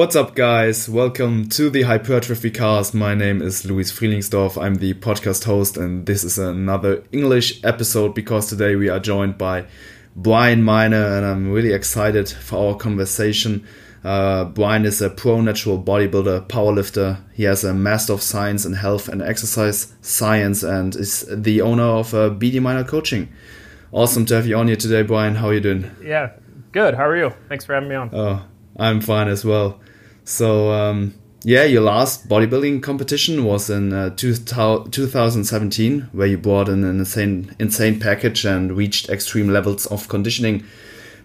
What's 0.00 0.16
up, 0.16 0.34
guys? 0.34 0.88
Welcome 0.88 1.50
to 1.50 1.68
the 1.68 1.82
Hypertrophy 1.82 2.50
Cast. 2.50 2.94
My 2.94 3.14
name 3.14 3.42
is 3.42 3.66
Luis 3.66 3.92
Frielingsdorf. 3.92 4.56
I'm 4.56 4.76
the 4.76 4.94
podcast 4.94 5.44
host, 5.44 5.76
and 5.76 6.06
this 6.06 6.24
is 6.24 6.38
another 6.38 7.04
English 7.12 7.62
episode 7.64 8.14
because 8.14 8.48
today 8.48 8.76
we 8.76 8.88
are 8.88 8.98
joined 8.98 9.36
by 9.36 9.66
Brian 10.16 10.62
Minor, 10.62 11.04
and 11.04 11.26
I'm 11.26 11.52
really 11.52 11.74
excited 11.74 12.30
for 12.30 12.70
our 12.70 12.76
conversation. 12.78 13.66
Uh, 14.02 14.46
Brian 14.46 14.86
is 14.86 15.02
a 15.02 15.10
pro 15.10 15.42
natural 15.42 15.78
bodybuilder, 15.78 16.48
powerlifter. 16.48 17.18
He 17.34 17.42
has 17.42 17.62
a 17.62 17.74
Master 17.74 18.14
of 18.14 18.22
Science 18.22 18.64
in 18.64 18.72
Health 18.72 19.06
and 19.06 19.20
Exercise 19.20 19.92
Science 20.00 20.62
and 20.62 20.96
is 20.96 21.26
the 21.30 21.60
owner 21.60 21.84
of 21.84 22.14
uh, 22.14 22.30
BD 22.30 22.58
Minor 22.62 22.84
Coaching. 22.84 23.28
Awesome 23.92 24.24
to 24.24 24.36
have 24.36 24.46
you 24.46 24.56
on 24.56 24.66
here 24.66 24.76
today, 24.76 25.02
Brian. 25.02 25.34
How 25.34 25.48
are 25.48 25.54
you 25.54 25.60
doing? 25.60 25.90
Yeah, 26.02 26.30
good. 26.72 26.94
How 26.94 27.06
are 27.06 27.18
you? 27.18 27.34
Thanks 27.50 27.66
for 27.66 27.74
having 27.74 27.90
me 27.90 27.96
on. 27.96 28.08
Oh, 28.14 28.42
I'm 28.78 29.02
fine 29.02 29.28
as 29.28 29.44
well. 29.44 29.78
So, 30.30 30.70
um, 30.70 31.14
yeah, 31.42 31.64
your 31.64 31.82
last 31.82 32.28
bodybuilding 32.28 32.84
competition 32.84 33.44
was 33.44 33.68
in 33.68 33.92
uh, 33.92 34.10
2017, 34.10 36.08
where 36.12 36.28
you 36.28 36.38
brought 36.38 36.68
in 36.68 36.84
an 36.84 37.00
insane, 37.00 37.56
insane 37.58 37.98
package 37.98 38.44
and 38.44 38.76
reached 38.76 39.08
extreme 39.08 39.48
levels 39.48 39.86
of 39.86 40.06
conditioning. 40.06 40.62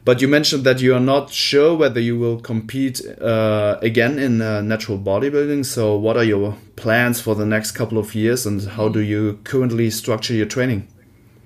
But 0.06 0.22
you 0.22 0.28
mentioned 0.28 0.64
that 0.64 0.82
you 0.82 0.96
are 0.96 1.00
not 1.00 1.30
sure 1.32 1.76
whether 1.76 2.00
you 2.00 2.18
will 2.18 2.40
compete 2.40 3.00
uh, 3.22 3.78
again 3.84 4.18
in 4.18 4.42
uh, 4.42 4.62
natural 4.62 4.98
bodybuilding. 4.98 5.68
So, 5.68 5.96
what 5.96 6.18
are 6.18 6.24
your 6.24 6.58
plans 6.76 7.22
for 7.22 7.36
the 7.36 7.46
next 7.46 7.74
couple 7.74 8.00
of 8.00 8.16
years, 8.16 8.48
and 8.48 8.60
how 8.70 8.90
do 8.90 9.02
you 9.02 9.40
currently 9.44 9.92
structure 9.92 10.34
your 10.34 10.48
training? 10.48 10.88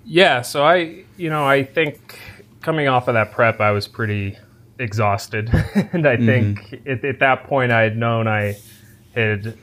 Yeah, 0.05 0.43
so 0.43 0.63
I, 0.63 1.03
you 1.17 1.29
know, 1.29 1.45
I 1.45 1.63
think 1.63 2.19
coming 2.61 2.87
off 2.87 3.09
of 3.09 3.15
that 3.15 3.33
prep, 3.33 3.59
I 3.59 3.71
was 3.71 3.85
pretty 3.85 4.37
exhausted, 4.79 5.49
and 5.93 6.07
I 6.07 6.17
think 6.17 6.59
mm-hmm. 6.59 6.89
at, 6.89 7.05
at, 7.05 7.19
that 7.19 7.43
point 7.43 7.71
I 7.71 7.81
had 7.81 7.97
known 7.97 8.27
I 8.27 8.57
had, 9.13 9.57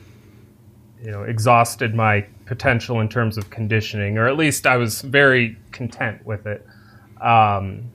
you 1.01 1.11
know, 1.11 1.23
exhausted 1.23 1.95
my 1.95 2.25
potential 2.45 3.01
in 3.01 3.09
terms 3.09 3.37
of 3.37 3.49
conditioning, 3.49 4.17
or 4.17 4.27
at 4.27 4.37
least 4.37 4.65
I 4.65 4.77
was 4.77 5.01
very 5.01 5.57
content 5.71 6.25
with 6.25 6.45
it. 6.45 6.65
Um, 7.21 7.91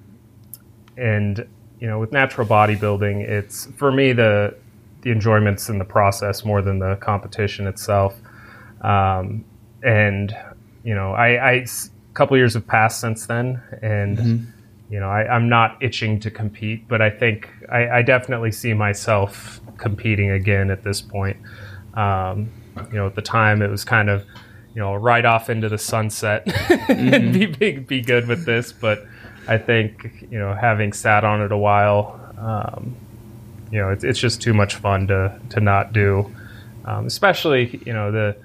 and 0.97 1.47
you 1.79 1.87
know, 1.89 1.99
with 1.99 2.13
natural 2.13 2.47
bodybuilding, 2.47 3.21
it's 3.23 3.67
for 3.77 3.91
me 3.91 4.13
the 4.13 4.57
the 5.03 5.11
enjoyment's 5.11 5.69
in 5.69 5.79
the 5.79 5.85
process 5.85 6.45
more 6.45 6.63
than 6.63 6.79
the 6.79 6.97
competition 6.97 7.67
itself. 7.67 8.15
Um, 8.83 9.45
and 9.83 10.37
you 10.85 10.95
know, 10.95 11.13
I, 11.13 11.29
I 11.29 11.53
a 11.53 11.67
couple 12.15 12.37
years 12.37 12.55
have 12.55 12.67
passed 12.67 13.01
since 13.01 13.27
then, 13.27 13.63
and. 13.81 14.19
Mm-hmm 14.19 14.52
you 14.93 15.01
know, 15.01 15.09
I, 15.09 15.35
am 15.35 15.49
not 15.49 15.79
itching 15.81 16.21
to 16.21 16.31
compete, 16.31 16.87
but 16.87 17.01
I 17.01 17.09
think 17.09 17.49
I, 17.71 17.89
I, 17.89 18.03
definitely 18.03 18.53
see 18.53 18.75
myself 18.75 19.59
competing 19.79 20.31
again 20.31 20.71
at 20.71 20.85
this 20.85 21.01
point. 21.01 21.39
Um, 21.95 22.53
you 22.91 22.99
know, 22.99 23.07
at 23.07 23.15
the 23.15 23.23
time 23.23 23.63
it 23.63 23.71
was 23.71 23.85
kind 23.85 24.11
of, 24.11 24.27
you 24.75 24.83
know, 24.83 24.95
right 24.95 25.25
off 25.25 25.49
into 25.49 25.71
the 25.71 25.79
sunset 25.79 26.45
mm-hmm. 26.47 27.15
and 27.15 27.33
be, 27.33 27.47
be, 27.47 27.79
be 27.79 28.01
good 28.03 28.29
with 28.29 28.45
this. 28.45 28.71
But 28.71 29.07
I 29.49 29.57
think, 29.57 30.27
you 30.31 30.39
know, 30.39 30.53
having 30.53 30.93
sat 30.93 31.25
on 31.25 31.41
it 31.41 31.53
a 31.53 31.57
while, 31.57 32.21
um, 32.37 32.95
you 33.71 33.79
know, 33.79 33.89
it's, 33.89 34.05
it's 34.05 34.19
just 34.19 34.43
too 34.43 34.53
much 34.53 34.75
fun 34.75 35.07
to, 35.07 35.41
to 35.49 35.61
not 35.61 35.95
do. 35.95 36.31
Um, 36.85 37.07
especially, 37.07 37.83
you 37.87 37.95
know, 37.95 38.13
the, 38.13 38.37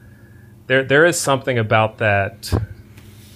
there, 0.67 0.85
there 0.85 1.05
is 1.05 1.19
something 1.19 1.57
about 1.57 1.97
that, 1.97 2.53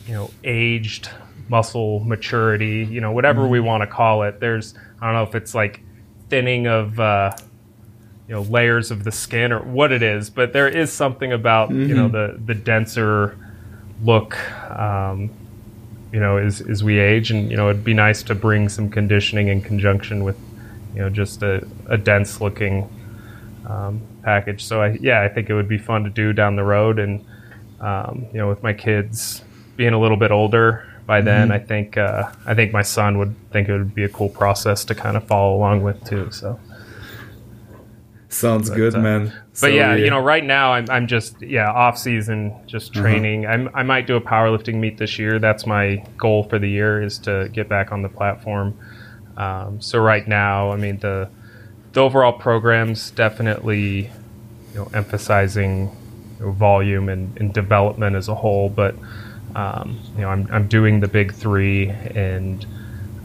you 0.07 0.13
know, 0.13 0.31
aged 0.45 1.09
muscle 1.51 1.99
maturity, 1.99 2.87
you 2.89 3.01
know, 3.01 3.11
whatever 3.11 3.45
we 3.45 3.57
mm-hmm. 3.57 3.67
want 3.67 3.81
to 3.81 3.87
call 3.87 4.23
it. 4.23 4.39
There's, 4.39 4.73
I 5.01 5.05
don't 5.05 5.15
know 5.15 5.23
if 5.23 5.35
it's 5.35 5.53
like 5.53 5.83
thinning 6.29 6.65
of, 6.65 6.97
uh, 6.97 7.31
you 8.27 8.35
know, 8.35 8.41
layers 8.43 8.89
of 8.89 9.03
the 9.03 9.11
skin 9.11 9.51
or 9.51 9.61
what 9.61 9.91
it 9.91 10.01
is, 10.01 10.29
but 10.29 10.53
there 10.53 10.69
is 10.69 10.91
something 10.93 11.33
about, 11.33 11.69
mm-hmm. 11.69 11.89
you 11.89 11.95
know, 11.95 12.07
mm-hmm. 12.07 12.45
the, 12.45 12.53
the 12.53 12.55
denser 12.55 13.37
look, 14.01 14.37
um, 14.71 15.29
you 16.13 16.21
know, 16.21 16.37
as, 16.37 16.61
as 16.61 16.83
we 16.83 16.97
age. 16.99 17.31
And, 17.31 17.51
you 17.51 17.57
know, 17.57 17.69
it'd 17.69 17.83
be 17.83 17.93
nice 17.93 18.23
to 18.23 18.33
bring 18.33 18.69
some 18.69 18.89
conditioning 18.89 19.49
in 19.49 19.61
conjunction 19.61 20.23
with, 20.23 20.39
you 20.95 21.01
know, 21.01 21.09
just 21.09 21.43
a, 21.43 21.67
a 21.87 21.97
dense 21.97 22.39
looking 22.39 22.87
um, 23.67 24.01
package. 24.23 24.63
So, 24.63 24.81
I, 24.81 24.97
yeah, 25.01 25.21
I 25.21 25.27
think 25.27 25.49
it 25.49 25.53
would 25.53 25.67
be 25.67 25.77
fun 25.77 26.05
to 26.05 26.09
do 26.09 26.31
down 26.31 26.55
the 26.55 26.63
road. 26.63 26.97
And, 26.97 27.25
um, 27.81 28.25
you 28.31 28.39
know, 28.39 28.47
with 28.47 28.63
my 28.63 28.73
kids 28.73 29.43
being 29.75 29.93
a 29.93 29.99
little 29.99 30.17
bit 30.17 30.31
older, 30.31 30.87
by 31.11 31.19
then. 31.19 31.49
Mm-hmm. 31.49 31.51
I 31.51 31.59
think 31.59 31.97
uh, 31.97 32.31
I 32.45 32.53
think 32.53 32.71
my 32.71 32.83
son 32.83 33.17
would 33.17 33.35
think 33.51 33.67
it 33.67 33.77
would 33.77 33.93
be 33.93 34.05
a 34.05 34.09
cool 34.09 34.29
process 34.29 34.85
to 34.85 34.95
kind 34.95 35.17
of 35.17 35.25
follow 35.25 35.57
along 35.57 35.83
with 35.83 36.01
too. 36.05 36.31
So 36.31 36.57
sounds 38.29 38.69
but, 38.69 38.77
good, 38.77 38.95
uh, 38.95 38.99
man. 38.99 39.25
But 39.25 39.57
so, 39.57 39.67
yeah, 39.67 39.93
yeah, 39.93 40.05
you 40.05 40.09
know, 40.09 40.21
right 40.21 40.45
now 40.45 40.71
I'm 40.71 40.89
I'm 40.89 41.07
just 41.07 41.41
yeah 41.41 41.69
off 41.69 41.97
season, 41.97 42.55
just 42.65 42.91
uh-huh. 42.91 43.01
training. 43.01 43.45
Uh-huh. 43.45 43.69
i 43.73 43.83
might 43.83 44.07
do 44.07 44.15
a 44.15 44.21
powerlifting 44.21 44.75
meet 44.75 44.97
this 44.99 45.19
year. 45.19 45.37
That's 45.37 45.65
my 45.65 46.01
goal 46.15 46.45
for 46.45 46.59
the 46.59 46.69
year 46.69 47.03
is 47.03 47.19
to 47.27 47.49
get 47.51 47.67
back 47.67 47.91
on 47.91 48.03
the 48.03 48.09
platform. 48.09 48.79
Um, 49.35 49.81
so 49.81 49.99
right 49.99 50.25
now, 50.25 50.71
I 50.71 50.77
mean 50.77 50.97
the 50.99 51.27
the 51.91 51.99
overall 51.99 52.31
program's 52.47 53.11
definitely 53.11 54.09
you 54.71 54.75
know 54.75 54.89
emphasizing 54.93 55.91
you 56.39 56.45
know, 56.45 56.51
volume 56.53 57.09
and, 57.09 57.37
and 57.37 57.53
development 57.53 58.15
as 58.15 58.29
a 58.29 58.35
whole, 58.35 58.69
but 58.69 58.95
um, 59.55 59.99
you 60.15 60.21
know, 60.21 60.29
I'm, 60.29 60.47
I'm 60.51 60.67
doing 60.67 60.99
the 60.99 61.07
big 61.07 61.33
three 61.33 61.89
and, 61.89 62.65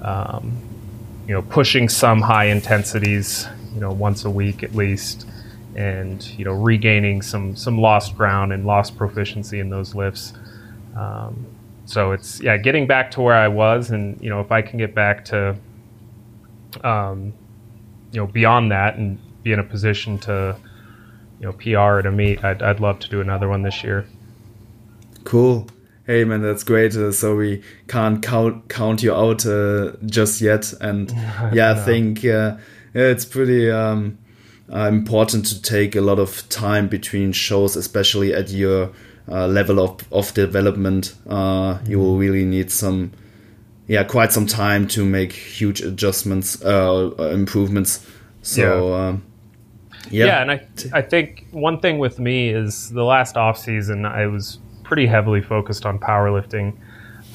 um, 0.03 0.57
you 1.27 1.35
know, 1.35 1.43
pushing 1.43 1.89
some 1.89 2.21
high 2.21 2.45
intensities, 2.45 3.47
you 3.75 3.81
know, 3.81 3.93
once 3.93 4.25
a 4.25 4.31
week 4.31 4.63
at 4.63 4.75
least, 4.75 5.27
and 5.75 6.27
you 6.39 6.45
know, 6.45 6.53
regaining 6.53 7.21
some 7.21 7.57
some 7.57 7.79
lost 7.79 8.17
ground 8.17 8.53
and 8.53 8.65
lost 8.65 8.97
proficiency 8.97 9.61
in 9.61 9.69
those 9.69 9.95
lifts. 9.95 10.33
Um, 10.97 11.47
so 11.85 12.13
it's 12.13 12.41
yeah, 12.41 12.57
getting 12.57 12.87
back 12.87 13.11
to 13.13 13.21
where 13.21 13.35
I 13.35 13.49
was, 13.49 13.91
and 13.91 14.21
you 14.21 14.31
know, 14.31 14.41
if 14.41 14.53
I 14.53 14.63
can 14.63 14.79
get 14.79 14.95
back 14.95 15.25
to, 15.27 15.57
um, 16.85 17.33
you 18.13 18.21
know, 18.21 18.27
beyond 18.27 18.71
that 18.71 18.97
and 18.97 19.19
be 19.43 19.53
in 19.53 19.59
a 19.59 19.65
position 19.65 20.19
to, 20.19 20.57
you 21.41 21.47
know, 21.47 21.53
PR 21.53 21.99
at 21.99 22.07
a 22.07 22.13
meet, 22.13 22.43
I'd, 22.45 22.63
I'd 22.63 22.81
love 22.81 22.99
to 23.01 23.09
do 23.09 23.21
another 23.21 23.49
one 23.49 23.63
this 23.63 23.85
year. 23.85 24.07
Cool 25.25 25.69
hey 26.07 26.25
man 26.25 26.41
that's 26.41 26.63
great 26.63 26.95
uh, 26.95 27.11
so 27.11 27.37
we 27.37 27.63
can't 27.89 28.23
count 28.23 28.69
count 28.69 29.03
you 29.03 29.13
out 29.13 29.45
uh, 29.45 29.93
just 30.07 30.41
yet. 30.41 30.73
And 30.81 31.11
yeah 31.53 31.73
i 31.73 31.75
think 31.75 32.25
uh, 32.25 32.57
it's 32.95 33.25
pretty 33.25 33.71
um, 33.71 34.19
uh, 34.73 34.89
important 34.89 35.47
to 35.47 35.61
take 35.61 35.97
a 35.97 36.01
lot 36.01 36.19
of 36.19 36.49
time 36.49 36.89
between 36.89 37.33
shows 37.33 37.77
especially 37.77 38.33
at 38.33 38.51
your 38.51 38.93
uh, 39.29 39.49
level 39.49 39.81
of, 39.81 40.13
of 40.13 40.33
development. 40.35 41.15
Uh, 41.29 41.79
you 41.85 41.99
will 41.99 42.17
really 42.17 42.45
need 42.45 42.71
some 42.71 43.13
yeah 43.89 44.05
quite 44.05 44.33
some 44.33 44.47
time 44.47 44.87
to 44.89 45.05
make 45.05 45.33
huge 45.33 45.81
adjustments 45.81 46.61
improvements. 46.63 48.07
So 48.43 48.89
yeah. 48.89 49.09
Um, 49.09 49.23
yeah. 50.09 50.27
yeah, 50.27 50.43
and 50.43 50.51
I 50.53 50.67
I 50.93 51.03
think 51.03 51.47
one 51.51 51.81
thing 51.81 51.99
with 51.99 52.21
me 52.21 52.51
is 52.51 52.91
the 52.91 53.03
last 53.03 53.37
off 53.37 53.59
season 53.59 54.05
I 54.05 54.27
was 54.27 54.61
pretty 54.87 55.07
heavily 55.07 55.43
focused 55.43 55.85
on 55.85 55.99
powerlifting. 55.99 56.77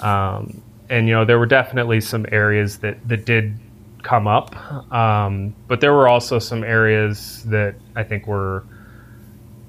Um, 0.01 0.62
and 0.89 1.07
you 1.07 1.13
know 1.13 1.25
there 1.25 1.39
were 1.39 1.48
definitely 1.48 2.01
some 2.01 2.25
areas 2.31 2.77
that 2.80 3.07
that 3.07 3.25
did 3.25 3.57
come 4.03 4.27
up, 4.27 4.56
um, 4.92 5.56
but 5.68 5.80
there 5.80 5.94
were 5.94 6.07
also 6.07 6.39
some 6.39 6.63
areas 6.63 7.44
that 7.44 7.75
I 7.95 8.03
think 8.03 8.25
were, 8.25 8.65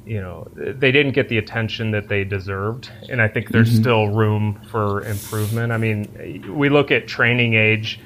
you 0.07 0.21
know, 0.21 0.49
they 0.55 0.91
didn't 0.91 1.13
get 1.13 1.29
the 1.29 1.39
attention 1.39 1.91
that 1.93 2.09
they 2.09 2.25
deserved, 2.25 2.91
and 3.09 3.23
I 3.23 3.29
think 3.29 3.51
there's 3.51 3.71
mm-hmm. 3.71 3.83
still 3.83 4.09
room 4.09 4.61
for 4.71 5.05
improvement. 5.05 5.71
I 5.71 5.77
mean, 5.77 6.53
we 6.57 6.69
look 6.69 6.91
at 6.91 7.07
training 7.07 7.55
age, 7.55 8.01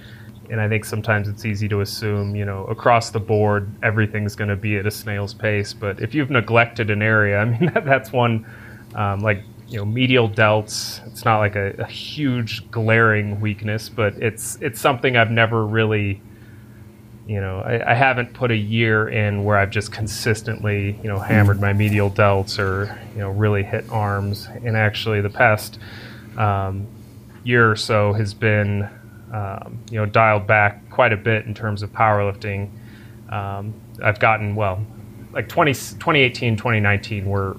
and 0.50 0.60
I 0.60 0.68
think 0.68 0.84
sometimes 0.84 1.28
it's 1.28 1.44
easy 1.44 1.68
to 1.68 1.80
assume, 1.80 2.36
you 2.36 2.44
know, 2.44 2.64
across 2.66 3.10
the 3.10 3.20
board 3.20 3.70
everything's 3.82 4.34
going 4.34 4.50
to 4.50 4.56
be 4.56 4.76
at 4.76 4.86
a 4.86 4.90
snail's 4.90 5.32
pace. 5.32 5.72
But 5.72 6.00
if 6.02 6.14
you've 6.14 6.30
neglected 6.30 6.90
an 6.90 7.02
area, 7.02 7.38
I 7.40 7.44
mean, 7.44 7.72
that, 7.72 7.84
that's 7.84 8.12
one. 8.12 8.46
Um, 8.94 9.20
like 9.20 9.42
you 9.68 9.78
know 9.78 9.84
medial 9.84 10.28
delts. 10.28 11.06
It's 11.08 11.24
not 11.24 11.38
like 11.38 11.56
a, 11.56 11.74
a, 11.78 11.86
huge 11.86 12.70
glaring 12.70 13.40
weakness, 13.40 13.88
but 13.88 14.14
it's 14.14 14.58
it's 14.60 14.80
something 14.80 15.16
I've 15.16 15.30
never 15.30 15.66
really, 15.66 16.20
you 17.26 17.40
know, 17.40 17.60
I, 17.60 17.92
I, 17.92 17.94
haven't 17.94 18.32
put 18.32 18.50
a 18.50 18.56
year 18.56 19.08
in 19.08 19.44
where 19.44 19.56
I've 19.56 19.70
just 19.70 19.90
consistently 19.90 20.98
you 21.02 21.08
know 21.08 21.18
hammered 21.18 21.60
my 21.60 21.72
medial 21.72 22.10
delts 22.10 22.58
or 22.58 22.96
you 23.14 23.20
know 23.20 23.30
really 23.30 23.62
hit 23.62 23.84
arms. 23.90 24.48
And 24.64 24.76
actually, 24.76 25.20
the 25.20 25.30
past 25.30 25.78
um, 26.36 26.86
year 27.42 27.70
or 27.70 27.76
so 27.76 28.12
has 28.12 28.34
been 28.34 28.88
um, 29.32 29.78
you 29.90 29.98
know 29.98 30.06
dialed 30.06 30.46
back 30.46 30.88
quite 30.90 31.12
a 31.12 31.16
bit 31.16 31.46
in 31.46 31.54
terms 31.54 31.82
of 31.82 31.90
powerlifting. 31.92 32.70
Um, 33.30 33.74
I've 34.00 34.20
gotten 34.20 34.54
well, 34.54 34.86
like 35.32 35.48
20, 35.48 35.72
2018, 35.72 36.56
2019 36.56 37.26
were 37.26 37.56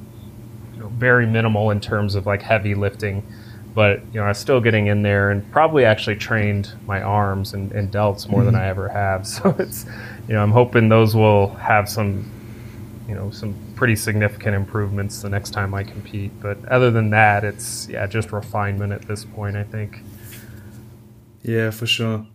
very 0.98 1.26
minimal 1.26 1.72
in 1.72 1.80
terms 1.80 2.16
of 2.16 2.26
like 2.26 2.42
heavy 2.42 2.76
lifting, 2.76 3.24
but 3.74 4.02
you 4.12 4.20
know 4.20 4.26
I 4.26 4.30
was 4.30 4.38
still 4.38 4.60
getting 4.60 4.88
in 4.88 5.02
there 5.04 5.30
and 5.30 5.50
probably 5.52 5.86
actually 5.86 6.16
trained 6.16 6.74
my 6.86 7.02
arms 7.02 7.54
and, 7.54 7.72
and 7.72 7.92
delts 7.92 8.28
more 8.28 8.42
mm-hmm. 8.42 8.48
than 8.48 8.56
I 8.56 8.68
ever 8.68 8.90
have. 8.90 9.28
So 9.28 9.56
it's 9.60 9.86
you 10.28 10.34
know, 10.34 10.44
I'm 10.44 10.52
hoping 10.52 10.90
those 10.90 11.16
will 11.16 11.50
have 11.56 11.88
some, 11.88 12.30
you 13.08 13.16
know, 13.16 13.32
some 13.32 13.56
pretty 13.76 13.96
significant 13.96 14.56
improvements 14.56 15.22
the 15.22 15.30
next 15.30 15.52
time 15.52 15.74
I 15.74 15.84
compete. 15.84 16.32
But 16.42 16.66
other 16.66 16.92
than 16.92 17.12
that, 17.12 17.44
it's 17.44 17.88
yeah, 17.88 18.06
just 18.08 18.32
refinement 18.32 18.92
at 18.92 19.04
this 19.04 19.24
point. 19.24 19.56
I 19.56 19.64
think. 19.64 20.00
Yeah, 21.44 21.72
for 21.72 21.86
sure. 21.86 22.26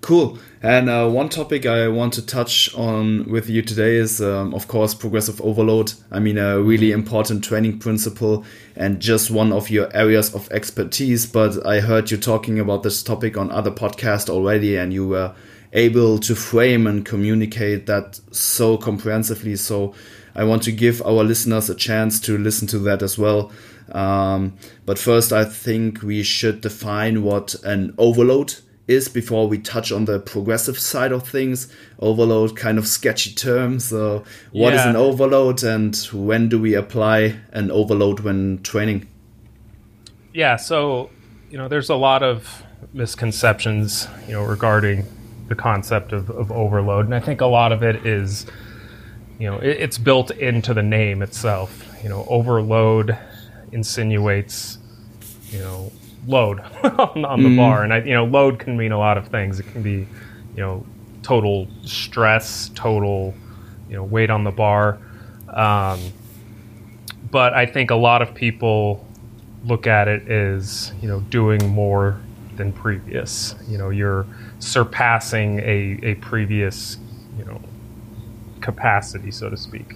Cool. 0.00 0.38
And 0.62 0.88
uh, 0.88 1.08
one 1.08 1.28
topic 1.28 1.66
I 1.66 1.88
want 1.88 2.14
to 2.14 2.24
touch 2.24 2.74
on 2.74 3.30
with 3.30 3.50
you 3.50 3.60
today 3.60 3.96
is, 3.96 4.20
um, 4.22 4.54
of 4.54 4.66
course, 4.66 4.94
progressive 4.94 5.40
overload. 5.42 5.92
I 6.10 6.20
mean, 6.20 6.38
a 6.38 6.60
really 6.60 6.92
important 6.92 7.44
training 7.44 7.78
principle 7.80 8.44
and 8.76 9.00
just 9.00 9.30
one 9.30 9.52
of 9.52 9.68
your 9.68 9.94
areas 9.94 10.34
of 10.34 10.50
expertise. 10.52 11.26
But 11.26 11.66
I 11.66 11.80
heard 11.80 12.10
you 12.10 12.16
talking 12.16 12.58
about 12.58 12.82
this 12.82 13.02
topic 13.02 13.36
on 13.36 13.50
other 13.50 13.70
podcasts 13.70 14.30
already, 14.30 14.76
and 14.76 14.92
you 14.92 15.06
were 15.06 15.34
able 15.74 16.18
to 16.18 16.34
frame 16.34 16.86
and 16.86 17.04
communicate 17.04 17.86
that 17.86 18.20
so 18.30 18.78
comprehensively. 18.78 19.56
So 19.56 19.94
I 20.34 20.44
want 20.44 20.62
to 20.62 20.72
give 20.72 21.02
our 21.02 21.24
listeners 21.24 21.68
a 21.68 21.74
chance 21.74 22.20
to 22.20 22.38
listen 22.38 22.66
to 22.68 22.78
that 22.80 23.02
as 23.02 23.18
well. 23.18 23.52
Um, 23.92 24.56
but 24.86 24.98
first, 24.98 25.32
I 25.32 25.44
think 25.44 26.02
we 26.02 26.22
should 26.22 26.62
define 26.62 27.22
what 27.22 27.54
an 27.64 27.94
overload 27.98 28.54
is 28.90 29.08
before 29.08 29.46
we 29.46 29.56
touch 29.56 29.92
on 29.92 30.04
the 30.04 30.18
progressive 30.18 30.78
side 30.78 31.12
of 31.12 31.26
things. 31.26 31.72
Overload, 32.00 32.56
kind 32.56 32.76
of 32.76 32.86
sketchy 32.86 33.32
term. 33.32 33.78
So, 33.78 34.24
what 34.52 34.74
yeah. 34.74 34.80
is 34.80 34.86
an 34.86 34.96
overload, 34.96 35.62
and 35.62 35.96
when 36.12 36.48
do 36.48 36.60
we 36.60 36.74
apply 36.74 37.38
an 37.52 37.70
overload 37.70 38.20
when 38.20 38.62
training? 38.62 39.08
Yeah, 40.34 40.56
so 40.56 41.10
you 41.50 41.58
know, 41.58 41.68
there's 41.68 41.88
a 41.88 41.94
lot 41.94 42.22
of 42.22 42.64
misconceptions, 42.92 44.08
you 44.26 44.34
know, 44.34 44.44
regarding 44.44 45.06
the 45.48 45.54
concept 45.54 46.12
of, 46.12 46.28
of 46.30 46.50
overload, 46.50 47.04
and 47.04 47.14
I 47.14 47.20
think 47.20 47.40
a 47.40 47.46
lot 47.46 47.72
of 47.72 47.82
it 47.82 48.04
is, 48.04 48.46
you 49.38 49.48
know, 49.48 49.58
it, 49.58 49.76
it's 49.78 49.98
built 49.98 50.32
into 50.32 50.74
the 50.74 50.82
name 50.82 51.22
itself. 51.22 51.86
You 52.02 52.08
know, 52.08 52.26
overload 52.28 53.16
insinuates, 53.72 54.78
you 55.50 55.60
know, 55.60 55.92
load 56.30 56.60
on, 56.84 57.24
on, 57.24 57.42
the 57.42 57.48
mm. 57.48 57.56
bar, 57.56 57.82
and 57.82 57.92
I, 57.92 57.98
you 57.98 58.14
know, 58.14 58.24
load 58.24 58.58
can 58.58 58.76
mean 58.76 58.92
a 58.92 58.98
lot 58.98 59.18
of 59.18 59.28
things. 59.28 59.60
It 59.60 59.66
can 59.66 59.82
be, 59.82 60.06
you 60.54 60.56
know, 60.56 60.86
total 61.22 61.68
stress, 61.84 62.70
total, 62.74 63.34
you 63.88 63.96
know, 63.96 64.04
weight 64.04 64.30
on 64.30 64.44
the 64.44 64.50
bar. 64.50 64.98
Um, 65.48 66.00
but 67.30 67.54
I 67.54 67.66
think 67.66 67.90
a 67.90 67.96
lot 67.96 68.22
of 68.22 68.34
people 68.34 69.06
look 69.64 69.86
at 69.86 70.08
it 70.08 70.26
as 70.28 70.92
you 71.02 71.08
know 71.08 71.20
doing 71.20 71.68
more 71.68 72.20
than 72.56 72.72
previous. 72.72 73.54
You 73.68 73.78
know, 73.78 73.90
you're 73.90 74.26
surpassing 74.58 75.58
a, 75.60 75.98
a 76.02 76.14
previous 76.16 76.98
you 77.38 77.44
know 77.44 77.60
capacity, 78.60 79.30
so 79.30 79.50
to 79.50 79.56
speak. 79.56 79.94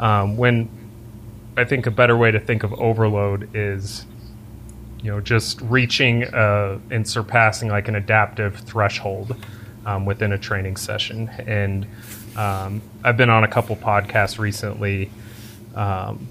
Um, 0.00 0.36
when 0.36 0.68
I 1.56 1.64
think 1.64 1.86
a 1.86 1.90
better 1.90 2.16
way 2.16 2.30
to 2.30 2.40
think 2.40 2.62
of 2.62 2.72
overload 2.74 3.54
is 3.54 4.06
you 5.02 5.10
know 5.10 5.20
just 5.20 5.60
reaching 5.62 6.24
uh, 6.24 6.78
and 6.90 7.06
surpassing 7.06 7.68
like 7.68 7.88
an 7.88 7.96
adaptive 7.96 8.56
threshold 8.60 9.36
um, 9.84 10.06
within 10.06 10.32
a 10.32 10.38
training 10.38 10.76
session 10.76 11.28
and 11.46 11.86
um, 12.36 12.80
i've 13.04 13.16
been 13.16 13.30
on 13.30 13.44
a 13.44 13.48
couple 13.48 13.76
podcasts 13.76 14.38
recently 14.38 15.10
um, 15.74 16.28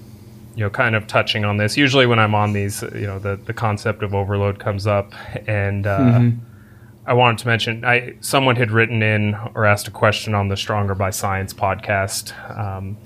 you 0.56 0.64
know 0.64 0.70
kind 0.70 0.96
of 0.96 1.08
touching 1.08 1.46
on 1.46 1.58
this 1.58 1.78
usually 1.78 2.06
when 2.06 2.20
i'm 2.20 2.36
on 2.36 2.54
these 2.54 2.82
you 2.82 3.08
know 3.08 3.20
the, 3.20 3.36
the 3.46 3.54
concept 3.54 4.04
of 4.04 4.14
overload 4.14 4.60
comes 4.60 4.88
up 4.88 5.14
and 5.48 5.86
uh, 5.86 6.00
mm-hmm. 6.00 6.40
i 7.06 7.14
wanted 7.14 7.38
to 7.38 7.48
mention 7.48 7.84
i 7.86 8.14
someone 8.22 8.56
had 8.56 8.72
written 8.72 9.04
in 9.04 9.36
or 9.54 9.66
asked 9.66 9.88
a 9.88 9.92
question 9.92 10.34
on 10.34 10.48
the 10.48 10.58
stronger 10.58 10.96
by 10.96 11.10
science 11.10 11.54
podcast 11.54 12.34
um, 12.58 12.98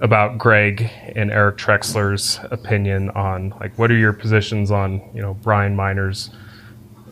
about 0.00 0.36
Greg 0.36 0.90
and 1.14 1.30
Eric 1.30 1.56
Trexler's 1.56 2.38
opinion 2.50 3.10
on 3.10 3.50
like 3.60 3.76
what 3.78 3.90
are 3.90 3.96
your 3.96 4.12
positions 4.12 4.70
on 4.70 5.00
you 5.14 5.22
know 5.22 5.34
Brian 5.34 5.74
Minor's 5.74 6.30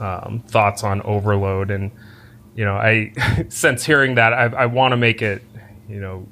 um, 0.00 0.42
thoughts 0.46 0.84
on 0.84 1.00
overload? 1.02 1.70
And 1.70 1.90
you 2.54 2.64
know 2.64 2.74
I 2.74 3.12
since 3.48 3.84
hearing 3.84 4.16
that 4.16 4.32
I, 4.32 4.44
I 4.44 4.66
want 4.66 4.92
to 4.92 4.96
make 4.96 5.22
it 5.22 5.42
you 5.88 6.00
know 6.00 6.26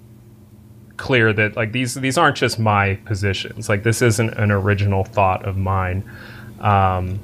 clear 0.97 1.33
that 1.33 1.57
like 1.57 1.73
these 1.73 1.95
these 1.95 2.19
aren't 2.19 2.37
just 2.37 2.59
my 2.59 2.97
positions. 3.07 3.69
Like 3.69 3.83
this 3.83 4.03
isn't 4.03 4.35
an 4.35 4.51
original 4.51 5.05
thought 5.05 5.45
of 5.45 5.57
mine. 5.57 6.09
Um, 6.61 7.19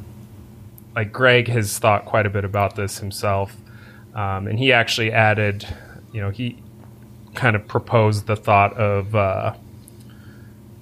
like 0.96 1.12
Greg 1.12 1.48
has 1.48 1.78
thought 1.78 2.06
quite 2.06 2.26
a 2.26 2.30
bit 2.30 2.44
about 2.44 2.76
this 2.76 2.98
himself. 2.98 3.56
Um, 4.14 4.48
and 4.48 4.58
he 4.58 4.72
actually 4.72 5.12
added 5.12 5.66
you 6.12 6.20
know 6.22 6.30
he 6.30 6.62
kind 7.38 7.54
of 7.54 7.66
proposed 7.68 8.26
the 8.26 8.34
thought 8.34 8.76
of 8.76 9.14
uh, 9.14 9.54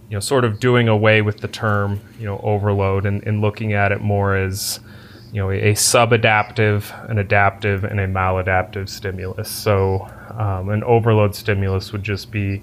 you 0.08 0.17
know 0.17 0.20
sort 0.20 0.43
of 0.43 0.58
doing 0.58 0.88
away 0.88 1.20
with 1.20 1.38
the 1.41 1.49
term 1.49 2.00
you 2.19 2.25
know 2.25 2.41
overload 2.43 3.05
and, 3.05 3.23
and 3.25 3.43
looking 3.43 3.75
at 3.75 3.93
it 3.93 4.00
more 4.00 4.35
as 4.35 4.81
you 5.32 5.43
know 5.43 5.50
a, 5.50 5.75
sub-adaptive, 5.75 6.91
an 7.08 7.19
adaptive, 7.19 7.85
and 7.85 8.00
a 8.00 8.06
maladaptive 8.06 8.88
stimulus. 8.88 9.50
So 9.50 10.08
um, 10.31 10.70
an 10.70 10.82
overload 10.85 11.35
stimulus 11.35 11.93
would 11.93 12.03
just 12.03 12.31
be 12.31 12.62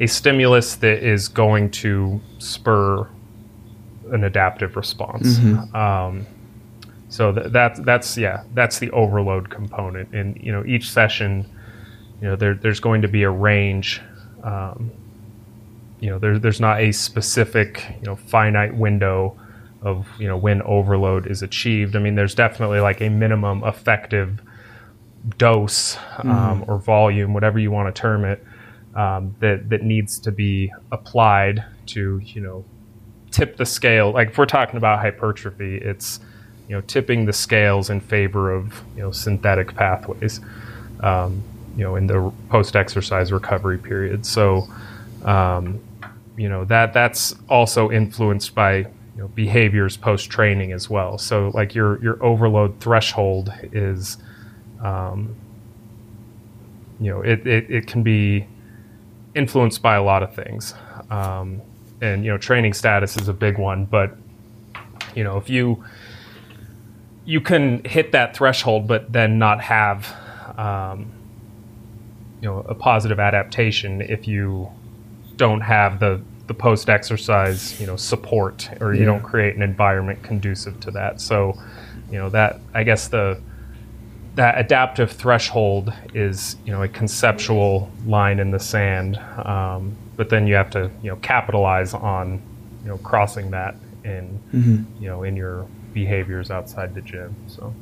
a 0.00 0.06
stimulus 0.06 0.74
that 0.76 1.04
is 1.04 1.28
going 1.28 1.70
to 1.70 2.20
spur 2.38 3.08
an 4.10 4.24
adaptive 4.24 4.74
response. 4.74 5.38
Mm-hmm. 5.38 5.76
Um, 5.76 6.26
so 7.08 7.32
th- 7.32 7.52
that 7.52 7.84
that's 7.84 8.18
yeah 8.18 8.42
that's 8.54 8.80
the 8.80 8.90
overload 8.90 9.48
component, 9.48 10.12
and 10.12 10.36
you 10.42 10.50
know 10.50 10.64
each 10.66 10.90
session 10.90 11.48
you 12.20 12.28
know 12.28 12.36
there, 12.36 12.54
there's 12.54 12.80
going 12.80 13.02
to 13.02 13.08
be 13.08 13.22
a 13.22 13.30
range 13.30 14.00
um, 14.42 14.90
you 16.00 16.10
know 16.10 16.18
there, 16.18 16.38
there's 16.38 16.60
not 16.60 16.80
a 16.80 16.92
specific 16.92 17.84
you 18.00 18.06
know 18.06 18.16
finite 18.16 18.74
window 18.74 19.36
of 19.82 20.06
you 20.18 20.26
know 20.26 20.36
when 20.36 20.62
overload 20.62 21.26
is 21.26 21.42
achieved. 21.42 21.96
I 21.96 21.98
mean 21.98 22.14
there's 22.14 22.34
definitely 22.34 22.80
like 22.80 23.00
a 23.00 23.08
minimum 23.08 23.62
effective 23.64 24.40
dose 25.36 25.96
um, 26.18 26.62
mm. 26.62 26.68
or 26.68 26.78
volume 26.78 27.34
whatever 27.34 27.58
you 27.58 27.70
want 27.70 27.92
to 27.92 28.00
term 28.00 28.24
it 28.24 28.44
um, 28.94 29.34
that 29.40 29.68
that 29.68 29.82
needs 29.82 30.18
to 30.20 30.32
be 30.32 30.72
applied 30.92 31.64
to 31.86 32.20
you 32.24 32.40
know 32.40 32.64
tip 33.30 33.56
the 33.56 33.66
scale. 33.66 34.12
Like 34.12 34.30
if 34.30 34.38
we're 34.38 34.46
talking 34.46 34.76
about 34.76 35.00
hypertrophy 35.00 35.76
it's 35.76 36.20
you 36.68 36.74
know 36.74 36.80
tipping 36.82 37.26
the 37.26 37.32
scales 37.32 37.90
in 37.90 38.00
favor 38.00 38.52
of 38.52 38.82
you 38.96 39.02
know 39.02 39.10
synthetic 39.10 39.74
pathways. 39.74 40.40
Um, 41.00 41.42
you 41.78 41.84
know 41.84 41.94
in 41.94 42.08
the 42.08 42.32
post 42.50 42.74
exercise 42.74 43.32
recovery 43.32 43.78
period. 43.78 44.26
So 44.26 44.68
um, 45.24 45.80
you 46.36 46.48
know 46.48 46.64
that 46.64 46.92
that's 46.92 47.36
also 47.48 47.90
influenced 47.90 48.54
by 48.54 48.78
you 48.78 48.88
know, 49.24 49.28
behaviors 49.28 49.96
post 49.96 50.28
training 50.28 50.72
as 50.72 50.90
well. 50.90 51.18
So 51.18 51.52
like 51.54 51.76
your 51.76 52.02
your 52.02 52.22
overload 52.22 52.80
threshold 52.80 53.52
is 53.72 54.18
um, 54.82 55.36
you 57.00 57.12
know 57.12 57.22
it, 57.22 57.46
it, 57.46 57.70
it 57.70 57.86
can 57.86 58.02
be 58.02 58.46
influenced 59.36 59.80
by 59.80 59.94
a 59.94 60.02
lot 60.02 60.24
of 60.24 60.34
things. 60.34 60.74
Um, 61.10 61.62
and 62.00 62.24
you 62.24 62.32
know 62.32 62.38
training 62.38 62.74
status 62.74 63.16
is 63.16 63.28
a 63.28 63.32
big 63.32 63.56
one, 63.56 63.84
but 63.84 64.16
you 65.14 65.22
know 65.22 65.36
if 65.36 65.48
you 65.48 65.84
you 67.24 67.40
can 67.40 67.84
hit 67.84 68.10
that 68.12 68.36
threshold, 68.36 68.88
but 68.88 69.12
then 69.12 69.38
not 69.38 69.60
have 69.60 70.12
um, 70.56 71.12
you 72.40 72.48
know 72.48 72.60
a 72.68 72.74
positive 72.74 73.18
adaptation 73.18 74.00
if 74.00 74.28
you 74.28 74.68
don't 75.36 75.60
have 75.60 76.00
the 76.00 76.20
the 76.46 76.54
post 76.54 76.88
exercise 76.88 77.78
you 77.80 77.86
know 77.86 77.96
support 77.96 78.70
or 78.80 78.94
you 78.94 79.04
don't 79.04 79.22
create 79.22 79.54
an 79.54 79.62
environment 79.62 80.22
conducive 80.22 80.78
to 80.80 80.90
that. 80.90 81.20
So 81.20 81.58
you 82.10 82.18
know 82.18 82.28
that 82.30 82.60
i 82.74 82.82
guess 82.82 83.08
the 83.08 83.40
that 84.34 84.58
adaptive 84.58 85.10
threshold 85.10 85.92
is 86.14 86.56
you 86.64 86.72
know 86.72 86.82
a 86.82 86.88
conceptual 86.88 87.90
line 88.06 88.38
in 88.38 88.50
the 88.50 88.58
sand 88.58 89.16
um, 89.44 89.96
but 90.16 90.30
then 90.30 90.46
you 90.46 90.54
have 90.54 90.70
to 90.70 90.90
you 91.02 91.10
know 91.10 91.16
capitalize 91.16 91.94
on 91.94 92.40
you 92.82 92.88
know 92.88 92.98
crossing 92.98 93.50
that 93.50 93.74
in 94.04 94.40
mm-hmm. 94.52 95.02
you 95.02 95.08
know 95.08 95.22
in 95.22 95.36
your 95.36 95.66
behaviors 95.92 96.50
outside 96.50 96.94
the 96.94 97.00
gym 97.00 97.34
so. 97.46 97.74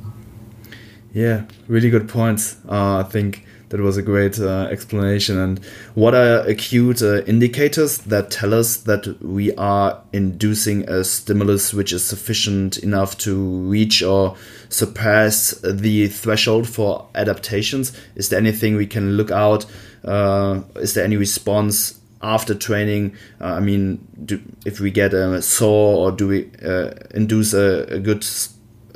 Yeah 1.13 1.45
really 1.69 1.91
good 1.91 2.09
points. 2.09 2.57
Uh, 2.69 2.99
i 2.99 3.03
think 3.03 3.46
that 3.69 3.81
was 3.81 3.97
a 3.97 4.03
great 4.03 4.39
uh, 4.39 4.69
explanation. 4.71 5.39
And 5.39 5.65
what 5.95 6.15
are 6.15 6.41
acute 6.41 7.03
uh, 7.03 7.23
indicators 7.25 7.99
that 7.99 8.31
tell 8.31 8.55
us 8.55 8.79
that 8.79 9.21
we 9.23 9.55
are 9.57 10.01
inducing 10.13 10.89
a 10.89 11.03
stimulus 11.05 11.75
which 11.75 11.93
is 11.93 12.05
sufficient 12.05 12.79
enough 12.79 13.19
to 13.19 13.35
reach 13.69 14.03
or 14.03 14.37
surpass 14.69 15.53
the 15.63 16.09
threshold 16.09 16.69
for 16.69 17.09
adaptations? 17.15 17.93
Is 18.15 18.29
there 18.29 18.39
anything 18.39 18.77
we 18.77 18.87
can 18.87 19.17
look 19.17 19.31
out? 19.31 19.67
Uh, 20.05 20.63
is 20.77 20.95
there 20.95 21.05
any 21.05 21.17
response 21.17 22.01
after 22.23 22.55
training? 22.55 23.17
Uh, 23.41 23.55
I 23.55 23.61
mean, 23.61 24.07
do, 24.25 24.41
if 24.65 24.81
we 24.81 24.91
get 24.91 25.13
a 25.13 25.43
sore 25.43 26.07
or 26.07 26.13
do 26.13 26.29
we 26.29 26.51
uh, 26.65 26.91
induce 27.15 27.53
a, 27.53 27.87
a 27.89 27.99
good 27.99 28.25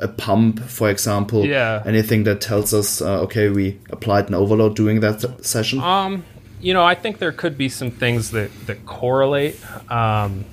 a 0.01 0.07
pump, 0.07 0.59
for 0.61 0.89
example? 0.89 1.45
Yeah. 1.45 1.81
Anything 1.85 2.23
that 2.23 2.41
tells 2.41 2.73
us, 2.73 3.01
uh, 3.01 3.21
okay, 3.21 3.49
we 3.49 3.79
applied 3.89 4.27
an 4.27 4.35
overload 4.35 4.75
during 4.75 4.99
that 5.01 5.45
session? 5.45 5.79
Um, 5.79 6.25
you 6.59 6.73
know, 6.73 6.83
I 6.83 6.95
think 6.95 7.19
there 7.19 7.31
could 7.31 7.57
be 7.57 7.69
some 7.69 7.91
things 7.91 8.31
that, 8.31 8.51
that 8.67 8.85
correlate. 8.85 9.59
Um, 9.91 10.45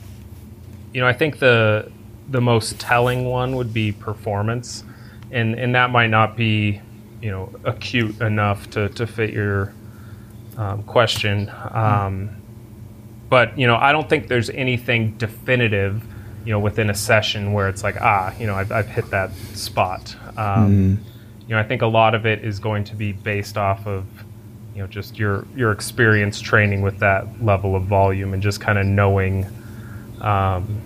you 0.93 1.01
know, 1.01 1.07
I 1.07 1.13
think 1.13 1.39
the 1.39 1.91
the 2.31 2.41
most 2.41 2.79
telling 2.79 3.25
one 3.25 3.57
would 3.57 3.73
be 3.73 3.93
performance, 3.93 4.85
and 5.31 5.55
and 5.55 5.75
that 5.75 5.91
might 5.91 6.09
not 6.09 6.37
be, 6.37 6.81
you 7.23 7.31
know, 7.31 7.51
acute 7.65 8.21
enough 8.21 8.69
to, 8.71 8.89
to 8.91 9.07
fit 9.07 9.33
your 9.33 9.73
um, 10.57 10.83
question. 10.83 11.51
Um, 11.71 12.31
but 13.29 13.59
you 13.59 13.67
know, 13.67 13.77
I 13.77 13.93
don't 13.93 14.09
think 14.09 14.29
there's 14.29 14.51
anything 14.51 15.13
definitive, 15.19 16.03
you 16.49 16.55
know, 16.55 16.61
within 16.61 16.89
a 16.89 16.95
session 16.95 17.53
where 17.53 17.69
it's 17.69 17.85
like, 17.85 18.01
ah, 18.01 18.35
you 18.41 18.47
know, 18.47 18.55
I've, 18.55 18.73
I've 18.73 18.89
hit 18.89 19.11
that 19.11 19.35
spot. 19.53 20.17
Um, 20.39 20.73
You 21.47 21.55
know, 21.55 21.61
I 21.61 21.63
think 21.63 21.83
a 21.83 21.87
lot 21.87 22.15
of 22.15 22.25
it 22.25 22.43
is 22.43 22.59
going 22.59 22.85
to 22.85 22.97
be 22.97 23.13
based 23.13 23.59
off 23.59 23.87
of, 23.87 24.07
you 24.75 24.81
know, 24.81 24.87
just 24.87 25.19
your 25.19 25.47
your 25.55 25.73
experience 25.73 26.41
training 26.41 26.81
with 26.81 27.01
that 27.01 27.45
level 27.45 27.77
of 27.77 27.83
volume 27.83 28.33
and 28.33 28.43
just 28.43 28.63
kind 28.63 28.79
of 28.79 28.87
knowing, 28.87 29.45
um, 30.23 30.81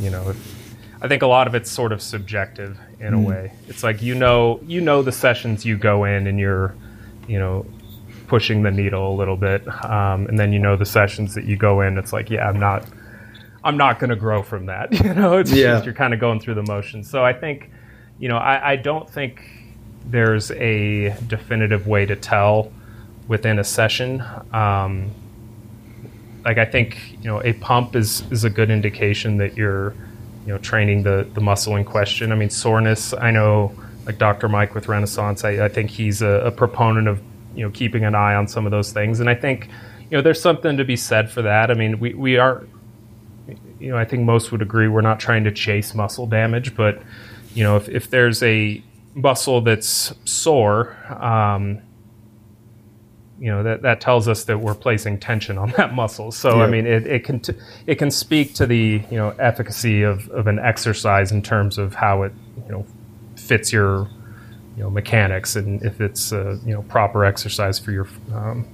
you 0.00 0.08
know, 0.08 0.30
if, 0.30 0.74
I 1.02 1.08
think 1.08 1.20
a 1.20 1.26
lot 1.26 1.46
of 1.46 1.54
it's 1.54 1.70
sort 1.70 1.92
of 1.92 2.00
subjective 2.00 2.78
in 2.98 3.12
a 3.12 3.20
way. 3.20 3.52
It's 3.68 3.82
like 3.82 4.00
you 4.00 4.14
know 4.14 4.58
you 4.66 4.80
know 4.80 5.02
the 5.02 5.12
sessions 5.12 5.66
you 5.66 5.76
go 5.76 6.04
in 6.04 6.26
and 6.26 6.38
you're, 6.38 6.74
you 7.28 7.38
know, 7.38 7.66
pushing 8.26 8.62
the 8.62 8.70
needle 8.70 9.12
a 9.12 9.16
little 9.16 9.36
bit, 9.36 9.68
um, 9.84 10.26
and 10.28 10.38
then 10.38 10.54
you 10.54 10.58
know 10.58 10.76
the 10.76 10.86
sessions 10.86 11.34
that 11.34 11.44
you 11.44 11.56
go 11.58 11.82
in. 11.82 11.98
It's 11.98 12.14
like 12.14 12.30
yeah, 12.30 12.48
I'm 12.48 12.58
not. 12.58 12.84
I'm 13.66 13.76
not 13.76 13.98
going 13.98 14.10
to 14.10 14.16
grow 14.16 14.42
from 14.42 14.66
that. 14.66 14.92
You 15.04 15.14
know, 15.14 15.38
it's 15.38 15.52
Yeah. 15.52 15.74
just 15.74 15.84
you're 15.84 15.94
kind 15.94 16.14
of 16.14 16.20
going 16.20 16.40
through 16.40 16.54
the 16.54 16.62
motions. 16.62 17.10
So 17.10 17.24
I 17.24 17.32
think, 17.32 17.70
you 18.18 18.28
know, 18.28 18.36
I, 18.38 18.72
I 18.72 18.76
don't 18.76 19.08
think 19.10 19.40
there's 20.06 20.50
a 20.52 21.14
definitive 21.26 21.86
way 21.86 22.06
to 22.06 22.16
tell 22.16 22.72
within 23.28 23.58
a 23.58 23.64
session. 23.64 24.22
Um, 24.52 25.10
like 26.44 26.58
I 26.58 26.64
think 26.64 26.96
you 27.20 27.28
know 27.28 27.42
a 27.42 27.54
pump 27.54 27.96
is 27.96 28.22
is 28.30 28.44
a 28.44 28.50
good 28.50 28.70
indication 28.70 29.36
that 29.38 29.56
you're 29.56 29.94
you 30.46 30.52
know 30.52 30.58
training 30.58 31.02
the 31.02 31.26
the 31.34 31.40
muscle 31.40 31.74
in 31.76 31.84
question. 31.84 32.30
I 32.30 32.36
mean 32.36 32.50
soreness. 32.50 33.12
I 33.14 33.32
know 33.32 33.72
like 34.06 34.18
Dr. 34.18 34.48
Mike 34.48 34.72
with 34.74 34.86
Renaissance. 34.88 35.42
I, 35.44 35.64
I 35.64 35.68
think 35.68 35.90
he's 35.90 36.22
a, 36.22 36.46
a 36.46 36.52
proponent 36.52 37.08
of 37.08 37.20
you 37.56 37.64
know 37.64 37.70
keeping 37.72 38.04
an 38.04 38.14
eye 38.14 38.36
on 38.36 38.46
some 38.46 38.64
of 38.64 38.70
those 38.70 38.92
things, 38.92 39.18
and 39.18 39.28
I 39.28 39.34
think 39.34 39.68
you 40.08 40.16
know 40.16 40.22
there's 40.22 40.40
something 40.40 40.76
to 40.76 40.84
be 40.84 40.94
said 40.96 41.30
for 41.32 41.42
that. 41.42 41.68
I 41.72 41.74
mean 41.74 41.98
we 41.98 42.14
we 42.14 42.36
are 42.36 42.64
you 43.78 43.90
know 43.90 43.96
I 43.96 44.04
think 44.04 44.22
most 44.22 44.52
would 44.52 44.62
agree 44.62 44.88
we're 44.88 45.00
not 45.00 45.20
trying 45.20 45.44
to 45.44 45.52
chase 45.52 45.94
muscle 45.94 46.26
damage, 46.26 46.74
but 46.74 47.02
you 47.54 47.62
know 47.62 47.76
if 47.76 47.88
if 47.88 48.10
there's 48.10 48.42
a 48.42 48.82
muscle 49.14 49.60
that's 49.60 50.14
sore. 50.24 50.96
Um, 51.22 51.82
you 53.38 53.50
know 53.50 53.62
that 53.62 53.82
that 53.82 54.00
tells 54.00 54.28
us 54.28 54.44
that 54.44 54.60
we're 54.60 54.74
placing 54.74 55.18
tension 55.18 55.58
on 55.58 55.70
that 55.76 55.94
muscle. 55.94 56.32
So 56.32 56.62
I 56.62 56.66
mean, 56.66 56.86
it, 56.86 57.06
it 57.06 57.24
can 57.24 57.40
t- 57.40 57.54
it 57.86 57.96
can 57.96 58.10
speak 58.10 58.54
to 58.54 58.66
the 58.66 59.02
you 59.10 59.16
know 59.16 59.30
efficacy 59.38 60.02
of, 60.02 60.28
of 60.30 60.46
an 60.46 60.58
exercise 60.58 61.32
in 61.32 61.42
terms 61.42 61.78
of 61.78 61.94
how 61.94 62.22
it 62.22 62.32
you 62.64 62.72
know 62.72 62.86
fits 63.36 63.72
your 63.72 64.08
you 64.76 64.82
know 64.82 64.90
mechanics 64.90 65.56
and 65.56 65.82
if 65.82 66.00
it's 66.00 66.32
a 66.32 66.58
you 66.64 66.72
know 66.72 66.82
proper 66.82 67.24
exercise 67.24 67.78
for 67.78 67.92
your 67.92 68.08
um, 68.34 68.66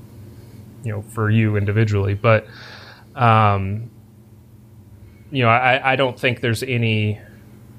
you 0.85 0.93
know 0.93 1.03
for 1.03 1.31
you 1.31 1.57
individually. 1.57 2.15
But 2.15 2.47
um, 3.15 3.91
you 5.33 5.43
know, 5.43 5.49
I, 5.49 5.93
I 5.93 5.97
don't 5.97 6.19
think 6.19 6.41
there's 6.41 6.63
any 6.63 7.19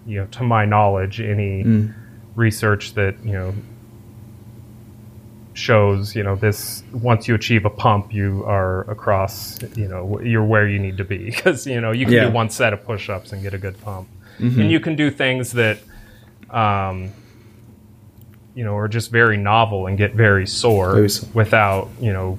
you 0.06 0.20
know 0.20 0.26
to 0.28 0.44
my 0.44 0.66
knowledge 0.66 1.22
any 1.22 1.90
research 2.36 2.94
that 2.96 3.16
you 3.24 3.32
know 3.32 3.54
shows 5.56 6.16
you 6.16 6.24
know 6.24 6.36
this 6.36 6.84
once 6.94 7.28
you 7.28 7.36
achieve 7.36 7.64
a 7.64 7.70
pump 7.70 8.12
you 8.12 8.44
are 8.46 8.82
across 8.90 9.60
you 9.78 9.88
know 9.88 10.20
you're 10.20 10.44
where 10.44 10.68
you 10.68 10.80
need 10.80 10.98
to 10.98 11.04
be. 11.06 11.26
Because 11.36 11.68
you 11.68 11.80
know 11.80 11.92
you 11.92 12.06
can 12.06 12.14
Yeah. 12.16 12.26
do 12.26 12.32
one 12.32 12.50
set 12.50 12.74
of 12.74 12.84
push-ups 12.84 13.32
and 13.34 13.42
get 13.42 13.54
a 13.54 13.58
good 13.58 13.80
pump. 13.82 14.08
And 14.40 14.72
you 14.72 14.80
can 14.80 14.96
do 14.96 15.12
things 15.12 15.52
that 15.54 15.78
um, 16.50 17.12
you 18.56 18.64
know 18.64 18.76
are 18.76 18.88
just 18.88 19.12
very 19.12 19.38
novel 19.38 19.86
and 19.88 19.96
get 19.98 20.16
very 20.16 20.48
sore 20.48 20.96
Very 20.96 21.10
sore. 21.10 21.30
without 21.34 21.90
you 22.02 22.12
know 22.12 22.38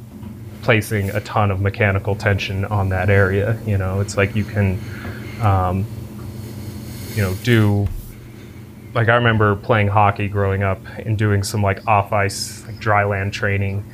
placing 0.62 1.10
a 1.10 1.20
ton 1.20 1.50
of 1.50 1.60
mechanical 1.60 2.14
tension 2.16 2.64
on 2.64 2.88
that 2.88 3.10
area. 3.10 3.56
You 3.64 3.78
know 3.78 4.00
it's 4.00 4.16
like 4.16 4.34
you 4.34 4.44
can 4.44 4.80
um, 5.40 5.86
you 7.14 7.22
know 7.22 7.34
do 7.42 7.86
like 8.94 9.08
I 9.08 9.16
remember 9.16 9.56
playing 9.56 9.88
hockey 9.88 10.28
growing 10.28 10.62
up 10.62 10.80
and 10.98 11.18
doing 11.18 11.42
some 11.42 11.62
like 11.62 11.86
off 11.86 12.12
ice 12.12 12.64
like 12.66 12.78
dry 12.78 13.04
land 13.04 13.32
training 13.32 13.84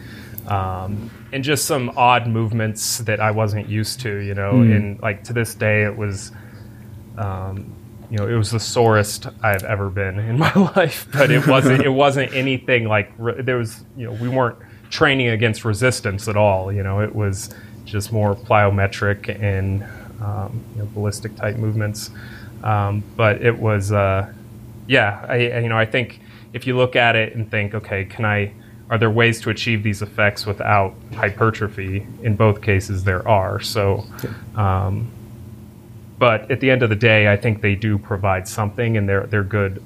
um, 0.47 1.11
and 1.33 1.43
just 1.45 1.65
some 1.65 1.91
odd 1.97 2.27
movements 2.27 2.99
that 2.99 3.21
I 3.21 3.31
wasn't 3.31 3.69
used 3.69 4.01
to 4.01 4.19
you 4.19 4.35
know 4.35 4.61
and 4.61 5.01
like 5.01 5.25
to 5.25 5.33
this 5.33 5.55
day 5.55 5.85
it 5.85 5.97
was 5.97 6.33
um, 7.17 7.73
you 8.11 8.19
know 8.19 8.29
it 8.29 8.35
was 8.35 8.51
the 8.51 8.61
sorest 8.61 9.27
I've 9.43 9.65
ever 9.65 9.89
been 9.89 10.19
in 10.19 10.39
my 10.47 10.53
life 10.53 11.09
but 11.13 11.31
it 11.31 11.47
wasn't 11.47 11.83
it 11.83 11.91
wasn't 11.91 12.33
anything 12.35 12.85
like 12.85 13.13
re- 13.19 13.41
there 13.41 13.57
was 13.57 13.85
you 13.97 14.07
know 14.07 14.13
we 14.13 14.29
weren't 14.29 14.59
training 14.91 15.29
against 15.29 15.65
resistance 15.65 16.27
at 16.27 16.37
all 16.37 16.73
you 16.73 16.83
know 16.83 17.01
it 17.01 17.15
was 17.15 17.51
just 17.85 18.13
more 18.13 18.35
plyometric 18.35 19.29
and 19.41 19.85
um, 20.21 20.63
you 20.75 20.83
know, 20.83 20.89
ballistic 20.95 21.35
type 21.37 21.57
movements 21.57 22.11
um, 22.63 23.03
but 23.17 23.41
it 23.43 23.59
was 23.59 23.91
uh, 23.91 24.31
yeah, 24.87 25.25
I, 25.29 25.35
I- 25.51 25.59
you 25.61 25.69
know, 25.71 25.79
I 25.79 25.87
think 25.87 26.21
if 26.53 26.67
you 26.67 26.77
look 26.77 26.95
at 26.97 27.17
it 27.17 27.35
and 27.35 27.51
think, 27.51 27.75
okay, 27.75 28.05
can 28.05 28.25
I? 28.25 28.53
Are 28.91 28.99
there 28.99 29.09
ways 29.11 29.41
to 29.43 29.51
achieve 29.51 29.83
these 29.85 30.03
effects 30.03 30.45
without 30.45 30.95
hypertrophy? 31.15 32.07
In 32.23 32.35
both 32.37 32.61
cases, 32.61 33.05
there 33.05 33.27
are. 33.27 33.61
So, 33.61 34.05
um, 34.57 35.11
but 36.19 36.51
at 36.51 36.61
the 36.61 36.71
end 36.71 36.83
of 36.83 36.91
the 36.91 36.97
day, 36.97 37.33
I 37.33 37.37
think 37.37 37.63
they 37.63 37.75
do 37.75 37.97
provide 37.99 38.47
something, 38.47 38.97
and 38.97 39.09
they're 39.09 39.27
they're 39.27 39.45
good 39.45 39.83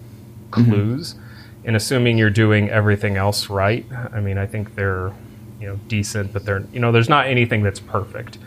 clues. 0.50 1.14
And 1.66 1.76
assuming 1.76 2.18
you're 2.18 2.30
doing 2.30 2.68
everything 2.70 3.16
else 3.16 3.48
right, 3.50 3.86
I 4.12 4.20
mean, 4.20 4.36
I 4.38 4.46
think 4.46 4.74
they're 4.74 5.12
you 5.60 5.68
know 5.68 5.76
decent, 5.86 6.32
but 6.32 6.44
they're 6.44 6.64
you 6.72 6.80
know, 6.80 6.90
there's 6.92 7.08
not 7.08 7.26
anything 7.26 7.62
that's 7.62 7.80
perfect. 7.80 8.38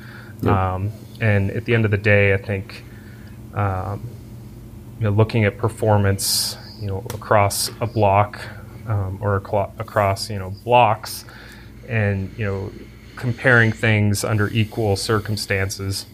Um, 0.46 0.91
and 1.21 1.51
at 1.51 1.65
the 1.65 1.74
end 1.74 1.86
of 1.86 1.91
the 1.91 1.97
day, 1.97 2.33
I 2.33 2.38
think 2.38 2.83
um, 3.53 4.07
you 5.00 5.03
know, 5.05 5.12
looking 5.12 5.45
at 5.45 5.57
performance, 5.57 6.57
you 6.79 6.88
know, 6.88 7.05
across 7.13 7.69
a 7.81 7.88
block 7.88 8.39
um, 8.88 9.17
or 9.21 9.39
aclo- 9.39 9.71
across 9.79 10.29
you 10.29 10.39
know 10.39 10.51
blocks, 10.63 11.25
and 11.88 12.33
you 12.38 12.45
know, 12.45 12.71
comparing 13.15 13.71
things 13.71 14.24
under 14.24 14.50
equal 14.50 14.95
circumstances. 14.95 16.05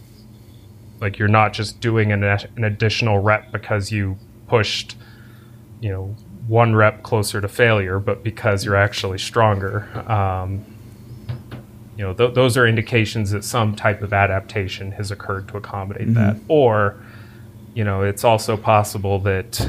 Like 1.00 1.18
you're 1.18 1.28
not 1.28 1.52
just 1.52 1.80
doing 1.80 2.12
an, 2.12 2.22
an 2.22 2.64
additional 2.64 3.18
rep 3.18 3.52
because 3.52 3.92
you 3.92 4.16
pushed, 4.46 4.96
you 5.80 5.90
know, 5.90 6.16
one 6.46 6.74
rep 6.74 7.02
closer 7.02 7.40
to 7.40 7.48
failure, 7.48 7.98
but 7.98 8.22
because 8.22 8.64
you're 8.64 8.76
actually 8.76 9.18
stronger. 9.18 9.88
Um, 10.10 10.64
you 11.96 12.04
know, 12.04 12.12
th- 12.12 12.34
those 12.34 12.56
are 12.56 12.66
indications 12.66 13.30
that 13.30 13.44
some 13.44 13.74
type 13.76 14.02
of 14.02 14.12
adaptation 14.12 14.92
has 14.92 15.10
occurred 15.10 15.48
to 15.48 15.56
accommodate 15.56 16.12
that, 16.14 16.36
or 16.48 16.96
you 17.74 17.84
know, 17.84 18.02
it's 18.02 18.24
also 18.24 18.56
possible 18.56 19.18
that, 19.20 19.60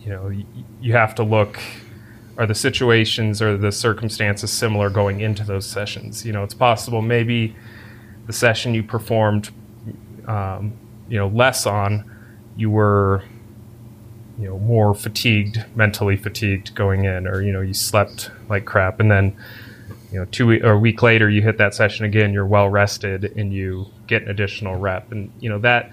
you 0.00 0.10
know, 0.10 0.24
y- 0.28 0.44
you 0.80 0.92
have 0.92 1.14
to 1.14 1.22
look 1.22 1.58
are 2.38 2.46
the 2.46 2.54
situations 2.54 3.40
or 3.40 3.56
the 3.56 3.72
circumstances 3.72 4.50
similar 4.50 4.90
going 4.90 5.20
into 5.20 5.42
those 5.44 5.66
sessions? 5.66 6.24
You 6.26 6.32
know, 6.32 6.44
it's 6.44 6.54
possible 6.54 7.00
maybe 7.00 7.56
the 8.26 8.32
session 8.32 8.74
you 8.74 8.82
performed, 8.82 9.50
um, 10.26 10.74
you 11.08 11.18
know, 11.18 11.28
less 11.28 11.66
on, 11.66 12.10
you 12.56 12.70
were, 12.70 13.22
you 14.38 14.48
know, 14.48 14.58
more 14.58 14.94
fatigued, 14.94 15.64
mentally 15.74 16.16
fatigued 16.16 16.74
going 16.74 17.04
in, 17.04 17.26
or, 17.26 17.40
you 17.40 17.52
know, 17.52 17.62
you 17.62 17.72
slept 17.72 18.30
like 18.48 18.64
crap. 18.66 19.00
And 19.00 19.10
then, 19.10 19.34
you 20.12 20.18
know, 20.18 20.24
two 20.26 20.50
or 20.64 20.72
a 20.72 20.78
week 20.78 21.02
later, 21.02 21.28
you 21.28 21.42
hit 21.42 21.58
that 21.58 21.74
session 21.74 22.04
again, 22.04 22.32
you're 22.32 22.46
well 22.46 22.68
rested 22.68 23.24
and 23.36 23.52
you 23.52 23.86
get 24.06 24.22
an 24.22 24.28
additional 24.28 24.76
rep. 24.76 25.10
And, 25.12 25.32
you 25.40 25.48
know, 25.48 25.58
that, 25.60 25.92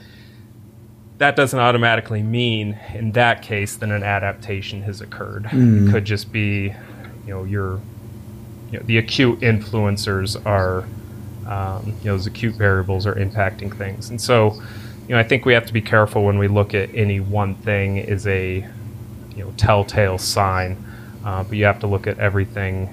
that 1.17 1.36
doesn't 1.36 1.60
automatically 1.60 2.24
mean 2.24 2.77
in 2.93 3.12
that 3.13 3.41
case 3.41 3.75
that 3.77 3.89
an 3.89 4.03
adaptation 4.03 4.82
has 4.84 5.01
occurred. 5.01 5.48
It 5.88 5.91
could 5.91 6.05
just 6.05 6.32
be, 6.32 6.74
you 7.25 7.34
know, 7.34 7.43
your, 7.43 7.79
you 8.72 8.79
know, 8.79 8.86
the 8.86 8.98
acute 8.98 9.39
influencers 9.39 10.43
are, 10.46 10.86
um, 11.48 11.93
you 12.01 12.05
know, 12.05 12.17
those 12.17 12.27
acute 12.27 12.55
variables 12.55 13.05
are 13.05 13.15
impacting 13.15 13.75
things, 13.77 14.10
and 14.10 14.20
so, 14.20 14.53
you 15.08 15.13
know, 15.13 15.20
I 15.20 15.24
think 15.24 15.46
we 15.46 15.53
have 15.53 15.65
to 15.67 15.74
be 15.74 15.82
careful 15.82 16.24
when 16.24 16.39
we 16.39 16.48
look 16.48 16.74
at 16.74 16.93
any 16.96 17.20
one 17.20 17.55
thing 17.55 18.00
as 18.00 18.25
a, 18.25 18.67
you 19.36 19.43
know, 19.43 19.53
telltale 19.58 20.17
sign, 20.17 20.84
uh, 21.24 21.43
but 21.43 21.58
you 21.58 21.65
have 21.65 21.79
to 21.79 21.88
look 21.88 22.08
at 22.08 22.17
everything. 22.20 22.89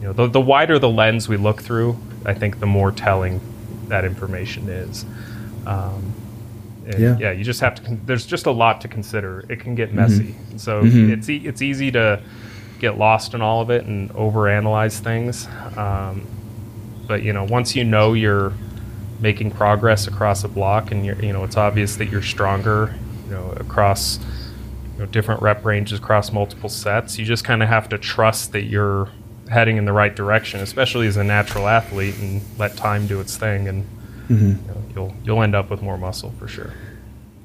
You 0.00 0.06
know, 0.08 0.12
the, 0.12 0.26
the 0.28 0.40
wider 0.40 0.78
the 0.78 0.88
lens 0.88 1.28
we 1.28 1.36
look 1.36 1.60
through, 1.62 1.96
I 2.24 2.34
think 2.34 2.60
the 2.60 2.66
more 2.66 2.90
telling 2.92 3.40
that 3.88 4.04
information 4.04 4.68
is. 4.68 5.04
Um, 5.66 6.14
Yeah. 6.98 7.16
yeah, 7.20 7.30
you 7.32 7.44
just 7.44 7.60
have 7.60 7.74
to. 7.76 7.82
Con- 7.82 8.00
there's 8.06 8.26
just 8.26 8.46
a 8.46 8.50
lot 8.50 8.80
to 8.80 8.88
consider. 8.88 9.44
It 9.48 9.60
can 9.60 9.74
get 9.76 9.92
messy, 9.94 10.34
so 10.56 10.82
Mhm. 10.82 11.10
it's 11.12 11.28
e- 11.28 11.42
it's 11.46 11.62
easy 11.62 11.90
to 11.92 12.18
get 12.80 12.98
lost 12.98 13.34
in 13.34 13.42
all 13.42 13.60
of 13.60 13.70
it 13.70 13.84
and 13.84 14.10
overanalyze 14.14 14.98
things. 14.98 15.46
Um, 15.76 16.22
but 17.06 17.22
you 17.22 17.32
know, 17.32 17.44
once 17.44 17.76
you 17.76 17.84
know 17.84 18.14
you're 18.14 18.52
making 19.20 19.50
progress 19.52 20.06
across 20.08 20.42
a 20.42 20.48
block, 20.48 20.90
and 20.90 21.04
you're 21.06 21.20
you 21.22 21.32
know, 21.32 21.44
it's 21.44 21.56
obvious 21.58 21.94
that 21.96 22.06
you're 22.10 22.22
stronger, 22.22 22.92
you 23.28 23.34
know, 23.34 23.52
across 23.58 24.18
you 24.94 25.00
know, 25.00 25.06
different 25.06 25.42
rep 25.42 25.64
ranges 25.64 25.98
across 25.98 26.32
multiple 26.32 26.70
sets. 26.70 27.18
You 27.18 27.24
just 27.26 27.44
kind 27.44 27.62
of 27.62 27.68
have 27.68 27.88
to 27.90 27.98
trust 27.98 28.50
that 28.52 28.64
you're 28.64 29.08
heading 29.50 29.76
in 29.76 29.84
the 29.84 29.92
right 29.92 30.14
direction, 30.14 30.60
especially 30.60 31.06
as 31.06 31.16
a 31.16 31.24
natural 31.24 31.68
athlete, 31.68 32.16
and 32.18 32.40
let 32.58 32.76
time 32.76 33.06
do 33.06 33.20
its 33.20 33.36
thing, 33.36 33.68
and 33.68 33.84
mm-hmm. 34.28 34.48
you 34.48 34.68
know, 34.68 34.82
you'll 34.94 35.14
you'll 35.24 35.42
end 35.42 35.54
up 35.54 35.70
with 35.70 35.82
more 35.82 35.98
muscle 35.98 36.32
for 36.38 36.48
sure. 36.48 36.72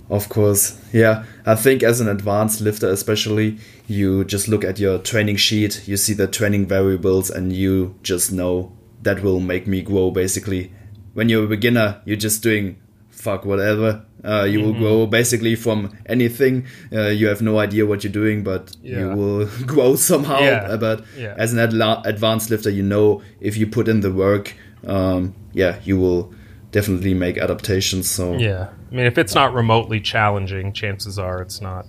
Of 0.10 0.30
course, 0.30 0.80
yeah. 0.94 1.24
I 1.48 1.56
think 1.56 1.82
as 1.82 2.00
an 2.00 2.08
advanced 2.08 2.62
lifter, 2.62 2.88
especially, 2.90 3.58
you 3.88 4.24
just 4.24 4.48
look 4.48 4.64
at 4.64 4.78
your 4.80 5.00
training 5.00 5.38
sheet, 5.38 5.88
you 5.88 5.98
see 5.98 6.14
the 6.14 6.28
training 6.28 6.68
variables, 6.68 7.32
and 7.32 7.52
you 7.52 7.96
just 8.04 8.32
know 8.32 8.72
that 9.02 9.24
will 9.24 9.40
make 9.40 9.66
me 9.66 9.82
grow. 9.82 10.12
Basically, 10.12 10.72
when 11.14 11.28
you're 11.28 11.46
a 11.46 11.48
beginner, 11.48 12.02
you're 12.06 12.18
just 12.18 12.44
doing 12.44 12.80
fuck 13.10 13.46
whatever. 13.46 14.06
Uh, 14.26 14.44
you 14.44 14.60
will 14.60 14.74
grow 14.74 15.06
basically 15.06 15.56
from 15.56 15.96
anything. 16.08 16.66
Uh, 16.92 17.10
you 17.10 17.28
have 17.28 17.42
no 17.42 17.60
idea 17.60 17.86
what 17.86 18.04
you're 18.04 18.12
doing, 18.24 18.44
but 18.44 18.76
you 18.82 19.08
will 19.10 19.46
grow 19.68 19.96
somehow. 19.96 20.40
Yeah. 20.40 20.68
Uh, 20.74 20.78
But 20.78 21.04
Yeah. 21.18 21.36
as 21.38 21.54
an 21.54 21.60
adla- 21.60 22.02
advanced 22.06 22.50
lifter, 22.50 22.70
you 22.72 22.84
know 22.84 23.22
if 23.40 23.56
you 23.58 23.68
put 23.68 23.88
in 23.88 24.02
the 24.02 24.12
work, 24.12 24.54
um, 24.88 25.34
yeah, 25.54 25.76
you 25.84 25.98
will 26.00 26.34
definitely 26.72 27.14
make 27.14 27.38
adaptations. 27.38 28.10
So 28.10 28.36
Yeah, 28.38 28.68
I 28.92 28.96
mean, 28.96 29.06
if 29.06 29.18
it's 29.18 29.36
not 29.36 29.54
remotely 29.54 30.00
challenging, 30.02 30.74
chances 30.74 31.20
are 31.20 31.42
it's 31.42 31.62
not 31.62 31.86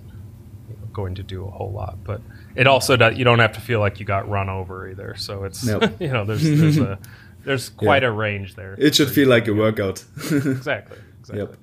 going 0.93 1.15
to 1.15 1.23
do 1.23 1.45
a 1.45 1.51
whole 1.51 1.71
lot. 1.71 1.97
But 2.03 2.21
it 2.55 2.67
also 2.67 2.95
does. 2.97 3.17
You 3.17 3.23
don't 3.25 3.39
have 3.39 3.53
to 3.53 3.61
feel 3.61 3.79
like 3.79 3.99
you 3.99 4.05
got 4.05 4.29
run 4.29 4.49
over 4.49 4.89
either. 4.89 5.15
So 5.17 5.43
it's 5.43 5.63
Nope. 5.65 5.83
you 5.99 6.07
know 6.09 6.23
there's 6.25 6.43
there's 6.43 6.77
a 6.77 6.97
there's 7.45 7.69
quite 7.69 8.03
a 8.03 8.11
range 8.11 8.55
there. 8.55 8.75
it 8.77 8.95
should 8.95 9.09
feel 9.09 9.27
like 9.29 9.47
a 9.47 9.53
workout. 9.53 10.03
exactly. 10.31 10.97
exactly. 11.19 11.39
Yep. 11.39 11.57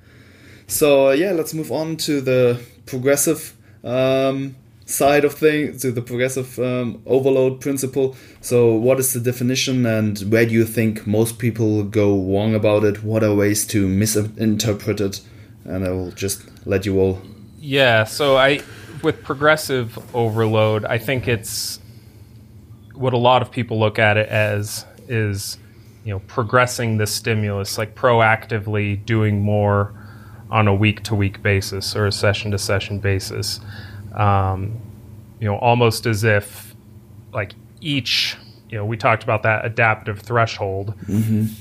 So 0.75 1.13
yeah, 1.13 1.31
let's 1.31 1.55
move 1.55 1.71
on 1.71 1.97
to 1.99 2.21
the 2.21 2.61
progressive 2.85 3.57
um, 3.85 4.57
side 4.87 5.25
of 5.25 5.35
things, 5.35 5.83
to 5.83 5.93
the 5.93 6.03
progressive 6.03 6.59
um, 6.59 7.01
overload 7.07 7.61
principle. 7.61 8.17
So, 8.41 8.75
what 8.75 8.99
is 8.99 9.13
the 9.13 9.21
definition, 9.21 9.87
and 9.87 10.19
where 10.33 10.45
do 10.45 10.53
you 10.53 10.65
think 10.65 11.07
most 11.07 11.39
people 11.39 11.85
go 11.85 12.21
wrong 12.21 12.57
about 12.57 12.83
it? 12.83 13.05
What 13.05 13.23
are 13.23 13.33
ways 13.33 13.65
to 13.69 13.87
misinterpret 13.87 15.01
it? 15.01 15.21
And 15.65 15.85
I 15.85 15.91
will 15.91 16.11
just 16.11 16.43
let 16.67 16.85
you 16.85 16.99
all. 16.99 17.23
Yeah, 17.61 18.03
so 18.03 18.37
I 18.37 18.61
with 19.01 19.23
progressive 19.23 19.97
overload, 20.13 20.85
I 20.87 20.99
think 20.99 21.29
it's 21.29 21.79
what 22.95 23.13
a 23.13 23.19
lot 23.19 23.43
of 23.43 23.53
people 23.53 23.79
look 23.79 24.01
at 24.01 24.17
it 24.17 24.29
as 24.29 24.85
is 25.07 25.57
you 26.05 26.13
know 26.13 26.19
progressing 26.27 26.97
the 26.97 27.07
stimulus, 27.07 27.79
like 27.79 27.95
proactively 27.95 29.07
doing 29.07 29.41
more 29.41 29.95
on 30.51 30.69
a 30.69 30.75
week 30.75 31.03
to 31.05 31.15
week 31.15 31.43
basis 31.43 31.97
or 31.97 32.07
a 32.07 32.13
session 32.13 32.51
to 32.51 32.59
session 32.59 32.99
basis. 32.99 33.61
Um, 34.15 34.81
you 35.41 35.47
know, 35.47 35.57
almost 35.59 36.07
as 36.07 36.25
if 36.25 36.75
like 37.33 37.55
each 37.81 38.37
you 38.71 38.79
know 38.79 38.85
we 38.85 38.97
talked 38.97 39.23
about 39.23 39.43
that 39.43 39.65
adaptive 39.65 40.21
threshold. 40.21 40.95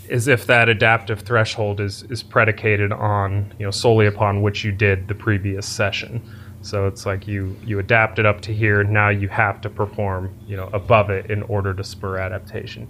As 0.10 0.28
if 0.28 0.46
that 0.48 0.70
adaptive 0.70 1.22
threshold 1.22 1.80
is 1.80 2.04
is 2.04 2.24
predicated 2.24 2.92
on 2.92 3.54
you 3.60 3.66
know 3.66 3.72
solely 3.72 4.06
upon 4.08 4.42
what 4.42 4.64
you 4.64 4.72
did 4.72 5.08
the 5.08 5.16
previous 5.16 5.66
session. 5.66 6.22
So 6.62 6.88
it's 6.88 7.06
like 7.06 7.28
you 7.28 7.56
you 7.66 7.80
adapted 7.80 8.26
up 8.26 8.42
to 8.42 8.54
here. 8.54 8.84
Now 8.84 9.10
you 9.10 9.28
have 9.30 9.60
to 9.62 9.70
perform 9.70 10.34
you 10.48 10.56
know 10.56 10.70
above 10.74 11.10
it 11.10 11.30
in 11.30 11.44
order 11.44 11.74
to 11.74 11.84
spur 11.84 12.18
adaptation. 12.18 12.88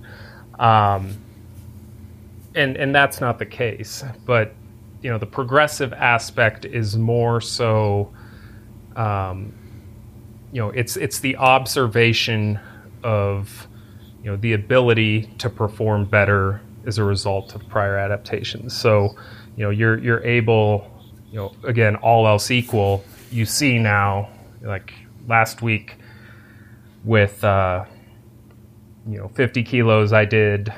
Um, 0.60 1.18
and 2.56 2.78
and 2.78 2.94
that's 2.94 3.20
not 3.20 3.40
the 3.40 3.46
case 3.46 4.04
but 4.26 4.54
you 5.04 5.12
know 5.12 5.18
the 5.18 5.28
progressive 5.28 5.94
aspect 5.94 6.66
is 6.66 6.98
more 6.98 7.42
so 7.42 8.12
um, 8.96 9.54
you 10.52 10.62
know 10.62 10.70
it's 10.70 10.96
it's 10.98 11.20
the 11.20 11.36
observation 11.36 12.60
of 13.04 13.68
you 14.24 14.32
know 14.32 14.38
the 14.38 14.54
ability 14.54 15.24
to 15.38 15.50
perform 15.50 16.06
better 16.06 16.62
as 16.86 16.98
a 16.98 17.04
result 17.04 17.54
of 17.54 17.68
prior 17.68 17.98
adaptations. 17.98 18.76
So 18.76 19.16
you 19.58 19.64
know 19.64 19.70
you're 19.70 20.00
you're 20.00 20.24
able 20.24 20.90
you 21.30 21.38
know 21.38 21.54
again 21.64 21.98
all 21.98 22.28
else 22.28 22.50
equal 22.50 23.04
you 23.30 23.46
see 23.46 23.78
now 23.78 24.30
like 24.62 24.94
last 25.28 25.62
week 25.62 25.98
with 27.04 27.44
uh, 27.44 27.84
you 29.08 29.18
know 29.18 29.28
50 29.30 29.64
kilos 29.64 30.14
i 30.14 30.24
did 30.26 30.74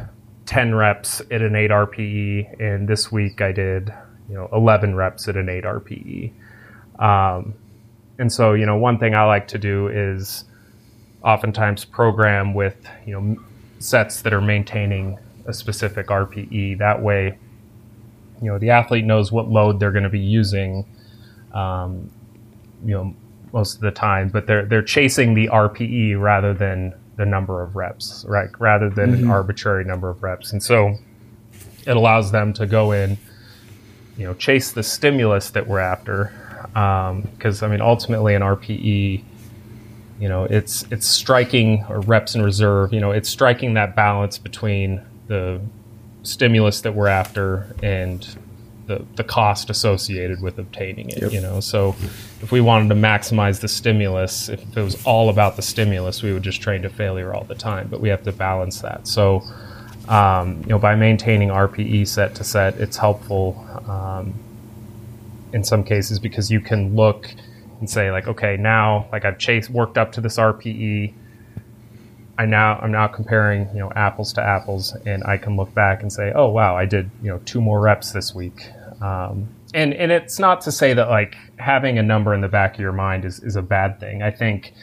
10 0.45 0.73
reps 0.73 1.21
at 1.31 1.41
an 1.41 1.55
8 1.55 1.69
rpe 1.69 2.59
and 2.61 2.87
this 2.87 3.11
week 3.11 3.41
i 3.41 3.51
did 3.51 3.93
you 4.29 4.35
know 4.35 4.49
11 4.51 4.95
reps 4.95 5.27
at 5.27 5.35
an 5.35 5.49
8 5.49 5.63
rpe 5.63 6.31
um, 6.99 7.53
and 8.17 8.31
so 8.31 8.53
you 8.53 8.65
know 8.65 8.77
one 8.77 8.97
thing 8.97 9.15
i 9.15 9.23
like 9.23 9.47
to 9.47 9.57
do 9.57 9.87
is 9.87 10.45
oftentimes 11.23 11.85
program 11.85 12.53
with 12.53 12.87
you 13.05 13.19
know 13.19 13.37
sets 13.79 14.21
that 14.21 14.33
are 14.33 14.41
maintaining 14.41 15.17
a 15.45 15.53
specific 15.53 16.07
rpe 16.07 16.77
that 16.77 17.01
way 17.01 17.37
you 18.41 18.51
know 18.51 18.57
the 18.57 18.69
athlete 18.69 19.05
knows 19.05 19.31
what 19.31 19.47
load 19.47 19.79
they're 19.79 19.91
going 19.91 20.03
to 20.03 20.09
be 20.09 20.19
using 20.19 20.85
um, 21.53 22.09
you 22.83 22.93
know 22.93 23.13
most 23.53 23.75
of 23.75 23.81
the 23.81 23.91
time 23.91 24.29
but 24.29 24.47
they're 24.47 24.65
they're 24.65 24.81
chasing 24.83 25.33
the 25.33 25.47
rpe 25.47 26.19
rather 26.19 26.53
than 26.53 26.93
the 27.17 27.25
number 27.25 27.61
of 27.61 27.75
reps 27.75 28.25
right? 28.27 28.49
Rather 28.59 28.89
than 28.89 29.13
an 29.13 29.29
arbitrary 29.29 29.85
number 29.85 30.09
of 30.09 30.23
reps. 30.23 30.51
And 30.51 30.61
so 30.61 30.95
it 31.85 31.95
allows 31.95 32.31
them 32.31 32.53
to 32.53 32.65
go 32.65 32.91
in 32.91 33.17
you 34.17 34.25
know 34.25 34.33
chase 34.33 34.71
the 34.71 34.83
stimulus 34.83 35.49
that 35.51 35.67
we're 35.67 35.79
after. 35.79 36.31
Um, 36.75 37.21
because 37.21 37.61
i 37.63 37.67
mean 37.67 37.79
ultimately 37.79 38.33
an 38.35 38.41
rpe 38.41 39.23
you 40.19 40.27
know 40.29 40.45
it's 40.45 40.83
it's 40.91 41.07
striking 41.07 41.85
or 41.89 42.01
reps 42.01 42.35
in 42.35 42.41
reserve 42.41 42.91
you 42.91 42.99
know 42.99 43.11
it's 43.11 43.29
striking 43.29 43.75
that 43.75 43.95
balance 43.95 44.37
between 44.37 45.01
the 45.27 45.61
stimulus 46.23 46.81
that 46.81 46.93
we're 46.95 47.07
after 47.07 47.73
and 47.83 48.37
the, 48.87 49.05
the 49.15 49.23
cost 49.23 49.69
associated 49.69 50.41
with 50.41 50.57
obtaining 50.59 51.09
it 51.09 51.21
Yep. 51.21 51.31
you 51.31 51.41
know? 51.41 51.59
So 51.59 51.95
if 52.41 52.51
we 52.51 52.61
wanted 52.61 52.89
to 52.89 52.95
maximize 52.95 53.59
the 53.61 53.67
stimulus 53.67 54.49
if 54.49 54.75
it 54.75 54.81
was 54.81 55.03
all 55.05 55.29
about 55.29 55.55
the 55.55 55.61
stimulus 55.61 56.21
we 56.23 56.33
would 56.33 56.43
just 56.43 56.61
train 56.61 56.81
to 56.81 56.89
failure 56.89 57.33
all 57.33 57.43
the 57.43 57.55
time 57.55 57.87
but 57.89 58.01
we 58.01 58.09
have 58.09 58.23
to 58.23 58.31
balance 58.31 58.81
that. 58.81 59.07
So 59.07 59.43
um, 60.09 60.61
you 60.61 60.67
know 60.67 60.79
by 60.79 60.95
maintaining 60.95 61.49
rpe 61.49 62.07
set 62.07 62.35
to 62.35 62.43
set 62.43 62.75
it's 62.75 62.97
helpful 62.97 63.65
um, 63.87 64.33
in 65.53 65.63
some 65.63 65.83
cases 65.83 66.19
because 66.19 66.51
you 66.51 66.59
can 66.59 66.95
look 66.95 67.33
and 67.79 67.89
say 67.89 68.11
like 68.11 68.27
okay 68.27 68.57
now 68.57 69.07
like 69.11 69.25
i've 69.25 69.37
chased 69.37 69.69
worked 69.69 69.97
up 69.97 70.11
to 70.11 70.21
this 70.21 70.37
rpe 70.37 71.13
i 72.37 72.45
now 72.45 72.77
i'm 72.79 72.91
now 72.91 73.07
comparing 73.07 73.67
you 73.69 73.79
know 73.79 73.91
apples 73.95 74.33
to 74.33 74.41
apples 74.41 74.95
and 75.05 75.23
i 75.25 75.37
can 75.37 75.55
look 75.55 75.73
back 75.73 76.01
and 76.01 76.11
say 76.11 76.31
oh 76.35 76.49
wow 76.49 76.75
i 76.75 76.85
did 76.85 77.09
you 77.21 77.29
know 77.29 77.39
two 77.45 77.61
more 77.61 77.79
reps 77.79 78.11
this 78.11 78.33
week. 78.33 78.69
Um, 79.01 79.49
and 79.73 79.93
and 79.93 80.11
it's 80.11 80.39
not 80.39 80.61
to 80.61 80.71
say 80.71 80.93
that 80.93 81.09
like 81.09 81.35
having 81.57 81.97
a 81.99 82.03
number 82.03 82.33
in 82.33 82.41
the 82.41 82.47
back 82.47 82.75
of 82.75 82.79
your 82.79 82.93
mind 82.93 83.25
is, 83.25 83.39
is 83.41 83.55
a 83.55 83.61
bad 83.61 83.99
thing. 83.99 84.23
I 84.23 84.31
think 84.31 84.73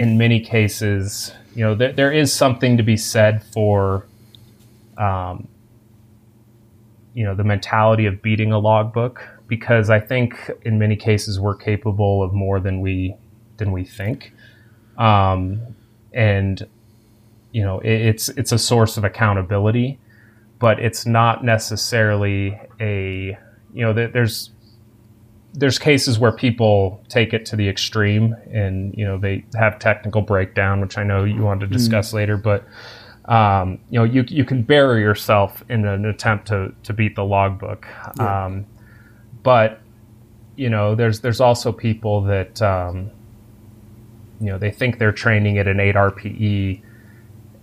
in 0.00 0.18
many 0.18 0.38
cases 0.38 1.32
you 1.54 1.64
know 1.64 1.74
there, 1.74 1.92
there 1.92 2.12
is 2.12 2.32
something 2.32 2.76
to 2.76 2.82
be 2.82 2.96
said 2.96 3.42
for 3.42 4.06
um, 4.98 5.48
you 7.14 7.24
know 7.24 7.34
the 7.34 7.44
mentality 7.44 8.06
of 8.06 8.20
beating 8.22 8.52
a 8.52 8.58
logbook 8.58 9.26
because 9.46 9.90
I 9.90 10.00
think 10.00 10.50
in 10.62 10.78
many 10.78 10.96
cases 10.96 11.38
we're 11.38 11.56
capable 11.56 12.22
of 12.22 12.32
more 12.32 12.60
than 12.60 12.80
we 12.80 13.14
than 13.56 13.72
we 13.72 13.84
think, 13.84 14.32
um, 14.98 15.60
and 16.12 16.66
you 17.52 17.62
know 17.62 17.78
it, 17.80 17.92
it's 17.92 18.28
it's 18.30 18.52
a 18.52 18.58
source 18.58 18.96
of 18.96 19.04
accountability, 19.04 19.98
but 20.58 20.80
it's 20.80 21.06
not 21.06 21.44
necessarily 21.44 22.58
a 22.80 23.38
you 23.72 23.84
know 23.84 23.92
there, 23.92 24.08
there's 24.08 24.50
there's 25.54 25.78
cases 25.78 26.18
where 26.18 26.32
people 26.32 27.02
take 27.08 27.32
it 27.32 27.46
to 27.46 27.56
the 27.56 27.68
extreme 27.68 28.34
and 28.50 28.92
you 28.96 29.04
know 29.04 29.16
they 29.16 29.44
have 29.54 29.78
technical 29.78 30.20
breakdown 30.20 30.80
which 30.80 30.98
i 30.98 31.04
know 31.04 31.22
you 31.22 31.42
want 31.42 31.60
to 31.60 31.66
discuss 31.66 32.12
later 32.12 32.36
but 32.36 32.64
um, 33.26 33.78
you 33.90 33.98
know 33.98 34.04
you, 34.04 34.24
you 34.28 34.44
can 34.44 34.62
bury 34.62 35.00
yourself 35.00 35.64
in 35.68 35.86
an 35.86 36.04
attempt 36.04 36.48
to, 36.48 36.74
to 36.82 36.92
beat 36.92 37.16
the 37.16 37.24
logbook. 37.24 37.86
Um, 38.20 38.66
but 39.42 39.80
you 40.56 40.70
know 40.70 40.94
there's 40.94 41.20
there's 41.20 41.40
also 41.40 41.72
people 41.72 42.22
that 42.22 42.60
um, 42.62 43.10
you 44.40 44.46
know 44.46 44.58
they 44.58 44.70
think 44.70 44.98
they're 44.98 45.12
training 45.12 45.58
at 45.58 45.66
an 45.66 45.80
8 45.80 45.94
rpe 45.94 46.82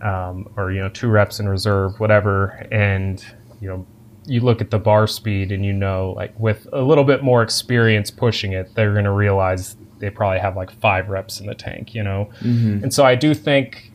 um, 0.02 0.50
or 0.58 0.72
you 0.72 0.80
know 0.80 0.90
two 0.90 1.10
reps 1.10 1.40
in 1.40 1.48
reserve 1.48 2.00
whatever. 2.00 2.68
And 2.72 3.24
you 3.60 3.68
know 3.68 3.86
you 4.26 4.42
look 4.42 4.62
at 4.62 4.70
the 4.70 4.80
bar 4.80 5.08
speed 5.08 5.52
and 5.52 5.66
you 5.66 5.74
know 5.74 6.14
like 6.16 6.38
with 6.40 6.68
a 6.74 6.82
little 6.82 7.04
bit 7.04 7.24
more 7.24 7.42
experience 7.42 8.12
pushing 8.12 8.54
it 8.54 8.74
they're 8.76 8.94
going 8.94 9.06
to 9.06 9.12
realize 9.12 9.76
they 10.00 10.10
probably 10.10 10.40
have 10.40 10.56
like 10.56 10.72
five 10.80 11.10
reps 11.10 11.40
in 11.40 11.48
the 11.48 11.56
tank 11.56 11.96
you 11.96 12.04
know? 12.04 12.30
Mm-hmm. 12.42 12.84
and 12.84 12.94
so 12.94 13.04
i 13.04 13.16
do 13.16 13.34
think 13.34 13.91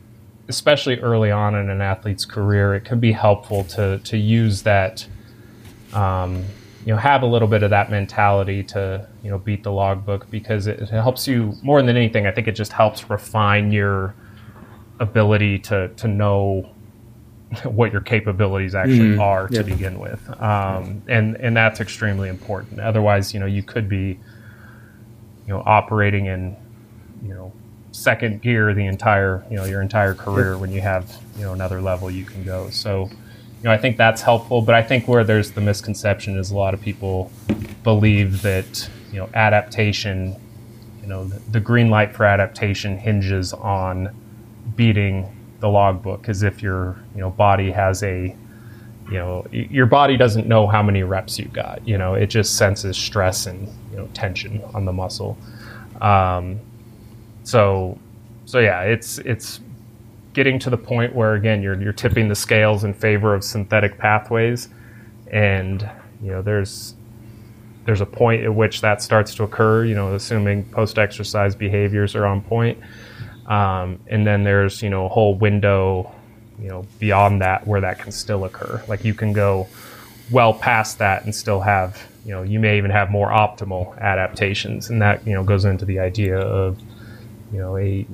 especially 0.48 0.98
early 1.00 1.30
on 1.30 1.54
in 1.54 1.70
an 1.70 1.80
athlete's 1.80 2.24
career 2.24 2.74
it 2.74 2.85
can 2.85 3.00
be 3.00 3.12
helpful 3.12 3.64
to 3.64 3.98
to 4.00 4.16
use 4.16 4.62
that 4.62 5.06
um, 5.92 6.44
you 6.87 6.92
know 6.92 6.98
have 6.98 7.22
a 7.22 7.26
little 7.26 7.48
bit 7.48 7.64
of 7.64 7.70
that 7.70 7.90
mentality 7.90 8.62
to 8.62 9.06
you 9.22 9.30
know 9.30 9.38
beat 9.38 9.64
the 9.64 9.72
logbook 9.72 10.30
because 10.30 10.68
it, 10.68 10.80
it 10.80 10.88
helps 10.88 11.26
you 11.26 11.52
more 11.62 11.82
than 11.82 11.96
anything. 11.96 12.26
I 12.26 12.30
think 12.30 12.46
it 12.46 12.52
just 12.52 12.72
helps 12.72 13.11
refine 13.11 13.72
your 13.72 14.14
ability 15.00 15.59
to 15.59 15.88
to 15.88 16.09
know 16.09 16.70
what 17.64 17.92
your 17.92 18.00
capabilities 18.00 18.74
actually 18.74 19.16
mm, 19.16 19.20
are 19.20 19.48
to 19.48 19.64
begin 19.64 19.98
with, 19.98 20.20
um, 20.40 21.02
and 21.09 21.37
and 21.37 21.56
that's 21.56 21.80
extremely 21.80 22.28
important. 22.28 22.78
Otherwise, 22.78 23.35
you 23.35 23.40
know, 23.40 23.46
you 23.46 23.64
could 23.64 23.88
be, 23.88 24.18
you 25.46 25.48
know, 25.48 25.64
operating 25.66 26.26
in, 26.26 26.56
you 27.22 27.35
know, 27.35 27.52
second 27.96 28.42
gear 28.42 28.74
the 28.74 28.87
entire 28.87 29.42
you 29.50 29.56
know 29.56 29.64
your 29.64 29.80
entire 29.80 30.14
career 30.14 30.59
when 30.59 30.70
you 30.70 30.82
have 30.82 31.16
you 31.37 31.44
know 31.44 31.52
another 31.52 31.80
level 31.80 32.11
you 32.11 32.24
can 32.24 32.44
go. 32.44 32.68
So, 32.70 33.09
you 33.09 33.64
know, 33.64 33.72
I 33.72 33.78
think 33.78 33.96
that's 33.96 34.20
helpful. 34.20 34.61
But 34.61 34.74
I 34.74 34.82
think 34.82 35.09
where 35.09 35.24
there's 35.24 35.52
the 35.52 35.61
misconception 35.61 36.37
is 36.37 36.50
a 36.50 36.56
lot 36.56 36.74
of 36.74 36.80
people 36.80 37.30
believe 37.82 38.42
that 38.42 38.88
you 39.11 39.18
know 39.18 39.30
adaptation, 39.35 40.37
you 41.00 41.09
know, 41.09 41.24
the, 41.24 41.38
the 41.50 41.61
green 41.61 41.88
light 41.88 42.14
for 42.14 42.24
adaptation 42.24 42.98
hinges 42.98 43.52
on 43.54 44.14
beating 44.76 45.32
the 45.61 45.68
logbook 45.68 46.28
as 46.28 46.42
if 46.42 46.62
your 46.62 46.96
you 47.14 47.20
know 47.22 47.30
body 47.30 47.70
has 47.70 48.02
a 48.02 48.37
you 49.11 49.18
know 49.18 49.46
your 49.50 49.87
body 49.87 50.16
doesn't 50.18 50.46
know 50.46 50.66
how 50.66 50.82
many 50.82 51.02
reps 51.02 51.38
you 51.38 51.46
got 51.46 51.87
you 51.88 51.96
know 51.96 52.14
it 52.14 52.26
just 52.26 52.59
senses 52.59 52.96
stress 52.96 53.46
and 53.46 53.68
you 53.90 53.96
know 53.96 54.06
tension 54.12 54.61
on 54.74 54.85
the 54.85 54.92
muscle 54.92 55.38
um, 56.00 56.61
so 57.46 57.96
so 58.44 58.59
yeah 58.59 58.82
it's 58.82 59.18
it's 59.18 59.61
getting 60.37 60.59
to 60.59 60.68
the 60.68 60.76
point 60.76 61.14
where 61.14 61.32
again 61.32 61.62
you're 61.62 61.80
you're 61.80 61.94
tipping 61.94 62.28
the 62.28 62.35
scales 62.35 62.85
in 62.85 62.92
favor 62.92 63.35
of 63.35 63.42
synthetic 63.42 63.96
pathways. 63.96 64.68
And 65.32 65.88
you 66.22 66.30
know 66.30 66.42
there's 66.42 66.94
there's 67.87 68.02
a 68.02 68.06
point 68.06 68.42
at 68.44 68.54
which 68.54 68.82
that 68.82 69.00
starts 69.00 69.35
to 69.37 69.44
occur 69.44 69.85
you 69.85 69.94
know 69.94 70.14
assuming 70.14 70.64
post 70.64 70.98
exercise 70.98 71.54
behaviors 71.54 72.14
are 72.14 72.26
on 72.26 72.42
point. 72.42 72.78
Um, 73.46 74.00
and 74.09 74.26
then 74.26 74.44
there's 74.44 74.82
you 74.82 74.90
know 74.90 75.06
a 75.06 75.09
whole 75.09 75.35
window, 75.35 76.12
you 76.61 76.68
know, 76.68 76.85
beyond 76.98 77.40
that 77.40 77.66
where 77.66 77.80
that 77.80 77.98
can 78.00 78.12
still 78.12 78.44
occur. 78.44 78.82
Like 78.88 79.04
you 79.04 79.14
can 79.14 79.32
go 79.32 79.68
well 80.30 80.52
past 80.52 80.98
that 80.98 81.24
and 81.24 81.35
still 81.35 81.61
have 81.61 82.02
you 82.26 82.32
know 82.32 82.42
you 82.42 82.59
may 82.59 82.76
even 82.76 82.90
have 82.90 83.09
more 83.11 83.30
optimal 83.30 83.96
adaptations, 84.00 84.90
and 84.90 85.00
that 85.00 85.26
you 85.26 85.32
know 85.32 85.44
goes 85.44 85.64
into 85.64 85.87
the 85.87 85.98
idea 86.00 86.37
of 86.38 86.76
you 87.52 87.59
know 87.59 87.76
a 87.76 88.06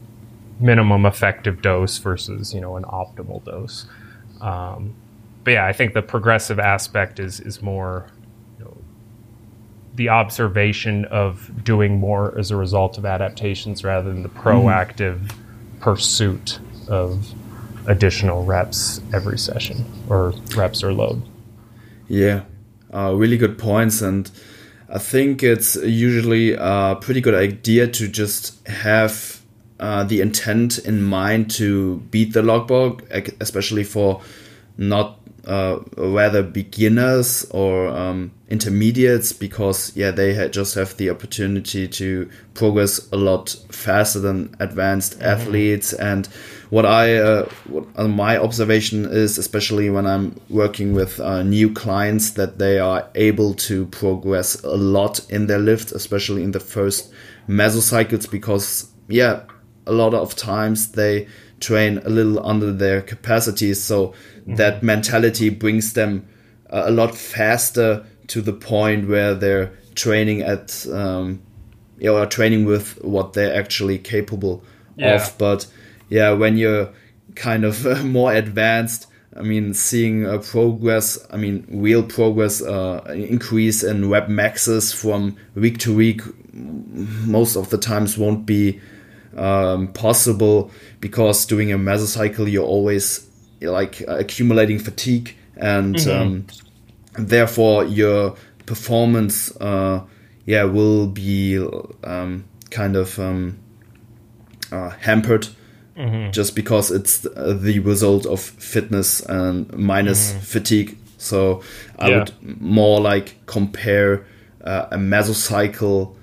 minimum 0.60 1.06
effective 1.06 1.62
dose 1.62 1.98
versus 1.98 2.54
you 2.54 2.60
know 2.60 2.76
an 2.76 2.84
optimal 2.84 3.44
dose. 3.44 3.86
Um, 4.40 4.94
but 5.44 5.52
yeah, 5.52 5.66
I 5.66 5.72
think 5.72 5.94
the 5.94 6.02
progressive 6.02 6.58
aspect 6.58 7.18
is 7.18 7.40
is 7.40 7.62
more 7.62 8.06
you 8.58 8.64
know, 8.64 8.76
the 9.94 10.08
observation 10.08 11.04
of 11.06 11.64
doing 11.64 11.98
more 11.98 12.38
as 12.38 12.50
a 12.50 12.56
result 12.56 12.98
of 12.98 13.04
adaptations 13.04 13.84
rather 13.84 14.12
than 14.12 14.22
the 14.22 14.28
mm-hmm. 14.28 14.48
proactive 14.48 15.18
mm. 15.18 15.80
pursuit 15.80 16.58
of 16.88 17.32
additional 17.86 18.44
reps 18.44 19.00
every 19.12 19.38
session 19.38 19.84
or 20.08 20.34
reps 20.54 20.82
or 20.84 20.92
load. 20.92 21.22
Yeah, 22.08 22.42
uh, 22.94 23.14
really 23.14 23.36
good 23.36 23.58
points. 23.58 24.02
And 24.02 24.30
I 24.92 24.98
think 24.98 25.42
it's 25.42 25.74
usually 25.76 26.52
a 26.52 26.98
pretty 27.00 27.22
good 27.22 27.34
idea 27.34 27.88
to 27.88 28.08
just 28.08 28.66
have 28.68 29.40
uh, 29.80 30.04
the 30.04 30.20
intent 30.20 30.78
in 30.78 31.02
mind 31.02 31.50
to 31.52 31.96
beat 32.10 32.34
the 32.34 32.42
logbook, 32.42 33.02
especially 33.40 33.84
for 33.84 34.20
not 34.76 35.18
uh, 35.46 35.78
rather 35.96 36.42
beginners 36.42 37.46
or 37.50 37.88
um, 37.88 38.32
intermediates 38.48 39.32
because 39.32 39.96
yeah 39.96 40.12
they 40.12 40.34
ha- 40.34 40.46
just 40.46 40.74
have 40.76 40.96
the 40.98 41.10
opportunity 41.10 41.88
to 41.88 42.30
progress 42.54 43.10
a 43.12 43.16
lot 43.16 43.50
faster 43.70 44.20
than 44.20 44.54
advanced 44.60 45.14
mm-hmm. 45.14 45.24
athletes 45.24 45.92
and 45.94 46.28
what 46.72 46.86
I 46.86 47.16
uh, 47.16 47.48
what, 47.68 47.84
uh, 47.96 48.08
my 48.08 48.38
observation 48.38 49.04
is 49.04 49.36
especially 49.36 49.90
when 49.90 50.06
I'm 50.06 50.40
working 50.48 50.94
with 50.94 51.20
uh, 51.20 51.42
new 51.42 51.70
clients 51.70 52.30
that 52.30 52.58
they 52.58 52.78
are 52.78 53.06
able 53.14 53.52
to 53.68 53.84
progress 53.86 54.62
a 54.64 54.76
lot 54.76 55.20
in 55.28 55.48
their 55.48 55.58
lift 55.58 55.92
especially 55.92 56.42
in 56.42 56.52
the 56.52 56.60
first 56.60 57.12
mesocycles 57.46 58.30
because 58.30 58.90
yeah 59.06 59.42
a 59.86 59.92
lot 59.92 60.14
of 60.14 60.34
times 60.34 60.92
they 60.92 61.28
train 61.60 61.98
a 61.98 62.08
little 62.08 62.44
under 62.46 62.72
their 62.72 63.02
capacities 63.02 63.82
so 63.84 64.08
mm-hmm. 64.08 64.54
that 64.54 64.82
mentality 64.82 65.50
brings 65.50 65.92
them 65.92 66.26
a 66.70 66.90
lot 66.90 67.14
faster 67.14 68.06
to 68.28 68.40
the 68.40 68.52
point 68.52 69.08
where 69.08 69.34
they're 69.34 69.70
training 69.94 70.40
at 70.40 70.86
um, 70.86 71.42
you 71.98 72.12
know, 72.12 72.24
training 72.26 72.64
with 72.64 72.98
what 73.04 73.34
they're 73.34 73.54
actually 73.54 73.98
capable 73.98 74.64
yeah. 74.96 75.14
of. 75.14 75.38
But 75.38 75.66
yeah, 76.12 76.32
when 76.32 76.58
you're 76.58 76.90
kind 77.34 77.64
of 77.64 78.04
more 78.04 78.34
advanced, 78.34 79.06
I 79.34 79.40
mean, 79.40 79.72
seeing 79.72 80.26
a 80.26 80.38
progress, 80.38 81.18
I 81.30 81.38
mean, 81.38 81.64
real 81.70 82.02
progress, 82.02 82.60
uh, 82.60 83.02
increase 83.08 83.82
in 83.82 84.10
web 84.10 84.28
maxes 84.28 84.92
from 84.92 85.38
week 85.54 85.78
to 85.78 85.96
week, 85.96 86.20
most 86.52 87.56
of 87.56 87.70
the 87.70 87.78
times 87.78 88.18
won't 88.18 88.44
be 88.44 88.78
um, 89.38 89.88
possible 89.88 90.70
because 91.00 91.46
doing 91.46 91.72
a 91.72 91.78
mesocycle, 91.78 92.50
you're 92.50 92.66
always 92.66 93.26
like 93.62 94.02
accumulating 94.06 94.78
fatigue 94.78 95.34
and 95.56 95.94
mm-hmm. 95.94 96.10
um, 96.10 96.46
therefore 97.14 97.84
your 97.84 98.36
performance 98.66 99.54
uh, 99.60 100.02
yeah 100.46 100.64
will 100.64 101.06
be 101.06 101.56
um, 102.02 102.44
kind 102.70 102.96
of 102.96 103.18
um, 103.20 103.56
uh, 104.72 104.90
hampered 104.90 105.46
mm-hmm. 106.02 106.30
just 106.30 106.54
because 106.56 106.90
it's 106.90 107.18
the 107.18 107.80
result 107.84 108.26
of 108.26 108.40
fitness 108.40 109.20
and 109.20 109.72
minus 109.76 110.30
mm-hmm. 110.30 110.40
fatigue 110.40 110.98
so 111.18 111.62
i 111.98 112.08
yeah. 112.08 112.18
would 112.18 112.60
more 112.60 113.00
like 113.00 113.36
compare 113.46 114.26
uh, 114.64 114.86
a 114.90 114.96
mesocycle 114.96 116.14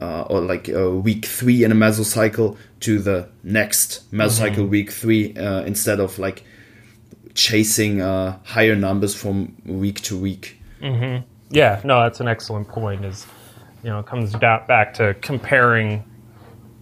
uh, 0.00 0.22
or 0.22 0.40
like 0.40 0.68
a 0.68 0.90
week 0.90 1.26
three 1.26 1.62
in 1.64 1.72
a 1.72 1.74
mesocycle 1.74 2.56
to 2.80 2.98
the 2.98 3.28
next 3.42 4.10
mesocycle 4.12 4.56
mm-hmm. 4.56 4.70
week 4.70 4.90
three 4.90 5.36
uh, 5.36 5.62
instead 5.62 6.00
of 6.00 6.18
like 6.18 6.44
chasing 7.34 8.00
uh, 8.00 8.38
higher 8.44 8.74
numbers 8.74 9.14
from 9.14 9.54
week 9.64 10.00
to 10.02 10.18
week. 10.18 10.60
Mm-hmm. 10.80 11.24
Yeah, 11.50 11.80
no, 11.84 12.02
that's 12.02 12.20
an 12.20 12.28
excellent 12.28 12.68
point. 12.68 13.04
Is 13.04 13.26
you 13.82 13.90
know, 13.90 14.00
it 14.00 14.06
comes 14.06 14.34
back 14.34 14.94
to 14.94 15.14
comparing, 15.20 16.04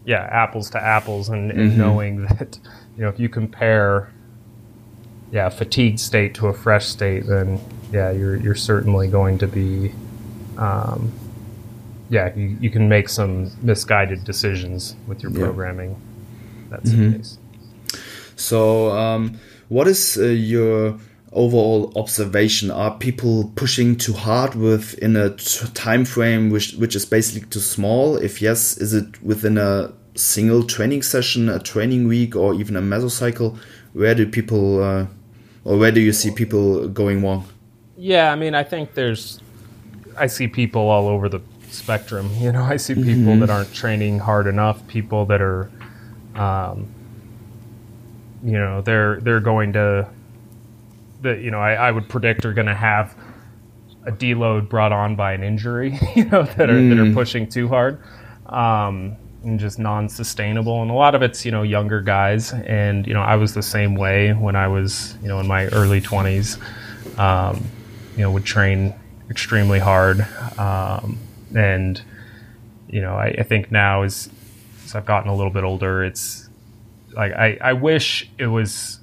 yeah, 0.08 0.26
apples 0.32 0.70
to 0.70 0.82
apples, 0.82 1.28
and, 1.28 1.50
and 1.50 1.70
mm-hmm. 1.70 1.80
knowing 1.80 2.22
that 2.38 2.58
you 2.96 3.02
know 3.02 3.10
if 3.10 3.20
you 3.20 3.28
compare, 3.28 4.10
yeah, 5.30 5.50
fatigued 5.50 6.00
state 6.00 6.34
to 6.36 6.46
a 6.46 6.54
fresh 6.54 6.86
state, 6.86 7.26
then 7.26 7.60
yeah, 7.92 8.10
you're 8.10 8.36
you're 8.36 8.54
certainly 8.54 9.06
going 9.08 9.36
to 9.36 9.46
be, 9.46 9.92
um, 10.56 11.12
yeah, 12.08 12.34
you, 12.34 12.56
you 12.58 12.70
can 12.70 12.88
make 12.88 13.10
some 13.10 13.52
misguided 13.60 14.24
decisions 14.24 14.96
with 15.06 15.22
your 15.22 15.30
programming. 15.30 15.90
Yeah. 15.90 15.96
That's 16.70 16.90
mm-hmm. 16.90 17.10
the 17.10 17.18
case. 17.18 17.38
So. 18.36 18.90
Um, 18.90 19.38
what 19.68 19.86
is 19.86 20.16
uh, 20.16 20.24
your 20.24 20.98
overall 21.32 21.92
observation? 21.94 22.70
Are 22.70 22.96
people 22.96 23.52
pushing 23.54 23.96
too 23.96 24.14
hard 24.14 24.54
within 24.54 25.14
a 25.14 25.28
time 25.74 26.06
frame 26.06 26.48
which 26.48 26.72
which 26.76 26.96
is 26.96 27.04
basically 27.04 27.46
too 27.50 27.60
small? 27.60 28.16
If 28.16 28.40
yes, 28.40 28.78
is 28.78 28.94
it 28.94 29.22
within 29.22 29.58
a 29.58 29.92
single 30.18 30.62
training 30.64 31.02
session, 31.02 31.48
a 31.48 31.58
training 31.58 32.08
week, 32.08 32.36
or 32.36 32.54
even 32.54 32.76
a 32.76 32.82
mesocycle? 32.82 33.58
Where 33.92 34.14
do 34.14 34.26
people, 34.26 34.82
uh, 34.82 35.06
or 35.64 35.78
where 35.78 35.92
do 35.92 36.00
you 36.00 36.12
see 36.12 36.30
people 36.30 36.88
going 36.88 37.22
wrong? 37.22 37.46
Yeah, 37.96 38.32
I 38.32 38.36
mean, 38.36 38.54
I 38.54 38.62
think 38.62 38.94
there's, 38.94 39.40
I 40.16 40.26
see 40.26 40.48
people 40.48 40.82
all 40.82 41.08
over 41.08 41.28
the 41.28 41.40
spectrum. 41.70 42.30
You 42.40 42.52
know, 42.52 42.62
I 42.62 42.76
see 42.76 42.94
people 42.94 43.12
mm 43.12 43.26
-hmm. 43.26 43.40
that 43.40 43.50
aren't 43.50 43.74
training 43.74 44.20
hard 44.20 44.46
enough, 44.46 44.78
people 44.86 45.26
that 45.26 45.40
are, 45.40 45.68
um, 46.34 46.86
you 48.42 48.52
know 48.52 48.80
they're 48.82 49.20
they're 49.20 49.40
going 49.40 49.72
to 49.72 50.08
that 51.22 51.40
you 51.40 51.50
know 51.50 51.60
I, 51.60 51.74
I 51.74 51.90
would 51.90 52.08
predict 52.08 52.44
are 52.44 52.52
going 52.52 52.66
to 52.66 52.74
have 52.74 53.16
a 54.06 54.12
deload 54.12 54.68
brought 54.68 54.92
on 54.92 55.16
by 55.16 55.32
an 55.32 55.42
injury 55.42 55.98
you 56.14 56.24
know 56.24 56.44
that 56.44 56.70
are 56.70 56.74
mm. 56.74 56.88
that 56.90 56.98
are 56.98 57.06
mm. 57.06 57.14
pushing 57.14 57.48
too 57.48 57.68
hard 57.68 58.02
um, 58.46 59.16
and 59.44 59.58
just 59.60 59.78
non-sustainable. 59.78 60.82
And 60.82 60.90
a 60.90 60.94
lot 60.94 61.14
of 61.14 61.22
it's 61.22 61.44
you 61.44 61.50
know 61.50 61.62
younger 61.62 62.00
guys. 62.00 62.52
And 62.52 63.06
you 63.06 63.14
know 63.14 63.22
I 63.22 63.36
was 63.36 63.54
the 63.54 63.62
same 63.62 63.94
way 63.94 64.32
when 64.32 64.56
I 64.56 64.68
was 64.68 65.16
you 65.22 65.28
know 65.28 65.38
in 65.40 65.46
my 65.46 65.66
early 65.66 66.00
20s 66.00 66.58
um, 67.18 67.64
you 68.16 68.22
know 68.22 68.30
would 68.30 68.44
train 68.44 68.94
extremely 69.30 69.78
hard, 69.78 70.26
um, 70.58 71.18
and 71.54 72.00
you 72.88 73.00
know 73.00 73.14
I, 73.14 73.34
I 73.38 73.42
think 73.42 73.70
now 73.70 74.02
as 74.02 74.28
as 74.84 74.94
I've 74.94 75.06
gotten 75.06 75.30
a 75.30 75.34
little 75.34 75.52
bit 75.52 75.64
older, 75.64 76.02
it's 76.02 76.48
like 77.12 77.32
I, 77.32 77.58
I 77.60 77.72
wish 77.74 78.30
it 78.38 78.46
was 78.46 79.00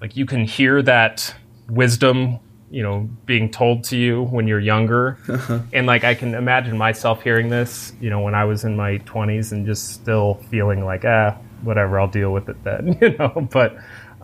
like 0.00 0.16
you 0.16 0.26
can 0.26 0.44
hear 0.44 0.82
that 0.82 1.34
wisdom 1.68 2.38
you 2.72 2.82
know 2.82 3.08
being 3.26 3.50
told 3.50 3.84
to 3.84 3.96
you 3.96 4.22
when 4.24 4.48
you're 4.48 4.58
younger. 4.58 5.18
And 5.72 5.86
like 5.86 6.04
i 6.04 6.14
can 6.14 6.34
imagine 6.34 6.76
myself 6.76 7.22
hearing 7.22 7.48
this 7.50 7.92
you 8.00 8.10
know 8.10 8.20
when 8.20 8.34
i 8.34 8.44
was 8.44 8.64
in 8.64 8.76
my 8.76 8.98
20s 8.98 9.52
and 9.52 9.66
just 9.66 9.90
still 9.90 10.34
feeling 10.50 10.84
like 10.84 11.04
ah 11.04 11.36
whatever 11.62 12.00
i'll 12.00 12.08
deal 12.08 12.32
with 12.32 12.48
it 12.48 12.62
then 12.64 12.98
you 13.00 13.16
know? 13.16 13.48
But 13.50 13.76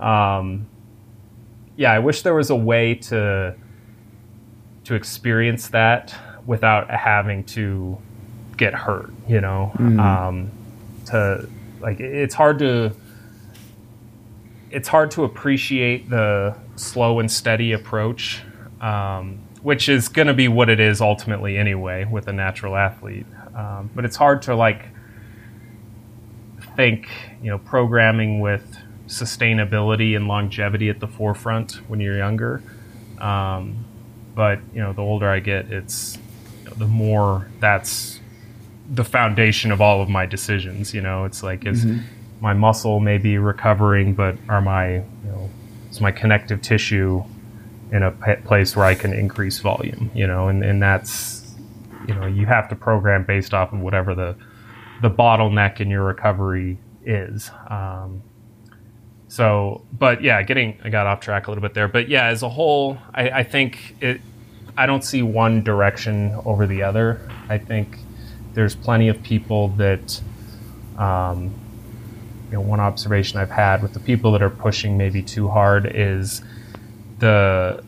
um 0.02 0.66
yeah 1.76 1.92
i 1.92 1.98
wish 1.98 2.22
there 2.22 2.34
was 2.34 2.50
a 2.50 2.56
way 2.56 2.94
to 2.94 3.54
to 4.84 4.94
experience 4.94 5.68
that 5.68 6.14
without 6.46 6.90
having 6.90 7.44
to 7.44 7.98
get 8.56 8.74
hurt 8.74 9.11
you 9.28 9.40
know? 9.40 9.72
Mm. 9.76 10.00
um 10.00 10.50
to 11.06 11.48
like 11.80 12.00
it's 12.00 12.34
hard 12.34 12.58
to 12.61 12.94
it's 14.70 14.88
hard 14.88 15.11
to 15.12 15.24
appreciate 15.24 16.08
the 16.11 16.54
slow 16.79 17.21
and 17.21 17.31
steady 17.31 17.73
approach, 17.73 18.43
um, 18.81 19.38
which 19.62 19.88
is 19.88 20.09
going 20.09 20.29
to 20.29 20.35
be 20.35 20.49
what 20.49 20.69
it 20.69 20.81
is 20.81 21.01
ultimately 21.01 21.57
anyway 21.57 22.05
with 22.05 22.29
a 22.29 22.33
natural 22.33 22.77
athlete. 22.77 23.27
Um, 23.55 23.91
but 23.95 24.05
it's 24.05 24.17
hard 24.17 24.43
to 24.43 24.55
like 24.55 24.87
think, 26.77 27.09
you 27.43 27.51
know, 27.51 27.59
programming 27.59 28.41
with 28.41 28.79
sustainability 29.09 30.14
and 30.14 30.29
longevity 30.29 30.88
at 30.88 31.01
the 31.01 31.09
forefront 31.09 31.73
when 31.88 31.99
you're 31.99 32.17
younger. 32.17 32.62
Um, 33.19 33.85
but 34.35 34.61
you 34.73 34.81
know, 34.81 34.93
the 34.93 35.03
older 35.03 35.29
I 35.29 35.41
get, 35.41 35.73
it's 35.73 36.17
you 36.62 36.71
know, 36.71 36.77
the 36.77 36.87
more 36.87 37.49
that's 37.59 38.21
the 38.88 39.05
foundation 39.05 39.73
of 39.73 39.81
all 39.81 40.01
of 40.01 40.09
my 40.09 40.27
decisions. 40.27 40.95
You 40.95 41.01
know, 41.01 41.25
it's 41.25 41.43
like 41.43 41.67
is 41.67 41.85
mm-hmm. 41.85 42.01
my 42.41 42.55
muscle 42.55 43.01
maybe 43.01 43.38
recovering, 43.38 44.14
but 44.14 44.37
are 44.49 44.61
my 44.61 45.03
is 45.98 46.02
my 46.02 46.12
connective 46.12 46.62
tissue 46.62 47.22
in 47.90 48.02
a 48.02 48.11
place 48.44 48.76
where 48.76 48.87
I 48.87 48.94
can 48.94 49.12
increase 49.12 49.58
volume? 49.58 50.11
You 50.14 50.26
know, 50.26 50.48
and 50.48 50.64
and 50.64 50.82
that's 50.82 51.54
you 52.06 52.14
know 52.14 52.26
you 52.26 52.46
have 52.46 52.68
to 52.70 52.76
program 52.76 53.24
based 53.24 53.52
off 53.52 53.72
of 53.72 53.80
whatever 53.80 54.14
the 54.14 54.37
the 55.02 55.11
bottleneck 55.11 55.80
in 55.80 55.90
your 55.90 56.04
recovery 56.04 56.78
is. 57.04 57.50
Um, 57.68 58.22
so, 59.28 59.84
but 59.92 60.22
yeah, 60.22 60.42
getting 60.42 60.78
I 60.84 60.88
got 60.88 61.06
off 61.06 61.20
track 61.20 61.46
a 61.46 61.50
little 61.50 61.62
bit 61.62 61.74
there, 61.74 61.88
but 61.88 62.08
yeah, 62.08 62.26
as 62.26 62.42
a 62.42 62.48
whole, 62.48 62.98
I, 63.12 63.30
I 63.30 63.42
think 63.42 63.96
it. 64.00 64.20
I 64.76 64.87
don't 64.87 65.02
see 65.04 65.22
one 65.22 65.64
direction 65.64 66.32
over 66.44 66.64
the 66.66 66.84
other. 66.84 67.28
I 67.48 67.58
think 67.58 67.98
there's 68.54 68.76
plenty 68.76 69.08
of 69.08 69.20
people 69.24 69.68
that, 69.70 70.20
um, 70.96 71.52
you 72.50 72.56
know, 72.56 72.61
one 72.61 72.80
observation 72.80 73.38
I've 73.38 73.50
had 73.50 73.82
with 73.82 73.92
the 73.92 74.00
people 74.00 74.32
that 74.32 74.42
are 74.42 74.50
pushing 74.50 74.96
maybe 74.96 75.22
too 75.22 75.48
hard 75.48 75.90
is 75.94 76.42
the, 77.18 77.84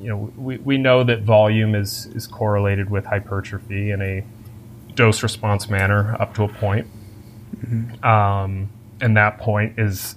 you 0.00 0.08
know, 0.08 0.32
we, 0.36 0.58
we 0.58 0.76
know 0.76 1.04
that 1.04 1.22
volume 1.22 1.74
is, 1.74 2.06
is 2.06 2.26
correlated 2.26 2.90
with 2.90 3.06
hypertrophy 3.06 3.90
in 3.90 4.02
a 4.02 4.24
dose 4.94 5.22
response 5.22 5.68
manner 5.70 6.16
up 6.20 6.34
to 6.34 6.44
a 6.44 6.48
point. 6.48 6.86
Mm-hmm. 7.56 8.04
Um, 8.04 8.68
and 9.00 9.16
that 9.16 9.38
point 9.38 9.78
is 9.78 10.16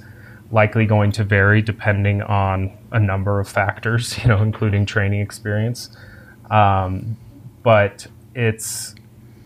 likely 0.51 0.85
going 0.85 1.11
to 1.13 1.23
vary 1.23 1.61
depending 1.61 2.21
on 2.21 2.71
a 2.91 2.99
number 2.99 3.39
of 3.39 3.47
factors, 3.47 4.17
you 4.21 4.27
know, 4.27 4.41
including 4.41 4.85
training 4.85 5.21
experience. 5.21 5.89
Um, 6.49 7.17
but 7.63 8.07
it's 8.35 8.95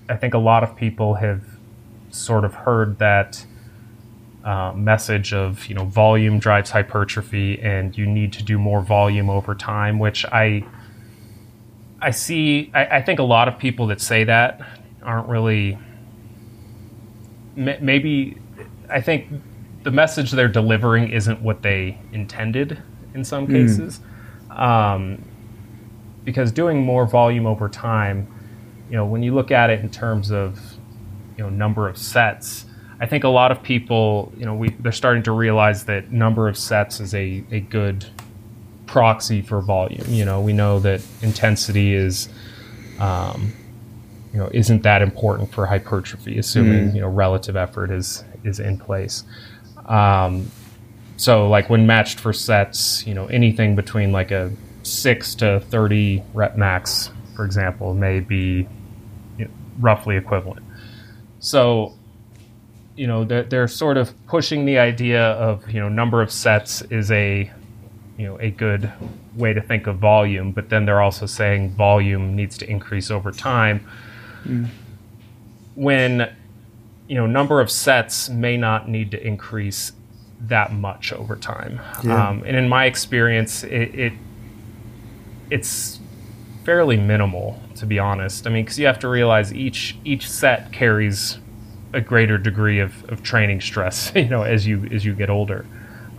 I 0.09 0.17
think 0.17 0.33
a 0.33 0.39
lot 0.39 0.63
of 0.63 0.75
people 0.75 1.15
have 1.15 1.41
sort 2.11 2.45
of 2.45 2.53
heard 2.53 2.99
that 2.99 3.45
uh, 4.43 4.73
message 4.75 5.33
of 5.33 5.67
you 5.67 5.75
know 5.75 5.85
volume 5.85 6.39
drives 6.39 6.71
hypertrophy 6.71 7.59
and 7.61 7.97
you 7.97 8.05
need 8.05 8.33
to 8.33 8.43
do 8.43 8.57
more 8.57 8.81
volume 8.81 9.29
over 9.29 9.55
time, 9.55 9.99
which 9.99 10.25
I 10.25 10.65
I 12.01 12.11
see. 12.11 12.71
I, 12.73 12.85
I 12.97 13.01
think 13.01 13.19
a 13.19 13.23
lot 13.23 13.47
of 13.47 13.57
people 13.57 13.87
that 13.87 14.01
say 14.01 14.23
that 14.23 14.61
aren't 15.03 15.27
really 15.27 15.77
maybe. 17.55 18.37
I 18.89 19.01
think 19.01 19.27
the 19.83 19.91
message 19.91 20.31
they're 20.31 20.47
delivering 20.47 21.09
isn't 21.09 21.41
what 21.41 21.61
they 21.61 21.97
intended 22.11 22.81
in 23.13 23.23
some 23.23 23.45
hmm. 23.45 23.53
cases, 23.53 24.01
mm. 24.49 24.59
um, 24.59 25.23
because 26.23 26.51
doing 26.51 26.83
more 26.83 27.05
volume 27.05 27.45
over 27.45 27.69
time 27.69 28.27
you 28.91 28.97
know, 28.97 29.05
when 29.05 29.23
you 29.23 29.33
look 29.33 29.51
at 29.51 29.69
it 29.69 29.79
in 29.79 29.89
terms 29.89 30.31
of, 30.31 30.70
you 31.41 31.47
know, 31.47 31.49
number 31.49 31.89
of 31.89 31.97
sets, 31.97 32.65
I 32.99 33.07
think 33.07 33.23
a 33.23 33.29
lot 33.29 33.51
of 33.51 33.63
people, 33.63 34.31
you 34.37 34.45
know, 34.45 34.53
we 34.53 34.69
they're 34.69 34.91
starting 34.91 35.23
to 35.23 35.31
realize 35.31 35.85
that 35.85 36.11
number 36.11 36.47
of 36.47 36.55
sets 36.55 36.99
is 36.99 37.15
a, 37.15 37.43
a 37.49 37.61
good 37.61 38.05
proxy 38.85 39.41
for 39.41 39.59
volume. 39.59 40.05
You 40.07 40.23
know, 40.23 40.39
we 40.39 40.53
know 40.53 40.79
that 40.81 41.03
intensity 41.23 41.95
is, 41.95 42.29
um, 42.99 43.53
you 44.31 44.37
know, 44.37 44.51
isn't 44.53 44.83
that 44.83 45.01
important 45.01 45.51
for 45.51 45.65
hypertrophy, 45.65 46.37
assuming 46.37 46.91
mm. 46.91 46.95
you 46.95 47.01
know 47.01 47.09
relative 47.09 47.55
effort 47.55 47.89
is 47.89 48.23
is 48.43 48.59
in 48.59 48.77
place. 48.77 49.23
Um, 49.87 50.51
so, 51.17 51.49
like 51.49 51.71
when 51.71 51.87
matched 51.87 52.19
for 52.19 52.33
sets, 52.33 53.05
you 53.07 53.15
know, 53.15 53.25
anything 53.27 53.75
between 53.75 54.11
like 54.11 54.29
a 54.29 54.51
six 54.83 55.33
to 55.35 55.59
thirty 55.59 56.21
rep 56.35 56.55
max, 56.55 57.09
for 57.35 57.45
example, 57.45 57.95
may 57.95 58.19
be 58.19 58.67
you 59.39 59.45
know, 59.45 59.51
roughly 59.79 60.17
equivalent. 60.17 60.61
So, 61.41 61.97
you 62.95 63.07
know, 63.07 63.25
they're, 63.25 63.43
they're 63.43 63.67
sort 63.67 63.97
of 63.97 64.13
pushing 64.27 64.65
the 64.65 64.77
idea 64.77 65.31
of, 65.31 65.69
you 65.69 65.79
know, 65.81 65.89
number 65.89 66.21
of 66.21 66.31
sets 66.31 66.83
is 66.83 67.11
a, 67.11 67.51
you 68.17 68.27
know, 68.27 68.39
a 68.39 68.51
good 68.51 68.91
way 69.35 69.51
to 69.51 69.61
think 69.61 69.87
of 69.87 69.97
volume, 69.97 70.51
but 70.51 70.69
then 70.69 70.85
they're 70.85 71.01
also 71.01 71.25
saying 71.25 71.71
volume 71.71 72.35
needs 72.35 72.57
to 72.59 72.69
increase 72.69 73.09
over 73.09 73.31
time. 73.31 73.85
Mm. 74.45 74.67
When, 75.75 76.31
you 77.07 77.15
know, 77.15 77.25
number 77.25 77.59
of 77.59 77.71
sets 77.71 78.29
may 78.29 78.55
not 78.55 78.87
need 78.87 79.09
to 79.11 79.25
increase 79.25 79.93
that 80.41 80.71
much 80.71 81.11
over 81.11 81.35
time. 81.35 81.81
Yeah. 82.03 82.29
Um, 82.29 82.43
and 82.45 82.55
in 82.55 82.69
my 82.69 82.85
experience, 82.85 83.63
it, 83.63 83.95
it 83.95 84.13
it's 85.49 85.99
fairly 86.63 86.97
minimal 86.97 87.59
to 87.81 87.87
be 87.87 87.97
honest. 87.97 88.45
I 88.45 88.51
mean, 88.51 88.63
because 88.63 88.77
you 88.79 88.85
have 88.85 88.99
to 88.99 89.07
realize 89.09 89.53
each 89.53 89.97
each 90.05 90.29
set 90.29 90.71
carries 90.71 91.39
a 91.93 91.99
greater 91.99 92.37
degree 92.37 92.79
of, 92.79 93.03
of 93.09 93.21
training 93.23 93.59
stress, 93.59 94.11
you 94.15 94.29
know, 94.29 94.43
as 94.43 94.65
you 94.65 94.85
as 94.91 95.03
you 95.03 95.13
get 95.13 95.29
older, 95.29 95.65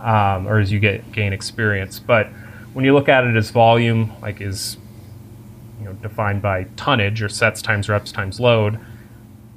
um, 0.01 0.45
or 0.47 0.59
as 0.59 0.71
you 0.71 0.79
get 0.79 1.11
gain 1.13 1.33
experience. 1.33 1.99
But 1.99 2.27
when 2.73 2.83
you 2.83 2.93
look 2.93 3.07
at 3.07 3.23
it 3.23 3.35
as 3.35 3.49
volume, 3.49 4.11
like 4.21 4.41
is 4.41 4.77
you 5.79 5.85
know 5.85 5.93
defined 5.93 6.41
by 6.41 6.65
tonnage 6.75 7.21
or 7.23 7.29
sets 7.29 7.61
times 7.61 7.87
reps 7.87 8.11
times 8.11 8.41
load, 8.41 8.77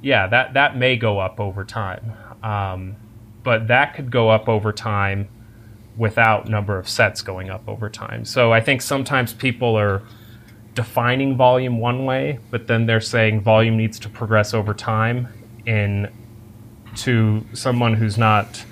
yeah, 0.01 0.27
that 0.27 0.53
that 0.53 0.77
may 0.77 0.95
go 0.95 1.19
up 1.19 1.41
over 1.41 1.65
time, 1.65 2.13
um, 2.41 2.95
but 3.43 3.67
that 3.67 3.95
could 3.95 4.09
go 4.09 4.29
up 4.29 4.47
over 4.47 4.71
time 4.71 5.27
without 5.97 6.47
number 6.47 6.79
of 6.79 6.87
sets 6.87 7.21
going 7.21 7.49
up 7.49 7.67
over 7.67 7.89
time. 7.89 8.23
So 8.23 8.53
I 8.53 8.61
think 8.61 8.81
sometimes 8.81 9.33
people 9.33 9.77
are 9.77 10.03
defining 10.77 11.35
volume 11.35 11.79
one 11.79 12.05
way, 12.05 12.37
but 12.51 12.67
then 12.67 12.85
they're 12.85 13.01
saying 13.01 13.41
volume 13.41 13.75
needs 13.75 13.97
to 13.97 14.07
progress 14.07 14.53
over 14.53 14.75
time. 14.75 15.27
in 15.65 16.07
to 16.95 17.45
someone 17.53 17.93
who's 17.93 18.17
not 18.17 18.63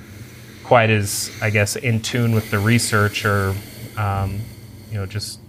quite 0.64 0.90
as, 0.90 1.32
I 1.42 1.50
guess, 1.50 1.76
in 1.76 2.02
tune 2.02 2.34
with 2.34 2.50
the 2.50 2.58
research 2.58 3.26
or, 3.26 3.54
um, 3.98 4.40
you 4.90 4.98
know, 4.98 5.06
just 5.06 5.40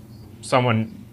someone, 0.42 1.04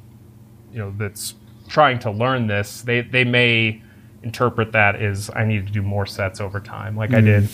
you 0.72 0.80
know, 0.80 0.94
that's 0.98 1.36
trying 1.70 2.00
to 2.00 2.12
learn 2.12 2.48
this, 2.48 2.82
they, 2.82 3.02
they 3.02 3.24
may 3.24 3.82
interpret 4.24 4.72
that 4.74 4.96
as 4.96 5.30
I 5.34 5.46
need 5.46 5.68
to 5.68 5.72
do 5.72 5.82
more 5.82 6.06
sets 6.06 6.42
over 6.42 6.60
time, 6.60 6.98
like 6.98 7.12
mm. 7.12 7.18
I 7.18 7.22
did 7.22 7.50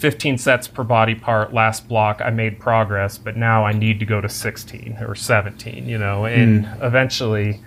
15 0.00 0.38
sets 0.38 0.66
per 0.66 0.82
body 0.82 1.14
part 1.14 1.52
last 1.52 1.86
block 1.86 2.22
i 2.24 2.30
made 2.30 2.58
progress 2.58 3.18
but 3.18 3.36
now 3.36 3.66
i 3.66 3.72
need 3.72 3.98
to 4.00 4.06
go 4.06 4.20
to 4.20 4.28
16 4.28 4.96
or 5.00 5.14
17 5.14 5.86
you 5.86 5.98
know? 5.98 6.24
And 6.24 6.64
mm. 6.64 6.84
eventually 6.84 7.60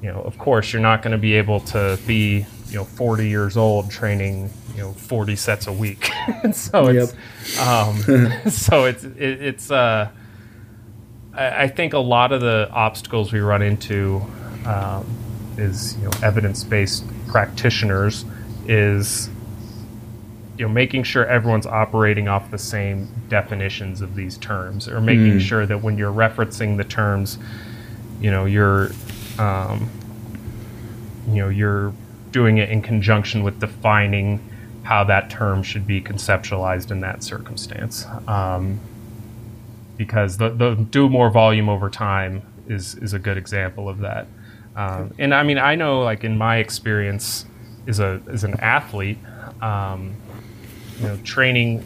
you 0.00 0.12
know 0.12 0.20
of 0.20 0.38
course 0.38 0.72
you're 0.72 0.82
not 0.82 1.02
going 1.02 1.12
to 1.12 1.18
be 1.18 1.34
able 1.34 1.60
to 1.60 1.98
be 2.06 2.46
you 2.68 2.76
know 2.76 2.84
40 2.84 3.28
years 3.28 3.56
old 3.56 3.90
training 3.90 4.50
you 4.74 4.82
know 4.82 4.92
40 4.92 5.36
sets 5.36 5.66
a 5.66 5.72
week. 5.72 6.10
So 6.52 6.88
it's 6.88 7.14
um, 7.58 7.96
so 8.50 8.84
it's 8.84 9.04
it, 9.04 9.42
it's 9.42 9.70
uh 9.70 10.10
I, 11.32 11.62
I, 11.64 11.68
think 11.68 11.94
a 11.94 11.98
lot 11.98 12.32
of 12.32 12.40
the 12.40 12.68
obstacles 12.70 13.32
we 13.32 13.40
run 13.40 13.62
into 13.62 14.22
um, 14.66 15.06
is 15.56 15.96
you 15.96 16.04
know 16.04 16.10
evidence-based 16.22 17.04
practitioners 17.28 18.24
is 18.66 19.30
you 20.56 20.66
know 20.66 20.72
making 20.72 21.02
sure 21.02 21.26
everyone's 21.26 21.66
operating 21.66 22.28
off 22.28 22.50
the 22.50 22.58
same 22.58 23.08
definitions 23.28 24.00
of 24.00 24.14
these 24.14 24.38
terms 24.38 24.88
or 24.88 25.00
making 25.00 25.38
sure 25.40 25.66
that 25.66 25.82
when 25.82 25.98
you're 25.98 26.12
referencing 26.12 26.76
the 26.76 26.84
terms 26.84 27.38
you 28.20 28.30
know 28.30 28.44
you're 28.44 28.90
um, 29.38 29.90
you 31.28 31.36
know 31.36 31.48
you're 31.48 31.92
doing 32.30 32.58
it 32.58 32.68
in 32.68 32.82
conjunction 32.82 33.42
with 33.42 33.60
defining 33.60 34.40
how 34.82 35.04
that 35.04 35.30
term 35.30 35.62
should 35.62 35.86
be 35.86 36.00
conceptualized 36.00 36.90
in 36.90 37.00
that 37.00 37.22
circumstance. 37.22 38.06
Um, 38.28 38.80
because 39.96 40.36
the, 40.38 40.50
the 40.50 40.74
do 40.74 41.08
more 41.08 41.30
volume 41.30 41.68
over 41.68 41.88
time 41.88 42.42
is 42.66 42.96
is 42.96 43.12
a 43.12 43.18
good 43.18 43.36
example 43.36 43.88
of 43.88 44.00
that. 44.00 44.26
Um, 44.76 45.14
and 45.18 45.32
I 45.34 45.42
mean 45.42 45.58
I 45.58 45.74
know 45.76 46.00
like 46.00 46.24
in 46.24 46.36
my 46.36 46.56
experience 46.56 47.46
as 47.86 48.00
a 48.00 48.20
as 48.28 48.44
an 48.44 48.54
athlete 48.60 49.18
um, 49.62 50.16
you 51.00 51.06
know, 51.06 51.16
training. 51.18 51.84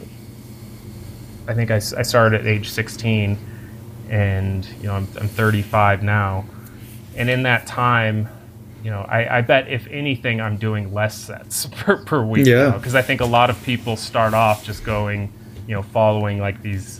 I 1.47 1.53
think 1.53 1.71
I, 1.71 1.75
I 1.75 2.03
started 2.03 2.41
at 2.41 2.47
age 2.47 2.69
16, 2.69 3.37
and 4.09 4.65
you 4.81 4.83
know, 4.83 4.93
I'm, 4.93 5.07
I'm 5.19 5.27
35 5.27 6.03
now, 6.03 6.45
and 7.15 7.29
in 7.29 7.43
that 7.43 7.65
time, 7.67 8.29
you 8.83 8.91
know, 8.91 9.01
I, 9.01 9.39
I 9.39 9.41
bet 9.41 9.67
if 9.67 9.87
anything, 9.87 10.39
I'm 10.39 10.57
doing 10.57 10.93
less 10.93 11.17
sets 11.17 11.65
per, 11.71 11.97
per 11.97 12.23
week. 12.23 12.45
Yeah. 12.45 12.71
Because 12.71 12.95
I 12.95 13.01
think 13.01 13.21
a 13.21 13.25
lot 13.25 13.49
of 13.49 13.61
people 13.63 13.95
start 13.95 14.33
off 14.33 14.63
just 14.63 14.83
going, 14.83 15.31
you 15.67 15.75
know, 15.75 15.81
following 15.81 16.39
like 16.39 16.61
these 16.61 16.99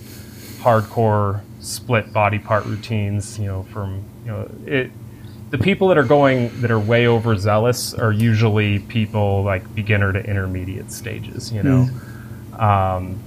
hardcore 0.61 1.41
split 1.59 2.11
body 2.11 2.39
part 2.39 2.65
routines. 2.65 3.39
You 3.39 3.45
know, 3.45 3.63
from 3.63 4.03
you 4.25 4.31
know 4.31 4.51
it 4.65 4.91
the 5.49 5.57
people 5.57 5.87
that 5.87 5.97
are 5.97 6.03
going 6.03 6.61
that 6.61 6.69
are 6.69 6.79
way 6.79 7.07
overzealous 7.07 7.93
are 7.93 8.11
usually 8.11 8.79
people 8.79 9.43
like 9.43 9.73
beginner 9.73 10.13
to 10.13 10.19
intermediate 10.19 10.91
stages, 10.91 11.51
you 11.51 11.63
know, 11.63 11.87
mm. 11.89 12.61
um, 12.61 13.19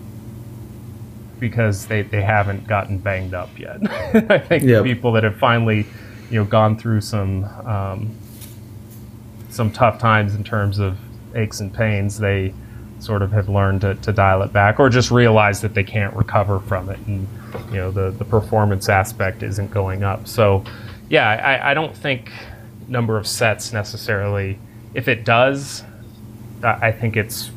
because 1.41 1.87
they, 1.87 2.03
they 2.03 2.23
haven't 2.23 2.67
gotten 2.69 2.99
banged 2.99 3.35
up 3.35 3.59
yet. 3.59 3.79
I 4.31 4.39
think 4.39 4.63
yep. 4.63 4.85
people 4.85 5.13
that 5.13 5.25
have 5.25 5.37
finally, 5.37 5.87
you 6.31 6.39
know, 6.39 6.45
gone 6.45 6.79
through 6.79 7.01
some 7.01 7.45
um, 7.45 8.17
some 9.51 9.73
tough 9.73 9.99
times 9.99 10.35
in 10.35 10.45
terms 10.45 10.79
of 10.79 10.97
aches 11.35 11.61
and 11.61 11.75
pains, 11.75 12.19
they 12.19 12.55
sort 13.01 13.21
of 13.21 13.33
have 13.33 13.49
learned 13.49 13.81
to, 13.81 13.97
to 13.97 14.13
dial 14.13 14.43
it 14.43 14.53
back 14.53 14.79
or 14.79 14.89
just 14.89 15.11
realize 15.11 15.61
that 15.61 15.75
they 15.75 15.83
can't 15.83 16.15
recover 16.15 16.61
from 16.61 16.89
it 16.89 16.99
and 17.09 17.27
you 17.71 17.77
know 17.77 17.91
the, 17.91 18.13
the 18.13 18.25
performance 18.25 18.89
aspect 18.89 19.43
isn't 19.43 19.73
going 19.73 20.05
up. 20.05 20.29
So 20.29 20.65
yeah, 21.13 21.29
I, 21.29 21.73
I 21.73 21.75
don't 21.75 21.95
think 21.95 22.33
number 22.89 23.19
of 23.19 23.27
sets 23.27 23.71
necessarily. 23.71 24.59
If 24.95 25.09
it 25.09 25.27
does, 25.27 25.85
I 26.63 26.91
think 26.91 27.19
it's 27.19 27.51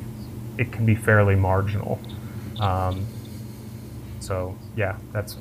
it 0.58 0.74
can 0.74 0.86
be 0.86 0.94
fairly 0.94 1.38
marginal. 1.38 1.98
Um, 2.60 3.06
so 4.20 4.58
yeah, 4.76 4.98
that's 5.14 5.38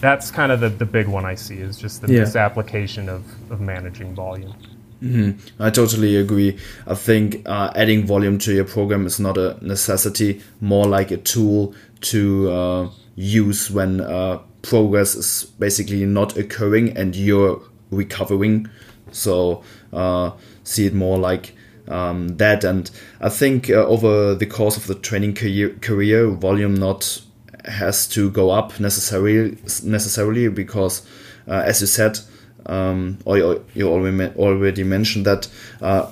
that's 0.00 0.30
kind 0.30 0.52
of 0.52 0.60
the, 0.60 0.68
the 0.68 0.84
big 0.84 1.08
one 1.08 1.24
I 1.24 1.34
see 1.34 1.56
is 1.56 1.76
just 1.76 2.02
the 2.02 2.12
yeah. 2.12 2.20
misapplication 2.20 3.08
of, 3.08 3.24
of 3.50 3.60
managing 3.60 4.14
volume. 4.14 4.54
Mm-hmm. 5.02 5.60
I 5.60 5.70
totally 5.70 6.14
agree. 6.14 6.56
I 6.86 6.94
think 6.94 7.42
uh, 7.46 7.72
adding 7.74 8.06
volume 8.06 8.38
to 8.38 8.52
your 8.52 8.64
program 8.64 9.06
is 9.06 9.18
not 9.18 9.36
a 9.36 9.58
necessity, 9.60 10.40
more 10.60 10.86
like 10.86 11.10
a 11.10 11.16
tool 11.16 11.74
to 12.02 12.50
uh, 12.50 12.90
use 13.16 13.72
when 13.72 14.00
uh, 14.00 14.38
progress 14.68 15.14
is 15.14 15.44
basically 15.58 16.04
not 16.04 16.36
occurring 16.36 16.94
and 16.96 17.16
you're 17.16 17.62
recovering. 17.90 18.68
So 19.10 19.64
uh, 19.94 20.32
see 20.62 20.86
it 20.86 20.92
more 20.94 21.16
like 21.16 21.54
um, 21.88 22.36
that. 22.36 22.64
And 22.64 22.90
I 23.20 23.30
think 23.30 23.70
uh, 23.70 23.86
over 23.86 24.34
the 24.34 24.44
course 24.44 24.76
of 24.76 24.86
the 24.86 24.94
training 24.94 25.34
career, 25.34 25.70
career, 25.80 26.28
volume 26.28 26.74
not 26.74 27.22
has 27.64 28.06
to 28.08 28.30
go 28.30 28.50
up 28.50 28.78
necessarily 28.78 29.56
necessarily 29.82 30.48
because, 30.48 31.06
uh, 31.46 31.62
as 31.64 31.80
you 31.80 31.86
said, 31.86 32.18
um, 32.66 33.18
or 33.24 33.62
you 33.74 33.88
already 33.88 34.84
mentioned 34.84 35.24
that, 35.24 35.48
uh, 35.80 36.10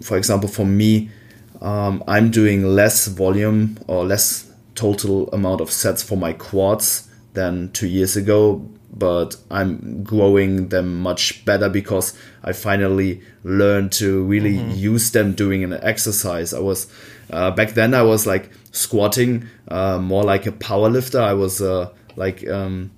for 0.00 0.16
example, 0.16 0.48
for 0.48 0.64
me, 0.64 1.10
um, 1.60 2.04
I'm 2.06 2.30
doing 2.30 2.64
less 2.64 3.08
volume 3.08 3.78
or 3.88 4.04
less 4.04 4.48
total 4.76 5.28
amount 5.30 5.60
of 5.60 5.72
sets 5.72 6.04
for 6.04 6.16
my 6.16 6.32
quads 6.32 7.07
than 7.38 7.70
two 7.72 7.86
years 7.86 8.16
ago, 8.16 8.68
but 8.92 9.36
I'm 9.50 10.02
growing 10.02 10.68
them 10.68 11.00
much 11.00 11.44
better 11.44 11.68
because 11.68 12.18
I 12.42 12.52
finally 12.52 13.22
learned 13.44 13.92
to 13.92 14.24
really 14.24 14.56
mm-hmm. 14.56 14.72
use 14.72 15.12
them 15.12 15.34
doing 15.34 15.62
an 15.62 15.72
exercise. 15.72 16.52
I 16.52 16.58
was 16.58 16.90
uh, 17.30 17.50
back 17.52 17.70
then 17.74 17.94
I 17.94 18.02
was 18.02 18.26
like 18.26 18.50
squatting 18.72 19.46
uh, 19.68 19.98
more 19.98 20.24
like 20.24 20.46
a 20.46 20.52
power 20.52 20.90
lifter. 20.90 21.20
I 21.20 21.34
was 21.34 21.62
uh, 21.62 21.90
like 22.16 22.46
um, 22.48 22.90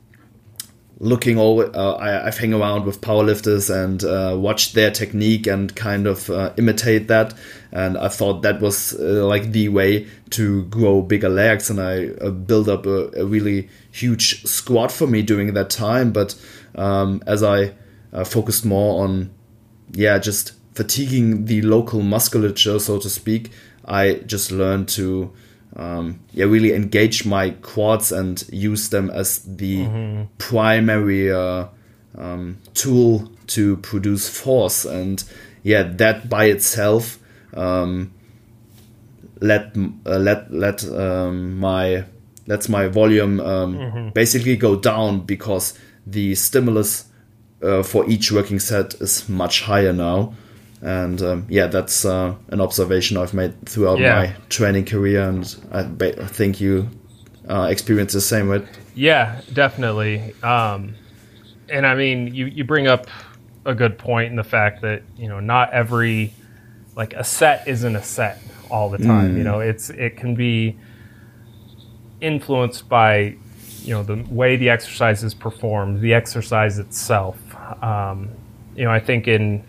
looking 1.01 1.39
all 1.39 1.61
uh, 1.63 1.95
I, 1.95 2.27
I've 2.27 2.39
hang 2.39 2.55
around 2.55 2.85
with 2.85 3.01
powerlifters 3.01 3.75
and 3.75 4.05
uh, 4.05 4.37
watched 4.39 4.75
their 4.75 4.91
technique 4.91 5.47
and 5.47 5.75
kind 5.75 6.07
of 6.07 6.31
uh, 6.31 6.53
imitate 6.57 7.09
that. 7.09 7.35
And 7.73 7.97
I 7.97 8.09
thought 8.09 8.43
that 8.43 8.61
was 8.61 8.95
uh, 8.95 9.27
like 9.27 9.53
the 9.53 9.69
way 9.71 10.07
to 10.31 10.65
grow 10.65 11.03
bigger 11.03 11.29
legs. 11.31 11.71
And 11.71 11.81
I 11.81 12.09
uh, 12.09 12.31
built 12.31 12.69
up 12.69 12.87
a, 12.87 13.11
a, 13.19 13.25
really 13.25 13.69
huge 13.91 14.45
squat 14.45 14.93
for 14.93 15.07
me 15.07 15.23
during 15.23 15.55
that 15.55 15.71
time. 15.71 16.13
But 16.13 16.35
um, 16.75 17.23
as 17.27 17.43
I 17.43 17.73
uh, 18.13 18.25
focused 18.25 18.65
more 18.65 19.03
on 19.03 19.31
yeah 19.93 20.19
just 20.19 20.53
fatiguing 20.75 21.47
the 21.47 21.63
local 21.63 22.01
musculature 22.01 22.79
so 22.79 22.99
to 22.99 23.11
speak 23.11 23.51
I 23.85 24.15
just 24.27 24.53
learned 24.53 24.89
to 24.91 25.33
um, 25.77 26.21
yeah, 26.33 26.47
really 26.47 26.73
engage 26.73 27.25
my 27.25 27.51
quads 27.51 28.13
and 28.13 28.43
use 28.53 28.89
them 28.89 29.11
as 29.11 29.39
the 29.41 29.85
mm-hmm. 29.85 30.23
primary 30.39 31.31
uh, 31.33 31.67
um, 32.19 32.59
tool 32.75 33.31
to 33.49 33.77
produce 33.79 34.29
force. 34.29 34.85
And 34.85 35.23
yeah, 35.63 35.85
that 35.85 36.29
by 36.29 36.47
itself 36.47 37.19
um, 37.55 38.13
let 39.41 39.77
uh, 40.07 40.19
let 40.19 40.53
let 40.53 40.85
um, 40.85 41.59
my 41.59 42.05
lets 42.47 42.69
my 42.69 42.89
volume 42.89 43.41
um, 43.41 43.79
mm-hmm. 43.79 44.09
basically 44.11 44.57
go 44.57 44.77
down 44.77 45.21
because 45.21 45.79
the 46.07 46.35
stimulus 46.35 47.07
uh, 47.63 47.83
for 47.83 48.09
each 48.11 48.33
working 48.33 48.59
set 48.59 48.95
is 48.95 49.29
much 49.29 49.63
higher 49.63 49.93
now 49.93 50.35
and 50.83 51.21
um, 51.23 51.47
yeah, 51.49 51.67
that's 51.67 52.05
uh, 52.05 52.35
an 52.49 52.61
observation 52.61 53.17
I've 53.17 53.35
made 53.35 53.69
throughout 53.69 53.99
yeah. 53.99 54.15
my 54.15 54.35
training 54.49 54.87
career, 54.87 55.29
and 55.29 55.57
I, 55.73 55.81
I 55.81 56.27
think 56.27 56.61
you 56.61 56.89
uh, 57.49 57.69
experience 57.71 58.13
the 58.13 58.21
same, 58.21 58.49
right? 58.49 58.65
Yeah, 58.95 59.41
definitely. 59.53 60.35
Um, 60.43 60.95
and 61.69 61.87
I 61.87 61.95
mean, 61.95 62.35
you 62.35 62.47
you 62.47 62.65
bring 62.65 62.87
up 62.87 63.07
a 63.65 63.75
good 63.75 63.99
point 63.99 64.31
in 64.31 64.37
the 64.37 64.45
fact 64.45 64.83
that 64.83 65.03
you 65.17 65.29
know 65.29 65.41
not 65.41 65.73
every 65.73 66.33
like 66.97 67.13
a 67.13 67.25
set 67.25 67.69
isn't 67.69 67.97
a 67.97 68.03
set 68.03 68.39
all 68.71 68.89
the 68.89 68.99
time. 68.99 69.35
Mm. 69.35 69.39
You 69.39 69.45
know, 69.45 69.61
it's 69.61 69.91
it 69.91 70.17
can 70.17 70.35
be 70.35 70.79
influenced 72.21 72.89
by 72.89 73.37
you 73.83 73.95
know 73.95 74.03
the 74.03 74.25
way 74.31 74.57
the 74.57 74.71
exercise 74.71 75.23
is 75.23 75.35
performed, 75.35 76.01
the 76.01 76.15
exercise 76.15 76.79
itself. 76.79 77.37
Um, 77.83 78.31
you 78.75 78.85
know, 78.85 78.91
I 78.91 79.01
think 79.01 79.29
in 79.29 79.65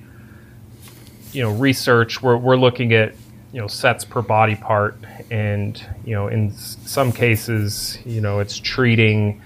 you 1.34 1.42
know 1.42 1.52
research 1.52 2.22
we're, 2.22 2.38
we're 2.38 2.58
looking 2.58 2.94
at 2.94 3.16
you 3.54 3.60
know 3.60 3.68
sets 3.68 4.06
per 4.06 4.22
body 4.22 4.56
part 4.56 4.98
and 5.30 5.86
you 6.06 6.14
know 6.14 6.28
in 6.28 6.52
some 6.52 7.12
cases 7.12 7.98
you 8.06 8.22
know 8.22 8.40
it's 8.40 8.58
treating 8.58 9.42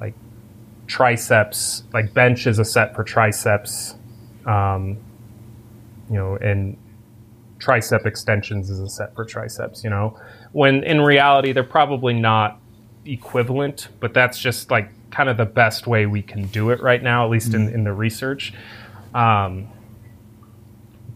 like 0.00 0.14
triceps 0.86 1.84
like 1.92 2.12
bench 2.14 2.46
is 2.46 2.58
a 2.58 2.64
set 2.64 2.94
per 2.94 3.04
triceps 3.04 3.94
um, 4.46 4.96
you 6.10 6.16
know 6.16 6.36
and 6.36 6.76
tricep 7.58 8.04
extensions 8.04 8.68
is 8.68 8.80
a 8.80 8.88
set 8.88 9.14
per 9.14 9.24
triceps 9.24 9.84
you 9.84 9.90
know 9.90 10.18
when 10.52 10.82
in 10.84 11.00
reality 11.00 11.52
they're 11.52 11.64
probably 11.64 12.12
not 12.12 12.60
equivalent 13.06 13.88
but 14.00 14.12
that's 14.12 14.38
just 14.38 14.70
like 14.70 14.90
kind 15.10 15.28
of 15.28 15.36
the 15.36 15.44
best 15.44 15.86
way 15.86 16.06
we 16.06 16.20
can 16.20 16.46
do 16.48 16.70
it 16.70 16.82
right 16.82 17.02
now 17.02 17.24
at 17.24 17.30
least 17.30 17.52
mm-hmm. 17.52 17.68
in, 17.68 17.74
in 17.74 17.84
the 17.84 17.92
research 17.92 18.52
um, 19.14 19.68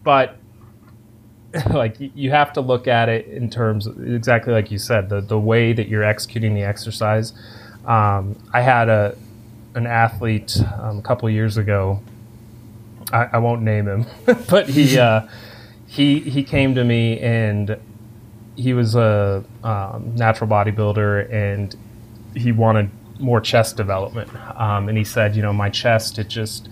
but 0.09 0.37
like 1.69 1.97
you 1.99 2.31
have 2.31 2.51
to 2.51 2.61
look 2.61 2.87
at 2.87 3.09
it 3.09 3.27
in 3.27 3.47
terms 3.47 3.85
of, 3.85 4.11
exactly 4.11 4.51
like 4.51 4.71
you 4.71 4.79
said 4.79 5.07
the 5.07 5.21
the 5.21 5.37
way 5.37 5.71
that 5.71 5.87
you're 5.87 6.03
executing 6.03 6.55
the 6.55 6.63
exercise. 6.63 7.31
Um, 7.85 8.35
I 8.51 8.61
had 8.61 8.89
a 8.89 9.15
an 9.75 9.85
athlete 9.85 10.57
um, 10.79 10.97
a 10.97 11.01
couple 11.03 11.29
years 11.29 11.57
ago. 11.57 12.01
I, 13.13 13.29
I, 13.33 13.37
won't 13.37 13.61
name 13.61 13.87
him, 13.87 14.07
but 14.49 14.67
he 14.67 14.97
uh, 15.09 15.27
he 15.85 16.21
he 16.21 16.41
came 16.41 16.73
to 16.73 16.83
me 16.83 17.19
and 17.19 17.77
he 18.55 18.73
was 18.73 18.95
a 18.95 19.43
um, 19.63 20.15
natural 20.15 20.49
bodybuilder 20.49 21.31
and 21.31 21.75
he 22.35 22.51
wanted 22.51 22.89
more 23.19 23.39
chest 23.39 23.77
development. 23.77 24.31
Um, 24.59 24.89
and 24.89 24.97
he 24.97 25.03
said, 25.03 25.35
you 25.35 25.43
know, 25.43 25.53
my 25.53 25.69
chest 25.69 26.17
it 26.17 26.29
just 26.29 26.67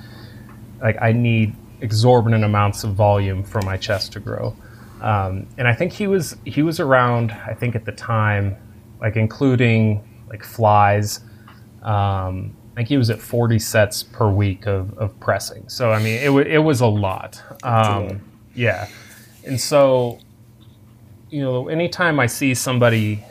like 0.82 1.00
I 1.00 1.12
need 1.12 1.54
exorbitant 1.82 2.44
amounts 2.44 2.84
of 2.84 2.94
volume 2.94 3.44
for 3.44 3.62
my 3.62 3.78
chest 3.78 4.14
to 4.14 4.20
grow. 4.20 4.56
Um, 5.02 5.48
and 5.58 5.68
I 5.68 5.74
think 5.74 5.94
he 5.94 6.08
was 6.08 6.36
he 6.46 6.64
was 6.64 6.80
around. 6.80 7.32
I 7.32 7.54
think 7.54 7.76
at 7.76 7.86
the 7.86 7.92
time, 7.92 8.56
like 9.00 9.16
including 9.16 10.04
like 10.30 10.44
flies. 10.44 11.22
Um, 11.84 12.56
I 12.74 12.82
think 12.82 12.90
he 12.90 12.98
was 12.98 13.10
at 13.10 13.20
40 13.20 13.58
sets 13.58 14.04
per 14.04 14.30
week 14.30 14.68
of, 14.68 14.96
of 14.98 15.20
pressing. 15.20 15.68
So 15.70 15.92
I 15.92 16.00
mean, 16.00 16.20
it, 16.20 16.26
w- 16.26 16.48
it 16.48 16.60
was 16.60 16.82
a 16.82 16.88
lot. 16.88 17.42
Um, 17.64 18.22
yeah, 18.56 18.88
and 19.46 19.60
so 19.60 20.20
you 21.30 21.42
know, 21.42 21.68
anytime 21.68 22.20
I 22.20 22.28
see 22.28 22.54
somebody 22.54 23.24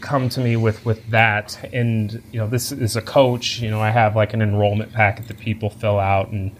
come 0.00 0.28
to 0.30 0.40
me 0.40 0.56
with 0.56 0.84
with 0.84 1.08
that, 1.10 1.58
and 1.72 2.22
you 2.32 2.38
know, 2.38 2.46
this 2.46 2.72
is 2.72 2.96
a 2.96 3.02
coach. 3.02 3.60
You 3.60 3.70
know, 3.70 3.80
I 3.80 3.90
have 3.90 4.16
like 4.16 4.34
an 4.34 4.42
enrollment 4.42 4.92
packet 4.92 5.28
that 5.28 5.38
people 5.38 5.70
fill 5.70 5.98
out, 5.98 6.30
and 6.30 6.56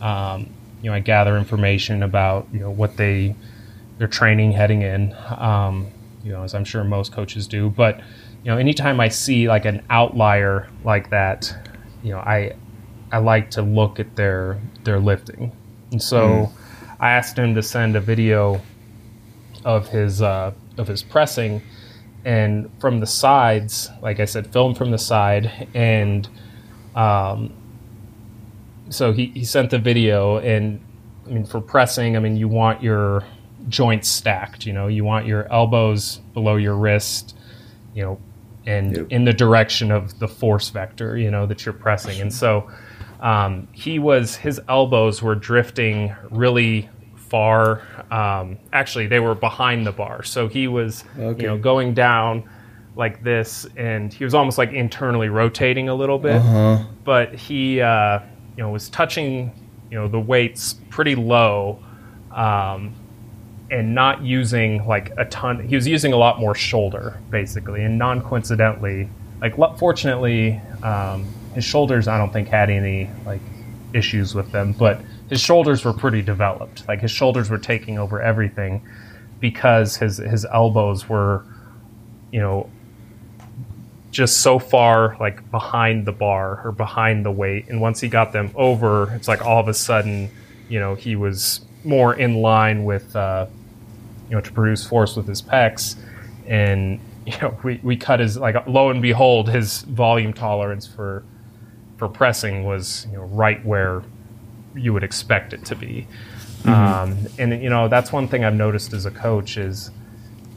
um, 0.00 0.52
you 0.82 0.90
know, 0.90 0.94
I 0.94 1.00
gather 1.00 1.36
information 1.36 2.02
about 2.02 2.46
you 2.52 2.60
know 2.60 2.70
what 2.70 2.96
they 2.96 3.34
their 3.98 4.08
training 4.08 4.52
heading 4.52 4.82
in. 4.82 5.14
Um, 5.36 5.88
you 6.22 6.32
know, 6.32 6.42
as 6.42 6.54
I'm 6.54 6.64
sure 6.64 6.82
most 6.84 7.12
coaches 7.12 7.46
do, 7.46 7.70
but 7.70 7.98
you 8.42 8.50
know, 8.50 8.58
anytime 8.58 9.00
I 9.00 9.08
see 9.08 9.48
like 9.48 9.64
an 9.64 9.84
outlier 9.90 10.68
like 10.84 11.10
that, 11.10 11.52
you 12.02 12.12
know, 12.12 12.18
I 12.18 12.54
I 13.10 13.18
like 13.18 13.50
to 13.52 13.62
look 13.62 14.00
at 14.00 14.16
their 14.16 14.60
their 14.84 14.98
lifting, 14.98 15.52
and 15.92 16.02
so 16.02 16.28
mm. 16.28 16.52
I 17.00 17.12
asked 17.12 17.38
him 17.38 17.54
to 17.54 17.62
send 17.62 17.96
a 17.96 18.00
video 18.00 18.60
of 19.64 19.88
his 19.88 20.22
uh, 20.22 20.52
of 20.78 20.88
his 20.88 21.02
pressing, 21.02 21.62
and 22.24 22.70
from 22.80 23.00
the 23.00 23.06
sides, 23.06 23.88
like 24.02 24.20
I 24.20 24.24
said, 24.24 24.52
film 24.52 24.74
from 24.74 24.90
the 24.90 24.98
side, 24.98 25.68
and 25.74 26.28
um, 26.94 27.52
so 28.88 29.12
he, 29.12 29.26
he 29.26 29.44
sent 29.44 29.70
the 29.70 29.78
video, 29.78 30.38
and 30.38 30.80
I 31.26 31.30
mean 31.30 31.44
for 31.44 31.60
pressing, 31.60 32.16
I 32.16 32.20
mean 32.20 32.36
you 32.36 32.48
want 32.48 32.82
your 32.82 33.24
joints 33.68 34.08
stacked, 34.08 34.66
you 34.66 34.72
know, 34.72 34.86
you 34.86 35.04
want 35.04 35.26
your 35.26 35.50
elbows 35.52 36.18
below 36.34 36.56
your 36.56 36.76
wrist, 36.76 37.36
you 37.94 38.02
know, 38.04 38.20
and 38.66 38.96
yep. 38.96 39.06
in 39.10 39.24
the 39.24 39.32
direction 39.32 39.90
of 39.90 40.18
the 40.18 40.28
force 40.28 40.70
vector, 40.70 41.16
you 41.16 41.30
know, 41.30 41.46
that 41.46 41.64
you're 41.64 41.72
pressing. 41.72 42.20
And 42.20 42.32
so 42.32 42.70
um, 43.20 43.68
he 43.72 43.98
was, 43.98 44.36
his 44.36 44.60
elbows 44.68 45.22
were 45.22 45.34
drifting 45.34 46.14
really 46.30 46.88
far. 47.14 47.82
Um, 48.10 48.58
actually, 48.72 49.06
they 49.06 49.20
were 49.20 49.34
behind 49.34 49.86
the 49.86 49.92
bar. 49.92 50.22
So 50.22 50.48
he 50.48 50.68
was, 50.68 51.04
okay. 51.18 51.42
you 51.42 51.48
know, 51.48 51.58
going 51.58 51.94
down 51.94 52.48
like 52.94 53.22
this, 53.22 53.66
and 53.76 54.12
he 54.12 54.24
was 54.24 54.34
almost 54.34 54.58
like 54.58 54.72
internally 54.72 55.28
rotating 55.28 55.88
a 55.88 55.94
little 55.94 56.18
bit. 56.18 56.36
Uh-huh. 56.36 56.84
But 57.04 57.34
he, 57.34 57.80
uh, 57.80 58.20
you 58.56 58.62
know, 58.62 58.70
was 58.70 58.88
touching, 58.88 59.52
you 59.90 59.98
know, 59.98 60.08
the 60.08 60.20
weights 60.20 60.74
pretty 60.90 61.14
low. 61.14 61.78
Um, 62.32 62.94
and 63.70 63.94
not 63.94 64.22
using 64.22 64.86
like 64.86 65.12
a 65.16 65.24
ton. 65.26 65.66
He 65.66 65.74
was 65.74 65.86
using 65.86 66.12
a 66.12 66.16
lot 66.16 66.38
more 66.38 66.54
shoulder 66.54 67.18
basically, 67.30 67.82
and 67.82 67.98
non 67.98 68.22
coincidentally, 68.22 69.08
like 69.40 69.56
fortunately, 69.78 70.60
um, 70.82 71.26
his 71.54 71.64
shoulders 71.64 72.08
I 72.08 72.18
don't 72.18 72.32
think 72.32 72.48
had 72.48 72.70
any 72.70 73.10
like 73.24 73.40
issues 73.92 74.34
with 74.34 74.52
them, 74.52 74.72
but 74.72 75.00
his 75.28 75.40
shoulders 75.40 75.84
were 75.84 75.92
pretty 75.92 76.22
developed. 76.22 76.86
Like 76.86 77.00
his 77.00 77.10
shoulders 77.10 77.50
were 77.50 77.58
taking 77.58 77.98
over 77.98 78.20
everything 78.20 78.86
because 79.40 79.96
his 79.96 80.18
his 80.18 80.44
elbows 80.46 81.08
were, 81.08 81.44
you 82.32 82.40
know, 82.40 82.70
just 84.16 84.40
so 84.40 84.58
far 84.58 85.14
like 85.20 85.50
behind 85.50 86.06
the 86.06 86.12
bar 86.12 86.62
or 86.64 86.72
behind 86.72 87.22
the 87.22 87.30
weight, 87.30 87.68
and 87.68 87.82
once 87.82 88.00
he 88.00 88.08
got 88.08 88.32
them 88.32 88.50
over, 88.54 89.12
it's 89.14 89.28
like 89.28 89.44
all 89.44 89.60
of 89.60 89.68
a 89.68 89.74
sudden, 89.74 90.30
you 90.70 90.80
know, 90.80 90.94
he 90.94 91.16
was 91.16 91.60
more 91.84 92.14
in 92.14 92.36
line 92.36 92.86
with 92.86 93.14
uh, 93.14 93.44
you 94.30 94.34
know 94.34 94.40
to 94.40 94.50
produce 94.52 94.86
force 94.86 95.16
with 95.16 95.28
his 95.28 95.42
pecs, 95.42 95.96
and 96.46 96.98
you 97.26 97.36
know 97.42 97.54
we, 97.62 97.78
we 97.82 97.94
cut 97.94 98.20
his 98.20 98.38
like 98.38 98.66
lo 98.66 98.88
and 98.88 99.02
behold 99.02 99.50
his 99.50 99.82
volume 99.82 100.32
tolerance 100.32 100.86
for 100.86 101.22
for 101.98 102.08
pressing 102.08 102.64
was 102.64 103.06
you 103.10 103.18
know 103.18 103.24
right 103.24 103.62
where 103.66 104.02
you 104.74 104.94
would 104.94 105.04
expect 105.04 105.52
it 105.52 105.62
to 105.66 105.76
be. 105.76 106.06
Mm-hmm. 106.62 106.70
Um, 106.70 107.18
and 107.38 107.62
you 107.62 107.68
know 107.68 107.86
that's 107.88 108.12
one 108.12 108.28
thing 108.28 108.46
I've 108.46 108.54
noticed 108.54 108.94
as 108.94 109.04
a 109.04 109.10
coach 109.10 109.58
is 109.58 109.90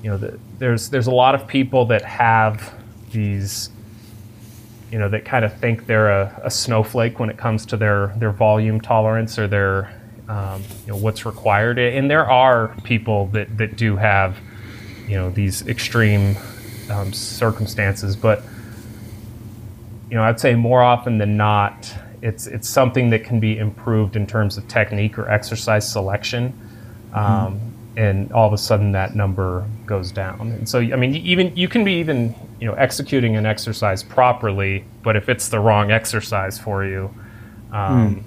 you 0.02 0.10
know 0.12 0.18
the, 0.18 0.40
there's 0.60 0.90
there's 0.90 1.08
a 1.08 1.12
lot 1.12 1.36
of 1.36 1.46
people 1.46 1.84
that 1.88 2.04
have 2.04 2.79
these 3.12 3.70
you 4.92 4.98
know 4.98 5.10
that 5.10 5.26
kind 5.26 5.46
of 5.46 5.56
think 5.60 5.86
they're 5.86 6.10
a, 6.10 6.42
a, 6.46 6.52
snowflake 6.52 7.20
when 7.20 7.30
it 7.30 7.38
comes 7.38 7.66
to 7.68 7.78
their 7.78 8.08
their 8.18 8.32
volume 8.32 8.82
tolerance 8.82 9.38
or 9.38 9.48
their 9.48 9.94
um, 10.28 10.64
you 10.86 10.94
know 10.94 10.98
what's 10.98 11.26
required. 11.26 11.78
And 11.80 12.10
there 12.10 12.30
are 12.30 12.76
people 12.84 13.28
that 13.28 13.58
that 13.58 13.76
do 13.76 13.96
have 13.98 14.38
you 15.08 15.16
know 15.16 15.30
these 15.30 15.68
extreme 15.68 16.36
um, 16.90 17.14
circumstances, 17.14 18.16
but 18.16 18.44
you 20.10 20.16
know 20.16 20.24
I'd 20.24 20.40
say 20.40 20.56
more 20.56 20.82
often 20.82 21.18
than 21.20 21.38
not, 21.38 21.94
it's 22.22 22.48
it's 22.48 22.68
something 22.68 23.12
that 23.12 23.24
can 23.24 23.40
be 23.40 23.58
improved 23.58 24.16
in 24.16 24.26
terms 24.26 24.58
of 24.58 24.68
technique 24.68 25.18
or 25.18 25.30
exercise 25.30 25.90
selection. 25.90 26.54
Um, 27.14 27.26
mm-hmm. 27.26 27.66
And 27.98 28.32
all 28.32 28.48
of 28.48 28.54
a 28.54 28.58
sudden, 28.58 28.94
that 28.94 29.14
number 29.14 29.68
goes 29.86 30.12
down. 30.12 30.40
And 30.40 30.70
so, 30.70 30.80
I 30.80 30.96
mean, 30.96 31.16
even 31.16 31.54
you 31.58 31.68
can 31.68 31.84
be 31.84 31.96
even 31.96 32.34
you 32.60 32.68
know 32.68 32.74
executing 32.74 33.36
an 33.36 33.46
exercise 33.46 34.04
properly, 34.04 34.84
but 35.04 35.16
if 35.16 35.30
it's 35.30 35.50
the 35.50 35.60
wrong 35.60 35.92
exercise 35.92 36.60
for 36.60 36.86
you, 36.86 37.14
um, 37.72 38.16
mm 38.16 38.24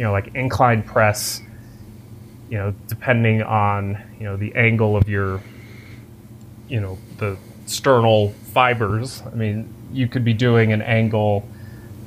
you 0.00 0.06
know, 0.06 0.12
like 0.12 0.34
incline 0.34 0.82
press, 0.82 1.42
you 2.48 2.56
know, 2.56 2.74
depending 2.88 3.42
on, 3.42 3.98
you 4.18 4.24
know, 4.24 4.34
the 4.34 4.54
angle 4.54 4.96
of 4.96 5.08
your, 5.10 5.42
you 6.68 6.80
know, 6.80 6.96
the 7.18 7.36
sternal 7.66 8.30
fibers. 8.54 9.22
I 9.30 9.34
mean, 9.34 9.72
you 9.92 10.08
could 10.08 10.24
be 10.24 10.32
doing 10.32 10.72
an 10.72 10.80
angle 10.80 11.46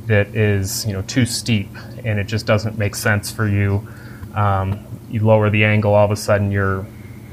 that 0.07 0.35
is, 0.35 0.87
you 0.87 0.93
know, 0.93 1.03
too 1.03 1.25
steep 1.25 1.69
and 2.03 2.19
it 2.19 2.25
just 2.25 2.47
doesn't 2.47 2.79
make 2.79 2.95
sense 2.95 3.29
for 3.29 3.47
you. 3.47 3.87
Um, 4.33 4.83
you 5.09 5.19
lower 5.19 5.51
the 5.51 5.63
angle, 5.63 5.93
all 5.93 6.05
of 6.05 6.09
a 6.09 6.15
sudden 6.15 6.51
you're, 6.51 6.85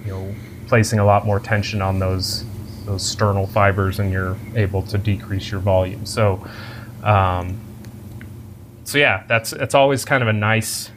you 0.05 0.11
know, 0.11 0.35
placing 0.67 0.99
a 0.99 1.05
lot 1.07 1.25
more 1.25 1.41
tension 1.41 1.81
on 1.81 1.99
those 1.99 2.45
those 2.91 3.07
sternal 3.07 3.47
fibers 3.47 3.99
and 4.01 4.13
you're 4.13 4.37
able 4.57 4.83
to 4.83 4.99
decrease 4.99 5.51
your 5.51 5.61
volume. 5.61 6.05
So, 6.05 6.45
um, 7.03 7.59
so 8.85 8.99
yeah, 8.99 9.25
that's 9.29 9.53
it's 9.53 9.75
always 9.75 10.05
kind 10.05 10.23
of 10.23 10.29
a 10.29 10.33
nice 10.33 10.91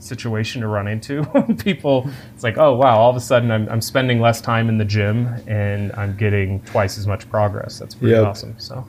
situation 0.00 0.62
to 0.62 0.68
run 0.68 0.88
into. 0.88 1.24
People, 1.58 2.10
it's 2.34 2.42
like, 2.42 2.58
oh 2.58 2.74
wow, 2.74 2.98
all 2.98 3.10
of 3.10 3.16
a 3.16 3.20
sudden 3.20 3.50
I'm, 3.50 3.68
I'm 3.68 3.80
spending 3.80 4.20
less 4.20 4.40
time 4.40 4.68
in 4.68 4.78
the 4.78 4.84
gym 4.84 5.26
and 5.46 5.92
I'm 5.92 6.16
getting 6.16 6.60
twice 6.62 6.98
as 6.98 7.06
much 7.06 7.28
progress. 7.30 7.78
That's 7.78 7.94
pretty 7.94 8.14
yep. 8.14 8.26
awesome. 8.26 8.58
So 8.58 8.86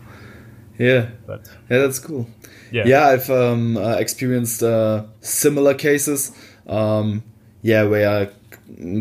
yeah, 0.78 1.10
but 1.28 1.48
yeah, 1.70 1.80
that's 1.80 2.00
cool. 2.00 2.28
Yeah, 2.72 2.84
yeah, 2.86 3.08
I've 3.08 3.30
um, 3.30 3.78
uh, 3.78 3.96
experienced 3.96 4.64
uh, 4.64 5.06
similar 5.22 5.74
cases. 5.76 6.32
Um, 6.68 7.24
yeah, 7.62 7.84
where 7.84 8.32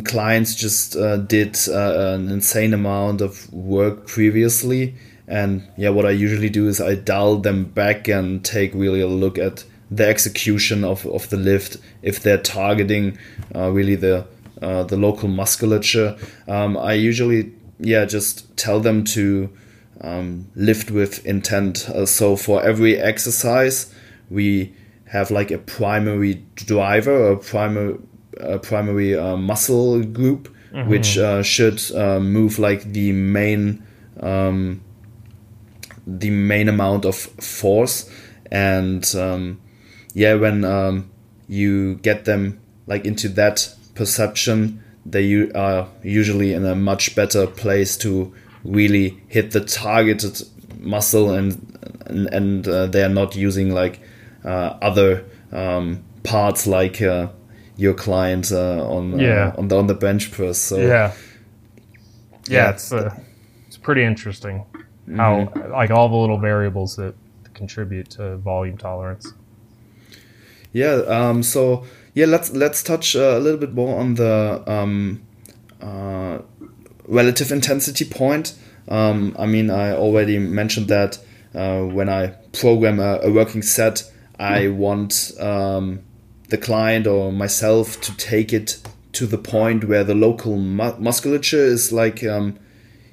clients 0.05 0.55
just 0.55 0.97
uh, 0.97 1.19
did 1.19 1.57
uh, 1.69 2.15
an 2.15 2.31
insane 2.31 2.73
amount 2.75 3.21
of 3.21 3.53
work 3.53 4.07
previously 4.07 4.95
and 5.29 5.63
yeah, 5.77 5.91
what 5.91 6.07
I 6.07 6.11
usually 6.11 6.49
do 6.49 6.67
is 6.69 6.81
I 6.81 6.95
dial 6.95 7.37
them 7.37 7.65
back 7.65 8.09
and 8.09 8.43
take 8.43 8.73
really 8.73 9.03
a 9.03 9.07
look 9.07 9.37
at 9.37 9.63
the 9.91 10.07
execution 10.07 10.85
of, 10.85 11.07
of 11.07 11.29
the 11.29 11.37
lift 11.37 11.77
if 12.03 12.21
they're 12.21 12.39
targeting 12.39 13.19
uh, 13.55 13.71
really 13.71 13.95
the 13.95 14.27
uh, 14.61 14.83
the 14.85 14.97
local 14.97 15.29
musculature. 15.29 16.17
Um, 16.49 16.77
I 16.77 16.95
usually 16.95 17.53
yeah 17.79 18.07
just 18.07 18.57
tell 18.57 18.81
them 18.81 19.05
to 19.05 19.51
um, 20.01 20.49
lift 20.55 20.91
with 20.91 21.25
intent. 21.27 21.89
Uh, 21.91 22.07
so 22.07 22.35
for 22.35 22.63
every 22.63 22.99
exercise, 22.99 23.95
we 24.31 24.75
have 25.11 25.31
like 25.31 25.51
a 25.51 25.59
primary 25.59 26.43
driver 26.55 27.13
or 27.13 27.33
a 27.33 27.39
primary 27.39 27.99
a 28.41 28.59
primary 28.59 29.17
uh, 29.17 29.37
muscle 29.37 30.03
group, 30.03 30.55
mm-hmm. 30.73 30.89
which 30.89 31.19
uh, 31.19 31.43
should 31.43 31.81
uh, 31.95 32.21
move 32.21 32.59
like 32.59 32.93
the 32.93 33.13
main 33.13 33.83
um, 34.21 34.83
the 36.07 36.31
main 36.31 36.69
amount 36.69 37.05
of 37.05 37.15
force 37.17 38.11
and 38.51 39.15
um, 39.15 39.61
yeah 40.15 40.35
when 40.35 40.65
um, 40.65 41.11
you 41.49 41.97
get 41.97 42.25
them 42.25 42.59
like 42.87 43.05
into 43.05 43.29
that 43.29 43.75
perception 43.95 44.83
they 45.05 45.51
are 45.53 45.89
usually 46.03 46.55
in 46.55 46.65
a 46.65 46.75
much 46.75 47.15
better 47.15 47.47
place 47.47 47.97
to 47.97 48.33
really 48.65 49.21
hit 49.29 49.51
the 49.51 49.61
targeted 49.61 50.41
muscle 50.79 51.31
and 51.31 51.65
and, 52.07 52.27
and 52.29 52.69
uh, 52.69 52.87
they 52.87 53.03
are 53.03 53.09
not 53.09 53.37
using 53.37 53.71
like 53.71 54.01
uh, 54.45 54.79
other 54.81 55.25
um, 55.53 56.03
parts 56.23 56.67
like 56.67 57.03
uh, 57.03 57.29
your 57.79 57.95
client 57.95 58.53
uh, 58.53 58.87
on 58.87 59.15
uh, 59.15 59.17
yeah. 59.17 59.55
on 59.57 59.69
the 59.69 59.79
on 59.79 59.87
the 59.87 59.95
bench 59.95 60.31
press 60.31 60.59
so 60.59 60.77
yeah 60.77 60.87
yeah, 60.87 61.13
yeah 62.49 62.71
it's 62.71 62.93
uh, 62.93 63.15
it's 63.67 63.79
pretty 63.79 64.05
interesting 64.05 64.67
how 65.17 65.47
mm-hmm. 65.47 65.73
like 65.73 65.91
all 65.91 66.09
the 66.11 66.17
little 66.17 66.39
variables 66.39 66.97
that 66.97 67.15
contribute 67.59 68.09
to 68.11 68.37
volume 68.39 68.79
tolerance. 68.79 69.35
Yeah. 70.73 71.03
Um, 71.07 71.43
so 71.43 71.85
yeah, 72.15 72.27
let's 72.27 72.51
let's 72.53 72.83
touch 72.83 73.17
uh, 73.17 73.37
a 73.37 73.41
little 73.41 73.59
bit 73.59 73.75
more 73.75 73.99
on 73.99 74.15
the 74.15 74.63
um, 74.67 75.23
uh, 75.83 76.39
relative 77.07 77.53
intensity 77.53 78.05
point. 78.05 78.55
Um, 78.89 79.37
I 79.39 79.47
mean, 79.47 79.71
I 79.71 79.93
already 79.93 80.39
mentioned 80.39 80.89
that 80.89 81.19
uh, 81.55 81.83
when 81.83 82.09
I 82.09 82.29
program 82.53 83.01
a, 83.01 83.21
a, 83.23 83.31
working 83.31 83.61
set, 83.61 84.11
I 84.39 84.69
want 84.69 85.33
um, 85.39 86.01
the 86.49 86.59
client 86.59 87.07
or 87.07 87.33
myself 87.33 88.01
to 88.01 88.17
take 88.17 88.53
it 88.53 88.81
to 89.13 89.27
the 89.27 89.39
point 89.39 89.85
where 89.85 90.05
the 90.05 90.15
local 90.15 90.57
mu- 90.57 90.97
musculature 90.99 91.57
is 91.57 91.93
like, 91.93 92.25
um, 92.25 92.59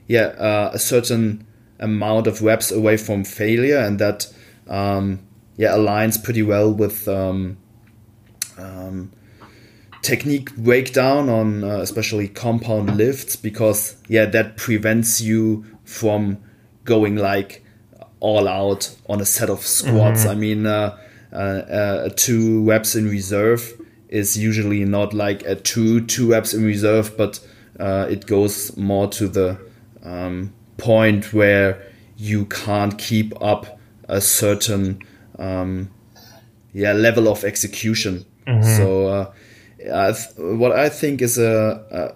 yeah, 0.07 0.27
uh, 0.37 0.71
a 0.73 0.79
certain 0.79 1.45
amount 1.79 2.27
of 2.27 2.41
reps 2.41 2.71
away 2.71 2.97
from 2.97 3.23
failure, 3.23 3.77
and 3.79 3.99
that, 3.99 4.31
um, 4.67 5.19
yeah, 5.57 5.71
aligns 5.71 6.21
pretty 6.21 6.43
well 6.43 6.71
with 6.71 7.07
um, 7.07 7.57
um, 8.57 9.11
technique 10.01 10.55
breakdown 10.55 11.29
on 11.29 11.63
uh, 11.63 11.79
especially 11.79 12.27
compound 12.27 12.95
lifts 12.95 13.35
because 13.35 13.95
yeah 14.07 14.25
that 14.25 14.55
prevents 14.55 15.19
you 15.19 15.65
from 15.83 16.37
going 16.83 17.15
like 17.15 17.65
all 18.19 18.47
out 18.47 18.95
on 19.09 19.19
a 19.19 19.25
set 19.25 19.49
of 19.49 19.61
squats 19.61 20.21
mm-hmm. 20.21 20.29
i 20.29 20.35
mean 20.35 20.67
uh, 20.67 20.95
uh, 21.35 21.37
uh, 21.37 22.09
two 22.15 22.63
reps 22.63 22.95
in 22.95 23.09
reserve 23.09 23.81
is 24.07 24.37
usually 24.37 24.85
not 24.85 25.13
like 25.13 25.43
a 25.43 25.55
two 25.55 26.05
two 26.05 26.31
reps 26.31 26.53
in 26.53 26.63
reserve 26.63 27.17
but 27.17 27.45
uh, 27.77 28.07
it 28.09 28.25
goes 28.25 28.75
more 28.77 29.07
to 29.09 29.27
the 29.27 29.59
um, 30.03 30.53
point 30.77 31.33
where 31.33 31.91
you 32.15 32.45
can't 32.45 32.97
keep 32.97 33.33
up 33.41 33.77
a 34.07 34.21
certain 34.21 35.01
um, 35.37 35.91
yeah 36.71 36.93
level 36.93 37.27
of 37.27 37.43
execution 37.43 38.25
mm-hmm. 38.47 38.77
so 38.77 39.07
uh, 39.07 40.13
what 40.37 40.71
I 40.71 40.87
think 40.87 41.21
is 41.21 41.37
a, 41.37 42.15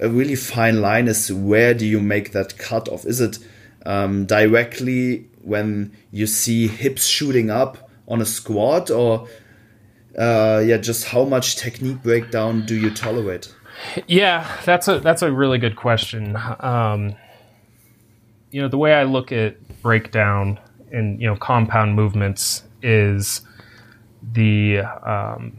a, 0.00 0.08
really 0.08 0.34
fine 0.34 0.80
line 0.80 1.06
is 1.06 1.32
where 1.32 1.74
do 1.74 1.86
you 1.86 2.00
make 2.00 2.32
that 2.32 2.58
cut 2.58 2.88
off? 2.88 3.06
Is 3.06 3.20
it 3.20 3.38
um, 3.86 4.26
directly 4.26 5.26
when 5.40 5.96
you 6.10 6.26
see 6.26 6.66
hips 6.66 7.06
shooting 7.06 7.50
up 7.50 7.87
on 8.08 8.20
a 8.20 8.26
squat, 8.26 8.90
or 8.90 9.28
uh, 10.18 10.62
yeah, 10.64 10.78
just 10.78 11.04
how 11.04 11.24
much 11.24 11.56
technique 11.56 12.02
breakdown 12.02 12.66
do 12.66 12.74
you 12.74 12.90
tolerate? 12.90 13.54
Yeah, 14.08 14.50
that's 14.64 14.88
a 14.88 14.98
that's 14.98 15.22
a 15.22 15.30
really 15.30 15.58
good 15.58 15.76
question. 15.76 16.36
Um, 16.60 17.14
you 18.50 18.60
know, 18.60 18.68
the 18.68 18.78
way 18.78 18.94
I 18.94 19.04
look 19.04 19.30
at 19.30 19.56
breakdown 19.82 20.58
and 20.92 21.20
you 21.20 21.26
know 21.26 21.36
compound 21.36 21.94
movements 21.94 22.64
is 22.82 23.42
the 24.32 24.78
um, 24.78 25.56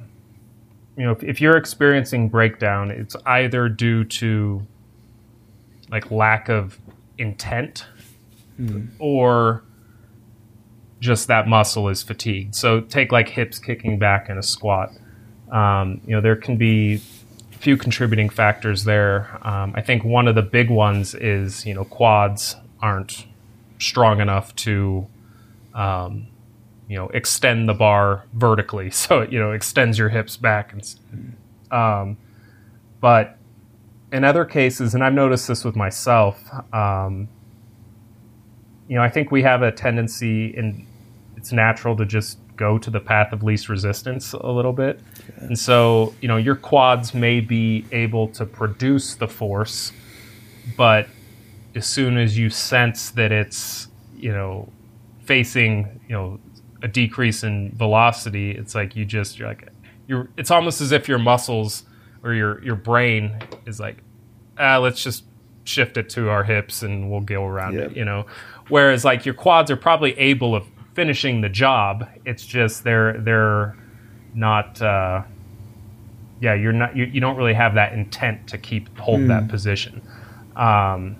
you 0.98 1.06
know 1.06 1.12
if, 1.12 1.24
if 1.24 1.42
you're 1.42 1.58
experiencing 1.58 2.30
breakdown 2.30 2.92
it's 2.92 3.16
either 3.26 3.70
due 3.70 4.04
to 4.04 4.66
like 5.92 6.12
lack 6.12 6.50
of 6.50 6.80
intent 7.18 7.86
mm. 8.60 8.88
or 9.00 9.64
just 11.00 11.28
that 11.28 11.48
muscle 11.48 11.88
is 11.90 12.04
fatigued. 12.04 12.56
So 12.56 12.82
take 12.82 13.12
like 13.12 13.30
hips 13.30 13.60
kicking 13.60 13.98
back 14.00 14.30
in 14.30 14.38
a 14.38 14.44
squat. 14.44 14.92
Um, 15.52 16.02
you 16.06 16.16
know 16.16 16.22
there 16.22 16.36
can 16.36 16.58
be 16.58 17.02
a 17.54 17.58
few 17.58 17.78
contributing 17.78 18.30
factors 18.30 18.84
there. 18.84 19.40
Um, 19.42 19.74
i 19.76 19.82
think 19.82 20.04
one 20.04 20.28
of 20.28 20.36
the 20.36 20.42
big 20.42 20.70
ones 20.70 21.16
is 21.16 21.66
you 21.66 21.74
know 21.74 21.86
quads 21.86 22.56
aren't 22.82 23.26
strong 23.80 24.20
enough 24.22 24.56
to 24.56 25.08
um, 25.74 26.28
you 26.88 26.96
know 26.98 27.08
extend 27.10 27.70
the 27.70 27.74
bar 27.74 28.26
vertically. 28.34 28.92
So 28.92 29.22
it 29.22 29.32
you 29.32 29.40
know 29.40 29.52
extends 29.52 29.98
your 29.98 30.10
hips 30.10 30.38
back 30.38 30.74
and 30.74 31.36
um, 31.72 32.18
but 33.02 33.38
in 34.12 34.24
other 34.24 34.44
cases 34.46 34.96
and 34.96 35.04
i've 35.04 35.14
noticed 35.14 35.48
this 35.48 35.64
with 35.64 35.76
myself 35.76 36.50
um, 36.74 37.28
you 38.88 38.96
know 38.96 39.04
i 39.04 39.10
think 39.10 39.32
we 39.32 39.44
have 39.44 39.62
a 39.62 39.72
tendency 39.72 40.54
and 40.56 40.86
it's 41.40 41.52
natural 41.52 41.96
to 41.96 42.06
just 42.06 42.38
go 42.56 42.78
to 42.78 42.90
the 42.90 43.00
path 43.00 43.32
of 43.32 43.42
least 43.42 43.70
resistance 43.70 44.34
a 44.34 44.52
little 44.52 44.74
bit 44.74 45.00
okay. 45.30 45.46
and 45.48 45.58
so 45.58 46.14
you 46.22 46.28
know 46.28 46.38
your 46.38 46.56
quads 46.56 47.14
may 47.14 47.40
be 47.40 47.86
able 47.92 48.28
to 48.28 48.46
produce 48.46 49.16
the 49.16 49.28
force 49.28 49.92
but 50.76 51.08
as 51.76 51.88
soon 51.88 52.18
as 52.18 52.38
you 52.38 52.50
sense 52.50 53.12
that 53.12 53.32
it's 53.32 53.88
you 54.18 54.32
know 54.32 54.70
facing 55.26 56.00
you 56.08 56.16
know 56.16 56.40
a 56.82 56.88
decrease 56.88 57.44
in 57.44 57.72
velocity, 57.76 58.52
it's 58.52 58.76
like 58.76 58.96
you 58.96 59.06
just 59.06 59.38
you're 59.38 59.48
like 59.48 59.68
you're. 60.08 60.30
It's 60.38 60.52
almost 60.52 60.82
as 60.82 60.92
if 60.92 61.08
your 61.08 61.20
muscles 61.20 61.84
or 62.24 62.34
your 62.34 62.64
your 62.64 62.76
brain 62.76 63.38
is 63.66 63.80
like, 63.80 63.98
ah, 64.58 64.78
let's 64.78 65.04
just 65.04 65.26
shift 65.64 65.98
it 65.98 66.10
to 66.10 66.30
our 66.30 66.44
hips 66.44 66.82
and 66.82 67.12
we'll 67.12 67.22
go 67.22 67.46
around 67.46 67.76
yep. 67.76 67.92
it, 67.92 67.98
you 67.98 68.06
know. 68.06 68.26
Whereas 68.70 69.04
like 69.06 69.26
your 69.26 69.36
quads 69.36 69.70
are 69.70 69.78
probably 69.78 70.18
able 70.18 70.56
of 70.56 70.66
finishing 71.00 71.40
the 71.40 71.48
job. 71.48 72.10
It's 72.26 72.46
just 72.46 72.84
they're 72.84 73.18
they're 73.20 73.74
not. 74.34 74.82
Uh, 74.82 75.22
yeah, 76.42 76.56
you're 76.56 76.74
not. 76.74 76.94
You, 76.94 77.06
you 77.06 77.22
don't 77.22 77.38
really 77.38 77.54
have 77.54 77.76
that 77.76 77.94
intent 77.94 78.48
to 78.50 78.58
keep 78.58 78.98
hold 78.98 79.22
mm. 79.22 79.28
that 79.30 79.44
hmm. 79.44 79.50
position. 79.50 80.02
Um, 80.58 81.16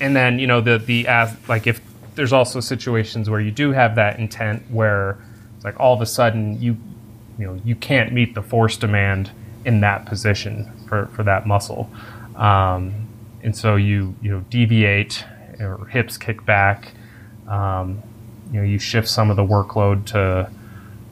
and 0.00 0.16
then 0.16 0.40
you 0.40 0.48
know 0.48 0.60
the 0.60 0.78
the 0.78 1.06
as 1.06 1.36
like 1.48 1.68
if 1.68 1.80
there's 2.16 2.32
also 2.32 2.58
situations 2.58 3.30
where 3.30 3.40
you 3.40 3.52
do 3.52 3.70
have 3.70 3.94
that 3.94 4.18
intent 4.18 4.68
where 4.72 5.18
it's 5.54 5.64
like 5.64 5.78
all 5.78 5.94
of 5.94 6.00
a 6.00 6.06
sudden 6.06 6.60
you 6.60 6.76
you 7.38 7.46
know 7.46 7.60
you 7.64 7.76
can't 7.76 8.12
meet 8.12 8.34
the 8.34 8.42
force 8.42 8.76
demand 8.76 9.30
in 9.64 9.82
that 9.82 10.04
position 10.04 10.68
for, 10.88 11.06
for 11.14 11.22
that 11.22 11.46
muscle 11.46 11.88
um, 12.34 13.08
and 13.42 13.56
so 13.56 13.76
you 13.76 14.14
you 14.20 14.30
know 14.30 14.40
deviate 14.50 15.24
or 15.60 15.86
hips 15.86 16.16
kick 16.16 16.44
back 16.44 16.92
um, 17.48 18.02
you 18.54 18.60
know 18.60 18.66
you 18.66 18.78
shift 18.78 19.08
some 19.08 19.30
of 19.30 19.36
the 19.36 19.44
workload 19.44 20.06
to 20.06 20.50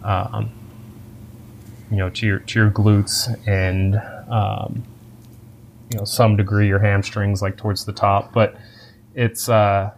um, 0.05 0.51
you 1.90 1.97
know 1.99 2.09
to 2.09 2.26
your 2.26 2.38
to 2.38 2.59
your 2.61 2.70
glutes 2.70 3.28
and 3.47 3.97
um, 4.30 4.84
you 5.90 5.99
know 5.99 6.05
some 6.05 6.36
degree 6.36 6.68
your 6.68 6.78
hamstrings 6.78 7.43
like 7.43 7.57
towards 7.57 7.84
the 7.84 7.93
top 7.93 8.32
but 8.32 8.57
it's 9.14 9.49
uh 9.49 9.90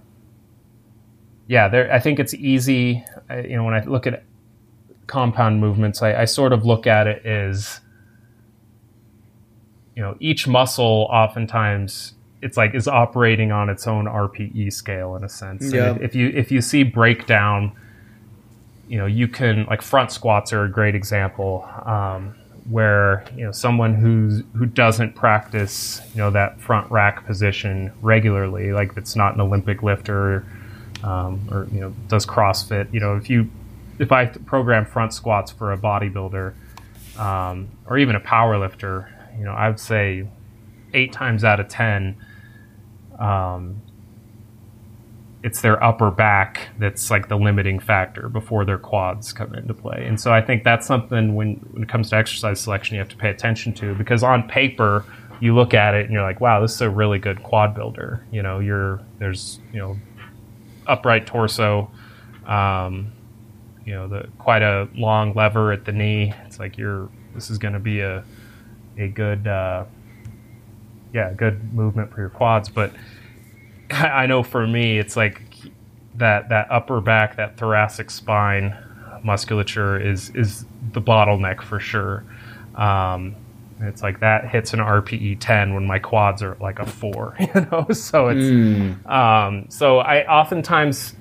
yeah, 1.46 1.68
there. 1.68 1.92
I 1.92 2.00
think 2.00 2.18
it's 2.18 2.34
easy. 2.34 3.04
You 3.30 3.56
know, 3.56 3.64
when 3.64 3.74
I 3.74 3.84
look 3.84 4.06
at 4.06 4.22
compound 5.06 5.60
movements, 5.60 6.02
I, 6.02 6.22
I 6.22 6.24
sort 6.24 6.52
of 6.52 6.64
look 6.64 6.86
at 6.86 7.06
it 7.06 7.24
as 7.26 7.80
you 9.94 10.02
know 10.02 10.16
each 10.20 10.48
muscle 10.48 11.06
oftentimes 11.10 12.14
it's 12.44 12.58
like 12.58 12.74
is 12.74 12.86
operating 12.86 13.50
on 13.50 13.70
its 13.70 13.86
own 13.86 14.04
RPE 14.04 14.72
scale 14.72 15.16
in 15.16 15.24
a 15.24 15.28
sense. 15.28 15.72
Yeah. 15.72 15.96
if 16.00 16.14
you 16.14 16.28
if 16.28 16.52
you 16.52 16.60
see 16.60 16.82
breakdown, 16.82 17.72
you 18.86 18.98
know 18.98 19.06
you 19.06 19.26
can 19.26 19.64
like 19.64 19.80
front 19.80 20.12
squats 20.12 20.52
are 20.52 20.64
a 20.64 20.68
great 20.68 20.94
example 20.94 21.66
um, 21.86 22.34
where 22.68 23.24
you 23.34 23.44
know 23.44 23.50
someone 23.50 23.94
who's 23.94 24.42
who 24.56 24.66
doesn't 24.66 25.14
practice 25.14 26.02
you 26.14 26.18
know 26.18 26.30
that 26.30 26.60
front 26.60 26.90
rack 26.90 27.24
position 27.26 27.90
regularly, 28.02 28.72
like 28.72 28.94
it's 28.98 29.16
not 29.16 29.34
an 29.34 29.40
Olympic 29.40 29.82
lifter 29.82 30.44
um, 31.02 31.40
or 31.50 31.66
you 31.72 31.80
know 31.80 31.94
does 32.08 32.26
CrossFit. 32.26 32.92
You 32.92 33.00
know, 33.00 33.16
if 33.16 33.30
you 33.30 33.50
if 33.98 34.12
I 34.12 34.26
program 34.26 34.84
front 34.84 35.14
squats 35.14 35.50
for 35.50 35.72
a 35.72 35.78
bodybuilder 35.78 36.52
um, 37.18 37.68
or 37.86 37.96
even 37.96 38.16
a 38.16 38.20
power 38.20 38.58
lifter, 38.58 39.08
you 39.38 39.44
know, 39.44 39.52
I 39.52 39.68
would 39.68 39.80
say 39.80 40.26
eight 40.92 41.12
times 41.12 41.42
out 41.42 41.58
of 41.58 41.68
ten, 41.68 42.16
um, 43.18 43.80
it's 45.42 45.60
their 45.60 45.82
upper 45.82 46.10
back 46.10 46.68
that's 46.78 47.10
like 47.10 47.28
the 47.28 47.36
limiting 47.36 47.78
factor 47.78 48.28
before 48.28 48.64
their 48.64 48.78
quads 48.78 49.32
come 49.32 49.54
into 49.54 49.74
play. 49.74 50.04
And 50.06 50.18
so 50.18 50.32
I 50.32 50.40
think 50.40 50.64
that's 50.64 50.86
something 50.86 51.34
when, 51.34 51.56
when 51.72 51.82
it 51.82 51.88
comes 51.88 52.10
to 52.10 52.16
exercise 52.16 52.60
selection 52.60 52.94
you 52.94 53.00
have 53.00 53.10
to 53.10 53.16
pay 53.16 53.28
attention 53.28 53.74
to 53.74 53.94
because 53.94 54.22
on 54.22 54.48
paper 54.48 55.04
you 55.40 55.54
look 55.54 55.74
at 55.74 55.94
it 55.94 56.04
and 56.04 56.12
you're 56.12 56.22
like, 56.22 56.40
wow, 56.40 56.60
this 56.60 56.74
is 56.74 56.80
a 56.80 56.88
really 56.88 57.18
good 57.18 57.42
quad 57.42 57.74
builder. 57.74 58.24
You 58.30 58.42
know, 58.42 58.60
you're 58.60 59.00
there's 59.18 59.60
you 59.72 59.78
know 59.78 59.98
upright 60.86 61.26
torso. 61.26 61.90
Um, 62.46 63.12
you 63.84 63.92
know, 63.92 64.08
the 64.08 64.28
quite 64.38 64.62
a 64.62 64.88
long 64.94 65.34
lever 65.34 65.72
at 65.72 65.84
the 65.84 65.92
knee. 65.92 66.32
It's 66.46 66.58
like 66.58 66.78
you're. 66.78 67.10
This 67.34 67.50
is 67.50 67.58
going 67.58 67.74
to 67.74 67.80
be 67.80 68.00
a 68.00 68.24
a 68.96 69.08
good, 69.08 69.46
uh, 69.46 69.84
yeah, 71.14 71.32
good 71.32 71.72
movement 71.72 72.12
for 72.12 72.20
your 72.20 72.28
quads. 72.28 72.68
But 72.68 72.92
I 73.90 74.26
know 74.26 74.42
for 74.42 74.66
me, 74.66 74.98
it's 74.98 75.16
like 75.16 75.40
that 76.16 76.50
that 76.50 76.70
upper 76.70 77.00
back, 77.00 77.36
that 77.36 77.56
thoracic 77.56 78.10
spine 78.10 78.76
musculature 79.22 79.98
is 79.98 80.30
is 80.30 80.66
the 80.92 81.00
bottleneck 81.00 81.62
for 81.62 81.80
sure. 81.80 82.24
Um, 82.74 83.36
it's 83.80 84.02
like 84.02 84.20
that 84.20 84.48
hits 84.48 84.72
an 84.72 84.80
RPE 84.80 85.38
10 85.40 85.74
when 85.74 85.86
my 85.86 85.98
quads 85.98 86.42
are 86.42 86.56
like 86.60 86.78
a 86.78 86.86
four, 86.86 87.36
you 87.40 87.60
know? 87.70 87.86
So 87.92 88.28
it's, 88.28 88.40
mm. 88.40 89.06
um, 89.10 89.66
so 89.68 89.98
I 89.98 90.24
oftentimes 90.26 91.14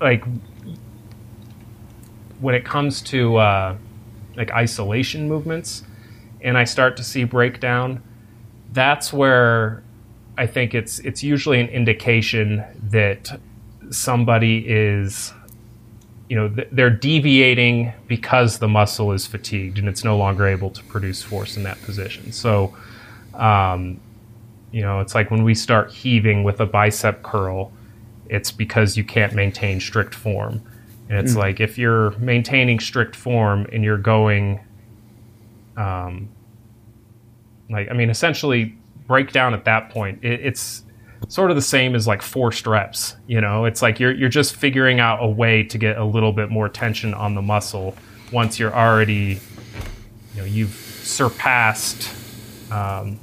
like 0.00 0.24
when 2.40 2.54
it 2.54 2.64
comes 2.64 3.02
to, 3.02 3.36
uh, 3.36 3.76
like 4.36 4.50
isolation 4.50 5.28
movements 5.28 5.84
and 6.40 6.58
I 6.58 6.64
start 6.64 6.96
to 6.96 7.04
see 7.04 7.24
breakdown, 7.24 8.02
that's 8.74 9.12
where 9.12 9.82
I 10.36 10.46
think 10.46 10.74
it's 10.74 10.98
it's 10.98 11.22
usually 11.22 11.60
an 11.60 11.68
indication 11.68 12.62
that 12.90 13.40
somebody 13.90 14.64
is 14.66 15.32
you 16.28 16.36
know 16.36 16.48
they're 16.72 16.90
deviating 16.90 17.92
because 18.08 18.58
the 18.58 18.68
muscle 18.68 19.12
is 19.12 19.26
fatigued 19.26 19.78
and 19.78 19.88
it's 19.88 20.04
no 20.04 20.16
longer 20.16 20.46
able 20.46 20.70
to 20.70 20.82
produce 20.84 21.22
force 21.22 21.56
in 21.56 21.62
that 21.62 21.80
position. 21.82 22.32
So 22.32 22.74
um, 23.34 24.00
you 24.72 24.82
know, 24.82 24.98
it's 24.98 25.14
like 25.14 25.30
when 25.30 25.44
we 25.44 25.54
start 25.54 25.92
heaving 25.92 26.42
with 26.42 26.60
a 26.60 26.66
bicep 26.66 27.22
curl, 27.22 27.72
it's 28.28 28.50
because 28.50 28.96
you 28.96 29.04
can't 29.04 29.32
maintain 29.32 29.78
strict 29.78 30.14
form. 30.14 30.60
And 31.08 31.18
it's 31.18 31.34
mm. 31.34 31.38
like 31.38 31.60
if 31.60 31.78
you're 31.78 32.10
maintaining 32.18 32.80
strict 32.80 33.14
form 33.14 33.68
and 33.72 33.84
you're 33.84 33.98
going 33.98 34.58
um, 35.76 36.28
like, 37.70 37.90
I 37.90 37.94
mean, 37.94 38.10
essentially, 38.10 38.76
breakdown 39.06 39.54
at 39.54 39.64
that 39.64 39.90
point, 39.90 40.22
it, 40.22 40.40
it's 40.40 40.82
sort 41.28 41.50
of 41.50 41.56
the 41.56 41.62
same 41.62 41.94
as 41.94 42.06
like 42.06 42.22
forced 42.22 42.66
reps. 42.66 43.16
You 43.26 43.40
know, 43.40 43.64
it's 43.64 43.82
like 43.82 44.00
you're 44.00 44.12
you're 44.12 44.28
just 44.28 44.56
figuring 44.56 45.00
out 45.00 45.22
a 45.22 45.28
way 45.28 45.62
to 45.64 45.78
get 45.78 45.98
a 45.98 46.04
little 46.04 46.32
bit 46.32 46.50
more 46.50 46.68
tension 46.68 47.14
on 47.14 47.34
the 47.34 47.42
muscle 47.42 47.94
once 48.32 48.58
you're 48.58 48.74
already, 48.74 49.40
you 50.34 50.40
know, 50.40 50.44
you've 50.44 50.74
surpassed 51.02 52.10
um, 52.72 53.18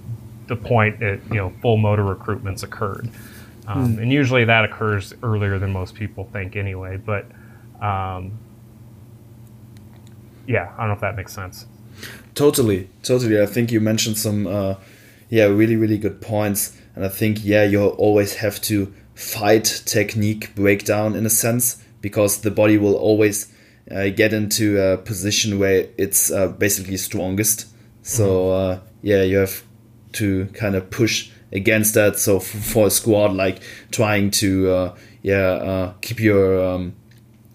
the 0.48 0.56
point 0.56 1.00
that 1.00 1.20
you 1.30 1.36
know 1.36 1.54
full 1.62 1.78
motor 1.78 2.04
recruitment's 2.04 2.64
occurred. 2.64 3.10
Um, 3.68 3.96
mm. 3.96 4.02
And 4.02 4.12
usually 4.12 4.46
that 4.46 4.66
occurs 4.66 5.14
earlier 5.24 5.60
than 5.60 5.72
most 5.72 5.96
people 5.96 6.26
think, 6.32 6.56
anyway. 6.56 6.98
But 6.98 7.26
um, 7.82 8.38
yeah, 10.48 10.74
I 10.74 10.80
don't 10.80 10.88
know 10.88 10.94
if 10.94 11.02
that 11.02 11.16
makes 11.16 11.34
sense. 11.34 11.66
Totally, 12.36 12.89
totally. 13.04 13.41
I 13.41 13.45
think 13.45 13.72
you 13.72 13.80
mentioned 13.80 14.18
some, 14.18 14.47
uh, 14.47 14.76
yeah, 15.30 15.45
really, 15.45 15.76
really 15.76 15.97
good 15.97 16.22
points. 16.22 16.78
And 16.95 17.06
I 17.06 17.10
think, 17.10 17.43
yeah, 17.43 17.64
you 17.64 17.88
always 17.88 18.36
have 18.36 18.62
to 18.64 18.93
fight 19.16 19.84
technique 19.86 20.54
breakdown 20.56 21.16
in 21.16 21.26
a 21.26 21.30
sense 21.30 21.84
because 22.02 22.41
the 22.41 22.52
body 22.52 22.78
will 22.78 22.95
always 22.95 23.52
uh, 23.89 24.10
get 24.10 24.34
into 24.34 24.82
a 24.82 24.97
position 24.97 25.60
where 25.60 25.88
it's 25.97 26.32
uh, 26.32 26.47
basically 26.47 26.97
strongest. 26.97 27.68
So, 28.04 28.28
mm-hmm. 28.28 28.82
Uh, 28.82 28.88
yeah, 29.02 29.24
you 29.24 29.38
have 29.38 29.64
to 30.14 30.45
kind 30.54 30.76
of 30.76 30.89
push 30.89 31.32
against 31.52 31.93
that. 31.95 32.18
So, 32.18 32.38
f- 32.38 32.43
for 32.43 32.88
a 32.88 32.91
squat, 32.91 33.34
like 33.34 33.62
trying 33.91 34.32
to, 34.32 34.72
uh, 34.72 34.95
yeah, 35.22 35.38
uh, 35.38 35.93
keep 36.02 36.20
your 36.20 36.64
um, 36.64 36.95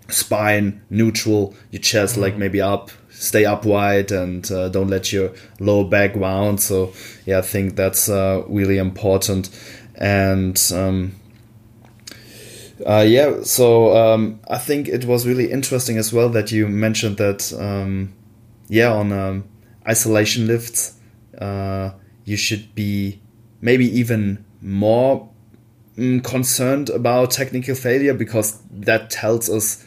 spine 0.08 0.82
neutral, 0.90 1.54
your 1.70 1.82
chest 1.82 2.14
mm-hmm. 2.14 2.22
like 2.22 2.36
maybe 2.36 2.60
up, 2.60 2.90
stay 3.18 3.44
upright 3.44 4.10
and 4.10 4.50
uh, 4.50 4.68
don't 4.68 4.88
let 4.88 5.12
your 5.12 5.32
lower 5.60 5.84
back 5.84 6.14
round. 6.16 6.60
So 6.60 6.92
yeah, 7.24 7.38
I 7.38 7.42
think 7.42 7.76
that's 7.76 8.08
uh, 8.08 8.42
really 8.48 8.78
important. 8.78 9.50
And 9.94 10.60
um, 10.74 11.14
uh, 12.86 13.04
yeah, 13.06 13.42
so 13.42 13.96
um, 13.96 14.40
I 14.48 14.58
think 14.58 14.88
it 14.88 15.04
was 15.04 15.26
really 15.26 15.50
interesting 15.50 15.96
as 15.96 16.12
well 16.12 16.28
that 16.30 16.52
you 16.52 16.68
mentioned 16.68 17.16
that 17.16 17.52
um, 17.58 18.12
yeah 18.68 18.92
on 18.92 19.12
um, 19.12 19.44
isolation 19.88 20.46
lifts 20.46 20.94
uh, 21.38 21.90
you 22.24 22.36
should 22.36 22.74
be 22.74 23.20
maybe 23.60 23.86
even 23.98 24.44
more 24.60 25.28
mm, 25.96 26.22
concerned 26.24 26.90
about 26.90 27.30
technical 27.30 27.74
failure 27.74 28.14
because 28.14 28.60
that 28.70 29.10
tells 29.10 29.48
us 29.48 29.84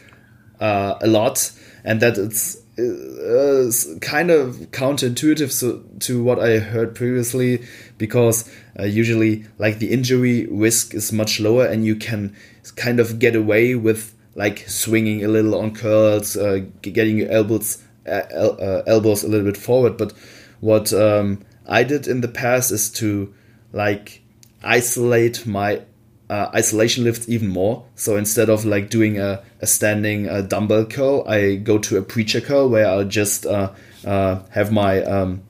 uh, 0.59 0.95
a 1.01 1.07
lot 1.07 1.51
and 1.83 2.01
that 2.01 2.17
it's 2.17 2.57
uh, 2.79 3.99
kind 4.01 4.31
of 4.31 4.55
counterintuitive 4.71 5.51
so, 5.51 5.83
to 5.99 6.23
what 6.23 6.39
I 6.39 6.59
heard 6.59 6.95
previously 6.95 7.65
because 7.97 8.49
uh, 8.79 8.83
usually 8.83 9.45
like 9.57 9.79
the 9.79 9.91
injury 9.91 10.47
risk 10.47 10.93
is 10.93 11.11
much 11.11 11.39
lower 11.39 11.65
and 11.65 11.85
you 11.85 11.95
can 11.95 12.35
kind 12.75 12.99
of 12.99 13.19
get 13.19 13.35
away 13.35 13.75
with 13.75 14.15
like 14.35 14.67
swinging 14.69 15.23
a 15.23 15.27
little 15.27 15.55
on 15.55 15.73
curls, 15.75 16.37
uh, 16.37 16.65
getting 16.81 17.17
your 17.17 17.29
elbows 17.29 17.83
uh, 18.07 18.11
uh, 18.11 18.83
elbows 18.87 19.23
a 19.23 19.27
little 19.27 19.45
bit 19.45 19.57
forward. 19.57 19.97
But 19.97 20.13
what 20.61 20.93
um, 20.93 21.43
I 21.67 21.83
did 21.83 22.07
in 22.07 22.21
the 22.21 22.27
past 22.27 22.71
is 22.71 22.89
to 22.93 23.33
like 23.73 24.21
isolate 24.63 25.45
my 25.45 25.81
uh, 26.29 26.51
isolation 26.53 27.03
lifts 27.03 27.27
even 27.27 27.47
more. 27.47 27.85
So 27.95 28.15
instead 28.15 28.49
of 28.49 28.65
like 28.65 28.89
doing 28.89 29.19
a, 29.19 29.43
a 29.61 29.67
standing 29.67 30.29
uh, 30.29 30.41
dumbbell 30.41 30.85
curl, 30.85 31.27
I 31.27 31.55
go 31.55 31.79
to 31.79 31.97
a 31.97 32.01
preacher 32.01 32.41
curl 32.41 32.69
where 32.69 32.87
I'll 32.87 33.05
just 33.05 33.45
uh, 33.45 33.71
uh, 34.05 34.41
have 34.51 34.71
my 34.71 35.01
um, 35.03 35.43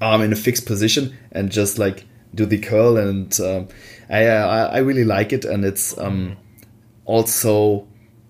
arm 0.00 0.20
in 0.20 0.32
a 0.32 0.36
fixed 0.36 0.66
position 0.66 1.16
and 1.32 1.50
just 1.50 1.78
like 1.78 2.04
do 2.34 2.44
the 2.44 2.58
curl. 2.58 2.96
And 2.98 3.38
um, 3.40 3.68
I, 4.10 4.26
uh, 4.26 4.46
I, 4.46 4.76
I 4.76 4.78
really 4.78 5.04
like 5.04 5.32
it, 5.32 5.44
and 5.44 5.64
it's 5.64 5.96
um, 5.98 6.36
also 7.06 7.88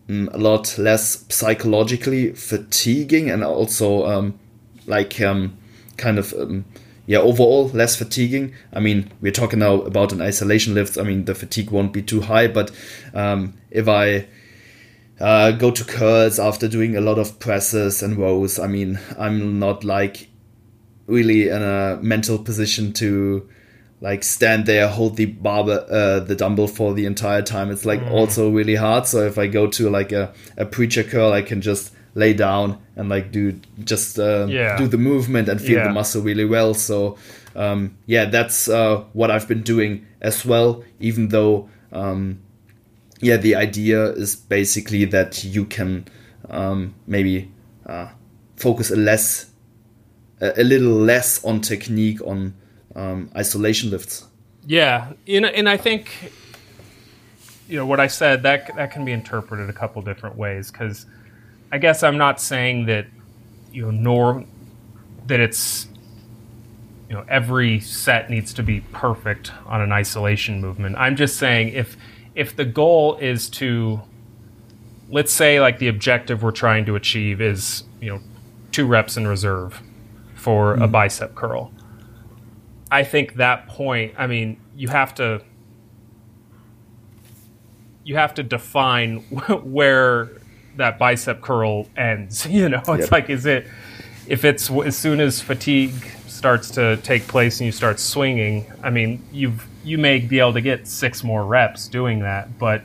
um, 0.09 0.31
a 0.33 0.39
lot 0.39 0.79
less 0.79 1.25
psychologically 1.29 2.33
fatiguing 2.35 3.31
and 3.31 3.43
also 3.43 4.07
um, 4.07 4.39
like 4.87 5.21
um, 5.21 5.59
kind 5.97 6.19
of 6.19 6.33
um, 6.35 6.65
yeah, 7.07 7.19
overall 7.19 7.69
less 7.69 7.97
fatiguing. 7.97 8.55
I 8.73 8.81
mean, 8.81 9.13
we're 9.21 9.33
talking 9.33 9.59
now 9.59 9.83
about 9.83 10.13
an 10.13 10.23
isolation 10.23 10.75
lift. 10.75 10.99
I 10.99 11.03
mean, 11.03 11.27
the 11.27 11.35
fatigue 11.35 11.71
won't 11.71 11.93
be 11.93 12.03
too 12.03 12.23
high, 12.23 12.49
but 12.49 12.71
um, 13.13 13.55
if 13.71 13.89
I 13.89 14.27
uh, 15.21 15.53
go 15.53 15.71
to 15.71 15.85
curls 15.85 16.39
after 16.39 16.67
doing 16.69 16.97
a 16.97 17.01
lot 17.01 17.19
of 17.19 17.39
presses 17.39 18.03
and 18.03 18.17
rows, 18.17 18.59
I 18.59 18.67
mean, 18.67 18.99
I'm 19.19 19.59
not 19.59 19.85
like 19.85 20.29
really 21.07 21.49
in 21.49 21.63
a 21.63 21.99
mental 22.01 22.39
position 22.39 22.93
to 22.95 23.49
like 24.01 24.23
stand 24.23 24.67
there, 24.67 24.89
hold 24.89 25.17
the 25.17 25.27
barbell, 25.27 25.87
uh, 25.91 26.21
the 26.21 26.35
dumbbell 26.35 26.69
for 26.69 26.95
the 26.95 27.07
entire 27.07 27.43
time. 27.43 27.71
It's 27.71 27.85
like 27.85 28.01
mm. 28.01 28.11
also 28.11 28.51
really 28.51 28.75
hard. 28.75 29.07
So 29.07 29.21
if 29.27 29.39
I 29.39 29.47
go 29.47 29.67
to 29.67 29.91
like 29.91 30.13
a, 30.13 30.33
a 30.57 30.67
preacher 30.67 31.03
curl, 31.03 31.33
I 31.33 31.43
can 31.43 31.61
just 31.61 31.95
lay 32.15 32.33
down 32.33 32.79
and 32.97 33.09
like 33.09 33.33
do 33.33 33.61
just 33.83 34.19
uh, 34.19 34.47
yeah. 34.49 34.77
do 34.77 34.87
the 34.87 34.99
movement 34.99 35.49
and 35.49 35.61
feel 35.61 35.79
yeah. 35.79 35.85
the 35.85 35.93
muscle 35.93 36.23
really 36.23 36.45
well. 36.45 36.75
So 36.75 37.19
um, 37.57 37.97
yeah, 38.07 38.27
that's 38.27 38.69
uh, 38.69 39.05
what 39.13 39.31
I've 39.31 39.49
been 39.49 39.63
doing 39.63 40.07
as 40.21 40.45
well. 40.45 40.85
Even 41.01 41.29
though 41.29 41.69
um, 41.93 42.41
yeah, 43.21 43.37
the 43.37 43.55
idea 43.55 44.13
is 44.13 44.37
basically 44.37 45.05
that 45.07 45.45
you 45.45 45.65
can 45.65 46.07
um, 46.51 46.95
maybe 47.07 47.51
uh, 47.87 48.09
focus 48.57 48.91
a 48.91 48.97
less 48.97 49.51
a, 50.41 50.61
a, 50.61 50.65
little 50.65 50.93
less 50.93 51.43
on 51.45 51.61
technique 51.61 52.21
on 52.27 52.55
um, 52.95 53.31
isolation 53.37 53.91
lifts. 53.91 54.27
Yeah, 54.67 55.13
and, 55.27 55.47
and 55.47 55.69
I 55.69 55.77
think 55.77 56.33
you 57.69 57.77
know 57.79 57.87
what 57.87 58.01
I 58.01 58.09
said 58.09 58.43
that 58.43 58.75
that 58.77 58.91
can 58.91 59.05
be 59.05 59.13
interpreted 59.13 59.71
a 59.71 59.73
couple 59.73 60.03
different 60.03 60.37
ways 60.37 60.71
because 60.71 61.07
I 61.75 61.79
guess 61.79 62.05
I'm 62.05 62.17
not 62.17 62.41
saying 62.41 62.87
that 62.87 63.09
you 63.73 63.83
know 63.83 63.91
nor 63.91 64.45
that 65.27 65.41
it's 65.41 65.89
you 67.09 67.17
know 67.17 67.25
every 67.29 67.81
set 67.81 68.31
needs 68.31 68.55
to 68.55 68.63
be 68.63 68.83
perfect 68.93 69.51
on 69.67 69.81
an 69.81 69.91
isolation 69.91 70.61
movement. 70.61 70.95
I'm 70.97 71.17
just 71.17 71.37
saying 71.37 71.71
if 71.71 71.97
if 72.37 72.55
the 72.55 72.65
goal 72.65 73.17
is 73.17 73.49
to 73.59 74.01
let's 75.11 75.33
say 75.33 75.61
like 75.61 75.81
the 75.81 75.89
objective 75.89 76.45
we're 76.45 76.53
trying 76.53 76.85
to 76.85 76.95
achieve 76.95 77.41
is 77.41 77.83
you 78.01 78.09
know 78.09 78.21
two 78.71 78.87
reps 78.87 79.17
in 79.17 79.27
reserve 79.27 79.83
for 80.37 80.75
mm-hmm. 80.75 80.83
a 80.83 80.87
bicep 80.87 81.35
curl. 81.35 81.73
I 82.89 83.03
think 83.03 83.35
that 83.35 83.67
point, 83.67 84.15
I 84.17 84.29
mean, 84.29 84.61
you 84.77 84.87
have 84.87 85.13
to 85.17 85.43
you 88.05 88.15
have 88.15 88.33
to 88.35 88.45
define 88.45 89.17
where 89.65 90.31
that 90.77 90.99
bicep 90.99 91.41
curl 91.41 91.87
ends. 91.97 92.47
You 92.51 92.69
know, 92.69 92.83
it's 92.89 93.01
yep. 93.03 93.13
like 93.13 93.31
is 93.31 93.47
it 93.47 93.67
if 94.27 94.45
it's 94.45 94.71
as 94.71 94.97
soon 94.97 95.21
as 95.21 95.41
fatigue 95.41 95.93
starts 96.45 96.71
to 96.71 96.97
take 96.99 97.27
place 97.27 97.59
and 97.61 97.65
you 97.67 97.73
start 97.73 97.99
swinging. 97.99 98.67
I 98.83 98.91
mean, 98.91 99.25
you've 99.33 99.67
you 99.83 99.97
may 99.97 100.19
be 100.19 100.41
able 100.41 100.53
to 100.53 100.61
get 100.61 100.87
six 100.87 101.25
more 101.25 101.45
reps 101.45 101.89
doing 101.89 102.21
that, 102.21 102.59
but 102.59 102.83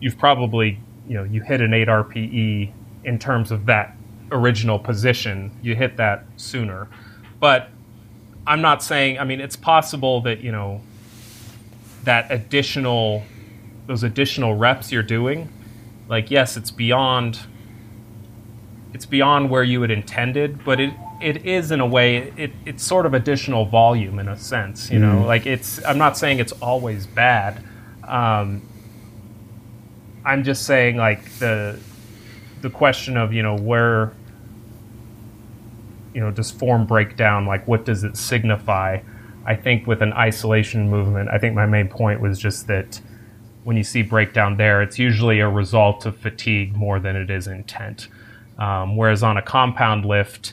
you've 0.00 0.18
probably 0.18 0.78
you 1.06 1.14
know 1.14 1.22
you 1.24 1.40
hit 1.42 1.60
an 1.60 1.72
eight 1.72 1.86
RPE 1.86 2.72
in 3.04 3.18
terms 3.18 3.52
of 3.52 3.66
that 3.66 3.96
original 4.32 4.78
position. 4.78 5.50
You 5.62 5.76
hit 5.76 5.96
that 5.98 6.24
sooner, 6.36 6.88
but 7.38 7.70
I'm 8.46 8.60
not 8.60 8.82
saying. 8.82 9.18
I 9.18 9.24
mean, 9.24 9.40
it's 9.40 9.56
possible 9.56 10.20
that 10.22 10.40
you 10.40 10.50
know 10.50 10.80
that 12.02 12.30
additional 12.32 13.22
those 13.86 14.02
additional 14.02 14.56
reps 14.56 14.90
you're 14.90 15.02
doing 15.02 15.48
like 16.08 16.30
yes 16.30 16.56
it's 16.56 16.70
beyond 16.70 17.40
it's 18.92 19.06
beyond 19.06 19.50
where 19.50 19.62
you 19.62 19.80
had 19.82 19.90
intended 19.90 20.64
but 20.64 20.80
it 20.80 20.94
it 21.20 21.46
is 21.46 21.70
in 21.70 21.80
a 21.80 21.86
way 21.86 22.32
it, 22.36 22.52
it's 22.66 22.82
sort 22.82 23.06
of 23.06 23.14
additional 23.14 23.64
volume 23.64 24.18
in 24.18 24.28
a 24.28 24.36
sense 24.36 24.90
you 24.90 24.98
know 24.98 25.22
mm. 25.22 25.26
like 25.26 25.46
it's 25.46 25.82
i'm 25.84 25.98
not 25.98 26.16
saying 26.16 26.38
it's 26.38 26.52
always 26.52 27.06
bad 27.06 27.62
um, 28.06 28.60
i'm 30.24 30.44
just 30.44 30.66
saying 30.66 30.96
like 30.96 31.24
the 31.38 31.78
the 32.60 32.70
question 32.70 33.16
of 33.16 33.32
you 33.32 33.42
know 33.42 33.56
where 33.56 34.12
you 36.14 36.20
know, 36.20 36.30
does 36.30 36.50
form 36.50 36.86
break 36.86 37.16
down? 37.16 37.44
Like, 37.44 37.66
what 37.66 37.84
does 37.84 38.04
it 38.04 38.16
signify? 38.16 39.00
I 39.44 39.56
think 39.56 39.86
with 39.86 40.00
an 40.00 40.12
isolation 40.12 40.88
movement, 40.88 41.28
I 41.28 41.38
think 41.38 41.54
my 41.54 41.66
main 41.66 41.88
point 41.88 42.20
was 42.20 42.38
just 42.38 42.68
that 42.68 43.00
when 43.64 43.76
you 43.76 43.82
see 43.82 44.02
breakdown 44.02 44.56
there, 44.56 44.82
it's 44.82 44.98
usually 44.98 45.40
a 45.40 45.48
result 45.48 46.06
of 46.06 46.16
fatigue 46.16 46.76
more 46.76 47.00
than 47.00 47.16
it 47.16 47.30
is 47.30 47.46
intent. 47.46 48.08
Um, 48.58 48.96
whereas 48.96 49.22
on 49.22 49.36
a 49.36 49.42
compound 49.42 50.04
lift, 50.04 50.52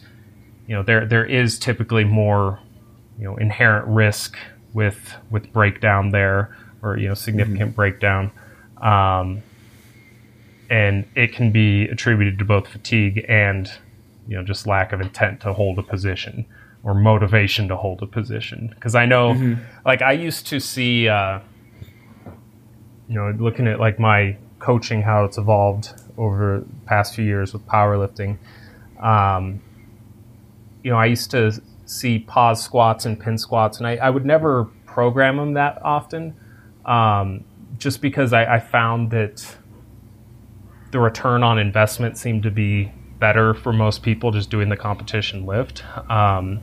you 0.68 0.76
know, 0.76 0.82
there 0.82 1.06
there 1.06 1.26
is 1.26 1.60
typically 1.60 2.04
more, 2.04 2.60
you 3.20 3.26
know, 3.26 3.36
inherent 3.36 3.88
risk 3.88 4.38
with 4.74 5.14
with 5.30 5.52
breakdown 5.52 6.12
there, 6.12 6.58
or 6.82 6.98
you 6.98 7.10
know, 7.10 7.14
significant 7.14 7.72
mm-hmm. 7.72 7.76
breakdown, 7.76 8.32
um, 8.82 9.44
and 10.70 11.06
it 11.16 11.34
can 11.34 11.52
be 11.52 11.84
attributed 11.90 12.40
to 12.40 12.46
both 12.46 12.68
fatigue 12.68 13.26
and 13.28 13.72
you 14.28 14.36
know 14.36 14.44
just 14.44 14.66
lack 14.66 14.94
of 14.94 15.02
intent 15.02 15.42
to 15.42 15.54
hold 15.54 15.78
a 15.78 15.84
position 15.84 16.46
or 16.84 16.96
motivation 16.96 17.68
to 17.68 17.76
hold 17.76 18.02
a 18.02 18.08
position. 18.08 18.72
Because 18.74 18.96
I 18.96 19.06
know, 19.06 19.34
mm-hmm. 19.34 19.62
like, 19.86 20.02
I 20.02 20.14
used 20.14 20.48
to 20.48 20.60
see. 20.60 21.08
Uh, 21.08 21.42
you 23.12 23.18
know, 23.18 23.36
looking 23.38 23.68
at 23.68 23.78
like 23.78 24.00
my 24.00 24.38
coaching, 24.60 25.02
how 25.02 25.26
it's 25.26 25.38
evolved 25.38 25.92
over 26.18 26.64
the 26.66 26.86
past 26.86 27.14
few 27.14 27.26
years 27.26 27.52
with 27.52 27.66
powerlifting. 27.68 28.38
Um, 29.02 29.62
you 30.82 30.92
know, 30.92 30.98
I 30.98 31.08
used 31.08 31.30
to 31.32 31.62
see 31.86 32.20
pause 32.20 32.64
squats 32.64 33.06
and 33.06 33.20
pin 33.20 33.38
squats, 33.38 33.80
and 33.80 33.86
I, 33.86 33.98
I 33.98 34.10
would 34.10 34.26
never 34.26 34.64
program 34.86 35.36
them 35.36 35.56
that 35.56 35.84
often, 35.84 36.34
um, 36.86 37.44
just 37.78 38.02
because 38.02 38.32
I, 38.32 38.56
I, 38.56 38.60
found 38.60 39.12
that 39.12 39.58
the 40.92 41.00
return 41.00 41.44
on 41.44 41.60
investment 41.60 42.18
seemed 42.18 42.44
to 42.44 42.52
be 42.52 42.94
better 43.20 43.54
for 43.54 43.74
most 43.74 44.04
people 44.04 44.32
just 44.32 44.50
doing 44.50 44.70
the 44.70 44.78
competition 44.78 45.46
lift. 45.46 45.84
Um, 46.10 46.62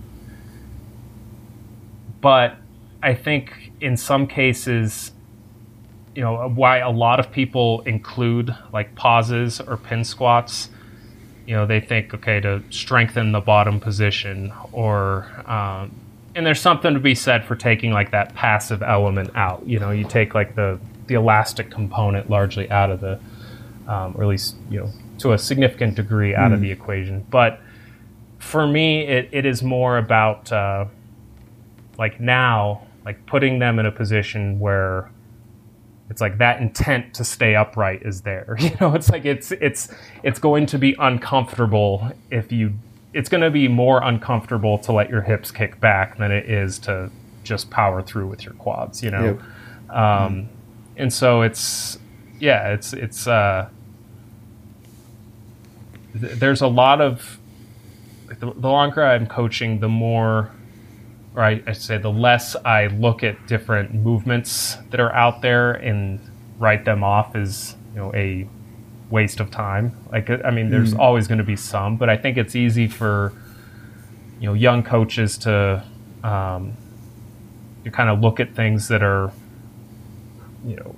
but 2.23 2.57
I 3.03 3.13
think 3.13 3.73
in 3.83 3.99
some 3.99 4.27
cases, 4.27 5.13
you 6.19 6.25
know 6.25 6.49
why 6.49 6.79
a 6.79 6.91
lot 6.91 7.21
of 7.21 7.31
people 7.31 7.81
include 7.83 8.53
like 8.73 8.93
pauses 8.97 9.61
or 9.61 9.77
pin 9.77 10.03
squats 10.03 10.69
you 11.47 11.55
know 11.55 11.65
they 11.65 11.79
think 11.79 12.13
okay 12.13 12.41
to 12.41 12.61
strengthen 12.71 13.31
the 13.31 13.41
bottom 13.41 13.79
position 13.79 14.53
or 14.73 15.31
um, 15.47 15.95
and 16.35 16.45
there's 16.45 16.61
something 16.61 16.93
to 16.93 16.99
be 16.99 17.15
said 17.15 17.45
for 17.45 17.55
taking 17.55 17.93
like 17.93 18.11
that 18.11 18.35
passive 18.35 18.83
element 18.83 19.31
out 19.37 19.65
you 19.65 19.79
know 19.79 19.93
you 19.93 20.03
take 20.03 20.35
like 20.35 20.57
the 20.57 20.77
the 21.07 21.15
elastic 21.15 21.71
component 21.71 22.29
largely 22.29 22.69
out 22.69 22.91
of 22.91 23.01
the 23.01 23.13
um, 23.87 24.13
or 24.17 24.25
at 24.25 24.29
least 24.29 24.57
you 24.69 24.81
know 24.81 24.91
to 25.19 25.35
a 25.35 25.39
significant 25.39 25.95
degree 25.95 26.35
out 26.35 26.51
mm. 26.51 26.55
of 26.55 26.59
hmm. 26.59 26.65
the 26.65 26.73
equation 26.73 27.25
but 27.31 27.61
for 28.41 28.67
me 28.67 29.07
it, 29.07 29.29
it 29.31 29.47
is 29.47 29.63
more 29.63 29.99
about 29.99 30.51
uh, 30.51 30.85
like 31.97 32.19
now 32.19 32.83
like 33.05 33.25
putting 33.27 33.61
them 33.61 33.79
in 33.79 33.87
a 33.87 33.93
position 33.93 34.59
where 34.59 35.13
it's 36.11 36.21
like 36.21 36.39
that 36.39 36.61
intent 36.61 37.15
to 37.15 37.25
stay 37.25 37.55
upright 37.55 38.03
is 38.03 38.23
there 38.23 38.57
you 38.61 38.71
know 38.81 38.95
it's 38.95 39.11
like 39.11 39.25
it's 39.25 39.53
it's 39.53 39.93
it's 40.23 40.39
going 40.39 40.67
to 40.67 40.79
be 40.79 40.95
uncomfortable 40.99 42.11
if 42.31 42.51
you 42.53 42.73
it's 43.15 43.29
going 43.29 43.41
to 43.41 43.51
be 43.51 43.69
more 43.69 44.03
uncomfortable 44.03 44.79
to 44.79 44.93
let 44.93 45.09
your 45.09 45.23
hips 45.23 45.51
kick 45.51 45.81
back 45.81 46.19
than 46.19 46.31
it 46.31 46.49
is 46.49 46.79
to 46.79 47.11
just 47.43 47.71
power 47.71 48.03
through 48.03 48.27
with 48.27 48.45
your 48.45 48.55
quads 48.55 49.03
you 49.03 49.11
know 49.11 49.25
yep. 49.25 49.97
um, 49.97 50.35
mm. 50.35 50.47
and 50.97 51.13
so 51.13 51.43
it's 51.43 51.99
yeah 52.39 52.73
it's 52.73 52.93
it's 52.93 53.27
uh 53.27 53.69
th- 56.21 56.35
there's 56.35 56.61
a 56.61 56.67
lot 56.67 57.01
of 57.01 57.39
the, 58.29 58.53
the 58.53 58.69
longer 58.69 59.05
i'm 59.05 59.27
coaching 59.27 59.81
the 59.81 59.89
more 59.89 60.51
or 61.39 61.45
I, 61.45 61.63
I 61.69 61.73
say 61.73 61.99
the 61.99 62.11
less 62.11 62.57
I 62.65 62.89
look 62.89 63.23
at 63.23 63.47
different 63.47 63.95
movements 63.95 64.77
that 64.91 64.99
are 64.99 65.15
out 65.15 65.41
there 65.41 65.71
and 65.71 66.19
write 66.59 66.85
them 66.85 67.05
off 67.05 67.37
as 67.37 67.77
you 67.95 68.01
know 68.01 68.13
a 68.13 68.49
waste 69.09 69.39
of 69.39 69.49
time. 69.49 69.97
Like 70.11 70.29
I 70.31 70.51
mean, 70.51 70.69
there's 70.69 70.95
mm. 70.95 70.99
always 70.99 71.29
going 71.29 71.39
to 71.39 71.45
be 71.45 71.55
some, 71.55 71.97
but 71.97 72.11
I 72.11 72.17
think 72.17 72.39
it's 72.39 72.57
easy 72.57 72.89
for 72.89 73.33
you 74.41 74.49
know 74.49 74.55
young 74.55 74.83
coaches 74.83 75.39
to 75.39 75.85
um, 76.25 76.77
you 77.85 77.93
kind 77.93 78.11
of 78.11 78.21
look 78.21 78.41
at 78.41 78.57
things 78.57 78.89
that 78.89 79.05
are 79.05 79.31
you 80.67 80.75
know 80.75 80.97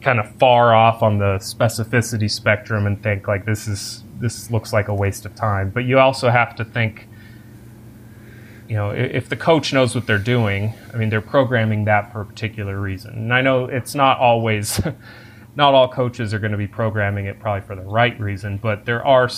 kind 0.00 0.18
of 0.18 0.28
far 0.40 0.74
off 0.74 1.04
on 1.04 1.18
the 1.18 1.36
specificity 1.38 2.28
spectrum 2.28 2.84
and 2.84 3.00
think 3.00 3.28
like 3.28 3.44
this 3.44 3.68
is 3.68 4.02
this 4.18 4.50
looks 4.50 4.72
like 4.72 4.88
a 4.88 4.94
waste 4.94 5.24
of 5.24 5.36
time. 5.36 5.70
But 5.70 5.84
you 5.84 6.00
also 6.00 6.30
have 6.30 6.56
to 6.56 6.64
think 6.64 7.06
you 8.68 8.74
know, 8.74 8.90
if 8.90 9.28
the 9.28 9.36
coach 9.36 9.72
knows 9.72 9.94
what 9.94 10.06
they're 10.06 10.18
doing, 10.18 10.74
I 10.92 10.98
mean, 10.98 11.08
they're 11.08 11.22
programming 11.22 11.86
that 11.86 12.12
for 12.12 12.20
a 12.20 12.26
particular 12.26 12.78
reason. 12.78 13.14
And 13.14 13.34
I 13.34 13.40
know 13.40 13.64
it's 13.64 13.94
not 13.94 14.18
always, 14.18 14.80
not 15.56 15.74
all 15.74 15.88
coaches 15.88 16.34
are 16.34 16.38
going 16.38 16.52
to 16.52 16.58
be 16.58 16.66
programming 16.66 17.24
it 17.24 17.40
probably 17.40 17.66
for 17.66 17.74
the 17.74 17.82
right 17.82 18.18
reason, 18.20 18.58
but 18.58 18.84
there 18.84 19.04
are 19.06 19.30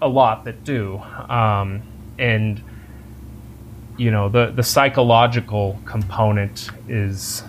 a 0.00 0.08
lot 0.08 0.44
that 0.46 0.64
do. 0.64 0.98
Um, 0.98 1.82
and, 2.18 2.62
you 3.98 4.10
know, 4.10 4.30
the, 4.30 4.50
the 4.50 4.62
psychological 4.62 5.78
component 5.84 6.70
is 6.88 7.42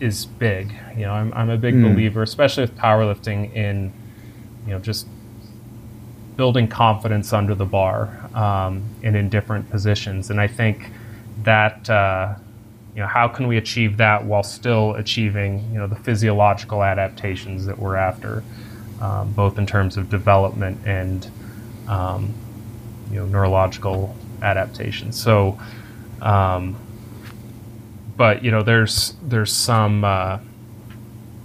is 0.00 0.26
big. 0.26 0.74
You 0.96 1.02
know, 1.02 1.12
I'm, 1.12 1.32
I'm 1.32 1.48
a 1.48 1.56
big 1.56 1.74
mm. 1.74 1.92
believer, 1.92 2.22
especially 2.22 2.64
with 2.64 2.76
powerlifting, 2.76 3.54
in, 3.54 3.92
you 4.66 4.72
know, 4.72 4.80
just 4.80 5.06
building 6.36 6.66
confidence 6.68 7.32
under 7.32 7.54
the 7.54 7.64
bar 7.64 8.08
um, 8.34 8.82
and 9.02 9.16
in 9.16 9.28
different 9.28 9.68
positions. 9.70 10.30
And 10.30 10.40
I 10.40 10.46
think 10.46 10.90
that 11.42 11.88
uh, 11.90 12.34
you 12.94 13.00
know 13.00 13.06
how 13.06 13.28
can 13.28 13.46
we 13.46 13.56
achieve 13.56 13.96
that 13.98 14.24
while 14.24 14.42
still 14.42 14.94
achieving 14.94 15.70
you 15.72 15.78
know 15.78 15.86
the 15.86 15.96
physiological 15.96 16.82
adaptations 16.82 17.66
that 17.66 17.78
we're 17.78 17.96
after, 17.96 18.42
um, 19.00 19.32
both 19.32 19.58
in 19.58 19.66
terms 19.66 19.96
of 19.96 20.10
development 20.10 20.78
and 20.86 21.30
um, 21.88 22.32
you 23.10 23.16
know 23.16 23.26
neurological 23.26 24.14
adaptations. 24.42 25.20
So. 25.20 25.58
Um, 26.20 26.76
but 28.16 28.44
you 28.44 28.50
know, 28.50 28.62
there's 28.62 29.14
there's 29.22 29.52
some 29.52 30.04
uh, 30.04 30.38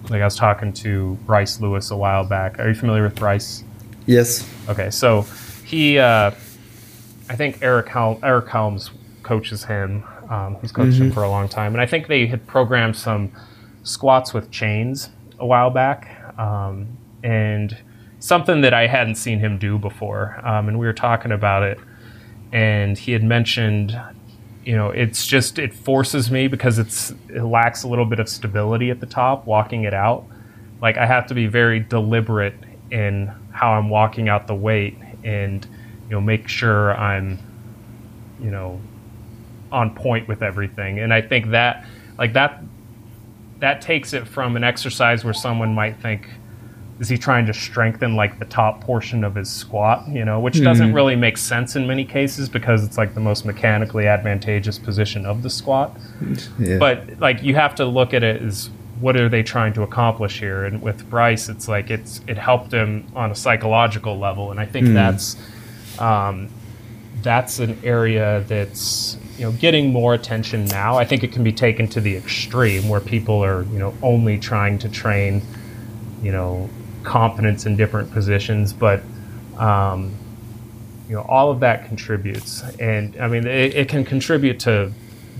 like 0.10 0.22
I 0.22 0.26
was 0.26 0.36
talking 0.36 0.74
to 0.74 1.16
Bryce 1.26 1.60
Lewis 1.60 1.92
a 1.92 1.98
while 1.98 2.24
back. 2.24 2.60
Are 2.60 2.68
you 2.68 2.76
familiar 2.76 3.04
with 3.04 3.16
Bryce? 3.16 3.64
Yes. 4.08 4.50
Okay, 4.68 4.90
so 4.90 5.24
he, 5.66 6.00
uh, 6.00 6.32
I 7.30 7.36
think 7.36 7.60
Eric 7.62 7.90
Hel- 7.90 8.20
Eric 8.24 8.48
Helms 8.48 8.90
coaches 9.22 9.66
him. 9.66 10.04
Um, 10.30 10.58
he's 10.62 10.72
coached 10.72 10.94
mm-hmm. 10.94 11.04
him 11.04 11.12
for 11.12 11.24
a 11.24 11.30
long 11.30 11.48
time, 11.48 11.74
and 11.74 11.82
I 11.82 11.86
think 11.86 12.08
they 12.08 12.26
had 12.26 12.48
programmed 12.48 12.96
some 12.96 13.32
squats 13.84 14.34
with 14.34 14.50
chains 14.50 15.10
a 15.40 15.46
while 15.46 15.70
back, 15.70 16.40
um, 16.40 16.98
and 17.22 17.78
something 18.20 18.62
that 18.62 18.74
I 18.74 18.88
hadn't 18.88 19.16
seen 19.16 19.40
him 19.40 19.58
do 19.58 19.78
before. 19.78 20.40
Um, 20.44 20.68
and 20.70 20.80
we 20.80 20.86
were 20.86 20.94
talking 20.94 21.32
about 21.32 21.64
it, 21.64 21.78
and 22.52 22.98
he 22.98 23.12
had 23.12 23.24
mentioned, 23.24 24.00
you 24.66 24.76
know, 24.76 24.90
it's 24.90 25.28
just 25.28 25.60
it 25.60 25.74
forces 25.74 26.32
me 26.32 26.48
because 26.48 26.80
it's 26.80 27.12
it 27.30 27.44
lacks 27.44 27.84
a 27.84 27.88
little 27.88 28.06
bit 28.06 28.20
of 28.20 28.30
stability 28.30 28.90
at 28.90 29.02
the 29.02 29.06
top, 29.06 29.46
walking 29.46 29.84
it 29.84 29.94
out. 29.94 30.26
Like 30.82 30.98
I 30.98 31.06
have 31.06 31.28
to 31.28 31.34
be 31.34 31.48
very 31.48 31.80
deliberate 31.80 32.56
in 32.90 33.34
how 33.58 33.74
I'm 33.74 33.90
walking 33.90 34.30
out 34.30 34.48
the 34.48 34.56
weight 34.56 34.98
and 35.24 35.66
you 36.06 36.12
know 36.12 36.22
make 36.22 36.48
sure 36.48 36.96
I'm 36.96 37.40
you 38.40 38.52
know 38.52 38.80
on 39.72 39.94
point 39.96 40.28
with 40.28 40.44
everything. 40.44 41.00
And 41.00 41.14
I 41.14 41.22
think 41.22 41.50
that 41.52 41.86
like 42.18 42.34
that 42.34 42.64
that 43.60 43.82
takes 43.82 44.14
it 44.14 44.28
from 44.28 44.56
an 44.56 44.64
exercise 44.64 45.24
where 45.24 45.34
someone 45.34 45.74
might 45.74 46.00
think 46.00 46.30
is 47.00 47.10
he 47.10 47.18
trying 47.18 47.46
to 47.46 47.54
strengthen 47.54 48.16
like 48.16 48.40
the 48.40 48.46
top 48.46 48.82
portion 48.82 49.24
of 49.24 49.36
his 49.36 49.50
squat, 49.50 50.08
you 50.08 50.26
know, 50.26 50.40
which 50.40 50.56
mm-hmm. 50.56 50.64
doesn't 50.64 50.94
really 50.94 51.16
make 51.16 51.38
sense 51.38 51.76
in 51.76 51.86
many 51.86 52.04
cases 52.04 52.50
because 52.50 52.84
it's 52.84 52.98
like 52.98 53.14
the 53.14 53.20
most 53.20 53.46
mechanically 53.46 54.08
advantageous 54.08 54.80
position 54.80 55.26
of 55.26 55.44
the 55.44 55.50
squat. 55.50 55.96
Yeah. 56.60 56.78
But 56.80 57.20
like 57.20 57.44
you 57.44 57.54
have 57.54 57.76
to 57.76 57.86
look 57.86 58.14
at 58.14 58.24
it 58.24 58.42
as 58.42 58.72
what 59.00 59.16
are 59.16 59.30
they 59.30 59.44
trying 59.44 59.74
to 59.74 59.84
accomplish 59.84 60.40
here? 60.40 60.66
And 60.66 60.82
with 60.82 61.10
Bryce, 61.10 61.50
it's 61.50 61.68
like 61.68 61.90
it's 61.90 62.22
it 62.28 62.38
helped 62.38 62.72
him 62.72 63.08
on 63.16 63.32
a 63.32 63.36
psychological 63.36 64.18
level, 64.18 64.52
and 64.52 64.60
I 64.60 64.66
think 64.66 64.88
mm. 64.88 64.94
that's 64.94 65.38
um, 66.00 66.50
that's 67.22 67.60
an 67.60 67.80
area 67.84 68.44
that's 68.48 69.18
you 69.38 69.46
know 69.46 69.52
getting 69.54 69.92
more 69.92 70.14
attention 70.14 70.66
now. 70.66 70.98
I 70.98 71.06
think 71.06 71.24
it 71.24 71.32
can 71.32 71.44
be 71.44 71.52
taken 71.52 71.88
to 71.90 72.02
the 72.02 72.16
extreme 72.16 72.90
where 72.90 73.00
people 73.00 73.44
are 73.44 73.64
you 73.64 73.80
know 73.80 73.94
only 74.02 74.40
trying 74.40 74.80
to 74.80 74.90
train 74.90 75.42
you 76.22 76.32
know 76.32 76.70
confidence 77.04 77.66
in 77.66 77.76
different 77.76 78.12
positions, 78.12 78.74
but 78.74 79.04
um, 79.58 80.12
you 81.08 81.16
know 81.16 81.22
all 81.22 81.52
of 81.52 81.60
that 81.60 81.86
contributes, 81.86 82.64
and 82.80 83.16
I 83.18 83.28
mean 83.28 83.46
it, 83.46 83.76
it 83.76 83.90
can 83.90 84.04
contribute 84.04 84.60
to 84.62 84.92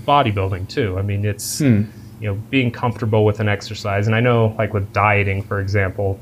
bodybuilding 0.06 0.68
too. 0.68 0.96
I 0.96 1.02
mean 1.02 1.24
it's. 1.24 1.58
Hmm 1.58 1.84
you 2.20 2.28
know 2.28 2.34
being 2.50 2.70
comfortable 2.70 3.24
with 3.24 3.40
an 3.40 3.48
exercise 3.48 4.06
and 4.06 4.14
i 4.16 4.20
know 4.20 4.54
like 4.58 4.72
with 4.74 4.92
dieting 4.92 5.42
for 5.42 5.60
example 5.60 6.18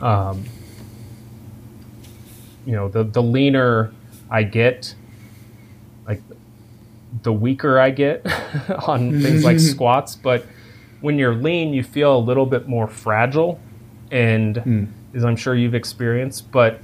um, 0.00 0.44
you 2.64 2.72
know 2.72 2.88
the 2.88 3.04
the 3.04 3.22
leaner 3.22 3.92
I 4.30 4.42
get, 4.42 4.94
like 6.06 6.20
the 7.22 7.32
weaker 7.32 7.78
I 7.78 7.90
get 7.90 8.26
on 8.88 9.20
things 9.22 9.44
like 9.44 9.60
squats. 9.60 10.16
But 10.16 10.44
when 11.00 11.18
you're 11.18 11.34
lean, 11.34 11.72
you 11.72 11.82
feel 11.82 12.16
a 12.16 12.18
little 12.18 12.46
bit 12.46 12.68
more 12.68 12.88
fragile, 12.88 13.60
and 14.10 14.56
mm. 14.56 14.88
as 15.14 15.24
I'm 15.24 15.36
sure 15.36 15.54
you've 15.54 15.74
experienced, 15.74 16.50
but 16.50 16.80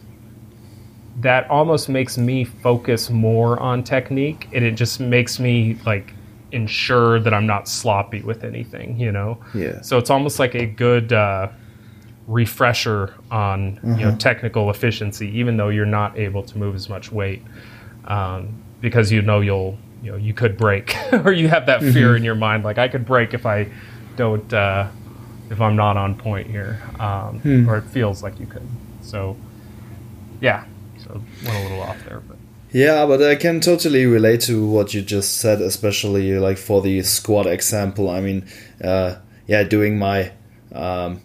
that 1.20 1.48
almost 1.50 1.88
makes 1.88 2.16
me 2.16 2.44
focus 2.44 3.10
more 3.10 3.58
on 3.60 3.82
technique, 3.82 4.48
and 4.52 4.64
it 4.64 4.72
just 4.72 5.00
makes 5.00 5.38
me 5.38 5.76
like 5.84 6.14
ensure 6.52 7.18
that 7.20 7.34
I'm 7.34 7.46
not 7.46 7.68
sloppy 7.68 8.22
with 8.22 8.44
anything, 8.44 8.98
you 8.98 9.10
know. 9.10 9.38
Yeah. 9.54 9.80
So 9.82 9.98
it's 9.98 10.10
almost 10.10 10.38
like 10.38 10.54
a 10.54 10.66
good. 10.66 11.12
Uh, 11.12 11.48
refresher 12.28 13.14
on 13.30 13.80
you 13.82 14.04
know 14.04 14.08
uh-huh. 14.08 14.16
technical 14.18 14.70
efficiency, 14.70 15.28
even 15.38 15.56
though 15.56 15.68
you're 15.68 15.84
not 15.84 16.16
able 16.18 16.42
to 16.42 16.58
move 16.58 16.74
as 16.74 16.88
much 16.88 17.10
weight, 17.10 17.42
um, 18.04 18.54
because 18.80 19.10
you 19.10 19.22
know 19.22 19.40
you'll 19.40 19.76
you 20.02 20.10
know 20.10 20.16
you 20.16 20.34
could 20.34 20.56
break 20.56 20.96
or 21.24 21.32
you 21.32 21.48
have 21.48 21.66
that 21.66 21.80
fear 21.80 22.08
mm-hmm. 22.08 22.16
in 22.16 22.24
your 22.24 22.34
mind 22.34 22.64
like 22.64 22.78
I 22.78 22.88
could 22.88 23.04
break 23.04 23.34
if 23.34 23.46
I 23.46 23.68
don't 24.16 24.52
uh, 24.52 24.88
if 25.50 25.60
I'm 25.60 25.76
not 25.76 25.96
on 25.96 26.14
point 26.16 26.48
here, 26.48 26.82
um, 26.98 27.40
hmm. 27.40 27.68
or 27.68 27.78
it 27.78 27.84
feels 27.84 28.22
like 28.22 28.38
you 28.40 28.46
could. 28.46 28.66
So 29.02 29.36
yeah, 30.40 30.64
so 30.98 31.20
went 31.44 31.56
a 31.56 31.62
little 31.62 31.82
off 31.82 32.02
there, 32.04 32.20
but. 32.20 32.36
Yeah, 32.72 33.04
but 33.04 33.22
I 33.22 33.34
can 33.34 33.60
totally 33.60 34.06
relate 34.06 34.40
to 34.42 34.66
what 34.66 34.94
you 34.94 35.02
just 35.02 35.36
said, 35.36 35.60
especially 35.60 36.38
like 36.38 36.56
for 36.56 36.80
the 36.80 37.02
squat 37.02 37.46
example. 37.46 38.08
I 38.08 38.20
mean, 38.22 38.46
uh, 38.82 39.16
yeah, 39.46 39.62
doing 39.62 39.98
my 39.98 40.32
um, 40.74 41.20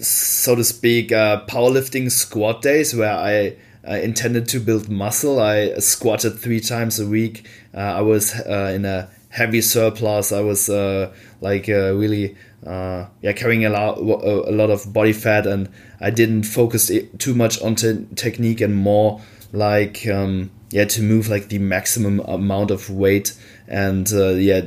so 0.00 0.56
to 0.56 0.64
speak, 0.64 1.12
uh, 1.12 1.44
powerlifting 1.46 2.10
squat 2.10 2.62
days 2.62 2.96
where 2.96 3.14
I 3.14 3.56
uh, 3.88 3.94
intended 3.98 4.48
to 4.48 4.58
build 4.58 4.88
muscle. 4.88 5.38
I 5.40 5.78
squatted 5.78 6.40
three 6.40 6.60
times 6.60 6.98
a 6.98 7.06
week. 7.06 7.46
Uh, 7.72 7.78
I 7.78 8.00
was 8.00 8.34
uh, 8.34 8.72
in 8.74 8.84
a 8.84 9.08
heavy 9.28 9.60
surplus. 9.60 10.32
I 10.32 10.40
was 10.40 10.68
uh, 10.68 11.14
like 11.40 11.68
uh, 11.68 11.94
really 11.94 12.36
yeah 12.64 13.32
carrying 13.36 13.64
a 13.64 13.70
lot 13.70 13.98
a 13.98 14.50
lot 14.50 14.70
of 14.70 14.92
body 14.92 15.12
fat, 15.12 15.46
and 15.46 15.68
I 16.00 16.10
didn't 16.10 16.42
focus 16.42 16.90
too 17.18 17.34
much 17.34 17.62
on 17.62 17.76
te- 17.76 18.06
technique 18.16 18.60
and 18.60 18.74
more 18.74 19.20
like 19.52 20.06
um, 20.06 20.50
yeah 20.70 20.84
to 20.84 21.02
move 21.02 21.28
like 21.28 21.48
the 21.48 21.58
maximum 21.58 22.20
amount 22.20 22.70
of 22.70 22.90
weight 22.90 23.36
and 23.68 24.10
yeah. 24.10 24.62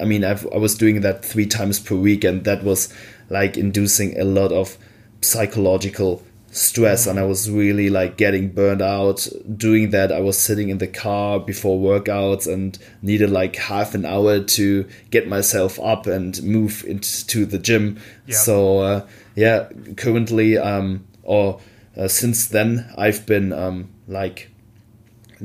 I 0.00 0.04
mean, 0.04 0.22
I've, 0.22 0.46
I 0.54 0.58
was 0.58 0.76
doing 0.76 1.00
that 1.00 1.24
three 1.24 1.46
times 1.46 1.80
per 1.80 1.96
week, 1.96 2.22
and 2.22 2.44
that 2.44 2.62
was 2.62 2.94
like 3.30 3.56
inducing 3.56 4.16
a 4.16 4.22
lot 4.22 4.52
of 4.52 4.78
psychological 5.22 6.22
stress 6.52 7.06
and 7.06 7.18
I 7.18 7.24
was 7.24 7.50
really 7.50 7.88
like 7.88 8.18
getting 8.18 8.50
burned 8.50 8.82
out 8.82 9.26
doing 9.56 9.90
that 9.90 10.12
I 10.12 10.20
was 10.20 10.36
sitting 10.36 10.68
in 10.68 10.76
the 10.76 10.86
car 10.86 11.40
before 11.40 11.80
workouts 11.80 12.46
and 12.46 12.78
needed 13.00 13.30
like 13.30 13.56
half 13.56 13.94
an 13.94 14.04
hour 14.04 14.40
to 14.40 14.86
get 15.10 15.26
myself 15.26 15.80
up 15.80 16.06
and 16.06 16.40
move 16.42 16.84
into 16.86 17.46
the 17.46 17.58
gym 17.58 17.98
yeah. 18.26 18.36
so 18.36 18.78
uh, 18.80 19.06
yeah 19.34 19.70
currently 19.96 20.58
um 20.58 21.06
or 21.22 21.58
uh, 21.96 22.06
since 22.06 22.48
then 22.48 22.92
I've 22.98 23.24
been 23.24 23.54
um 23.54 23.91
like 24.12 24.50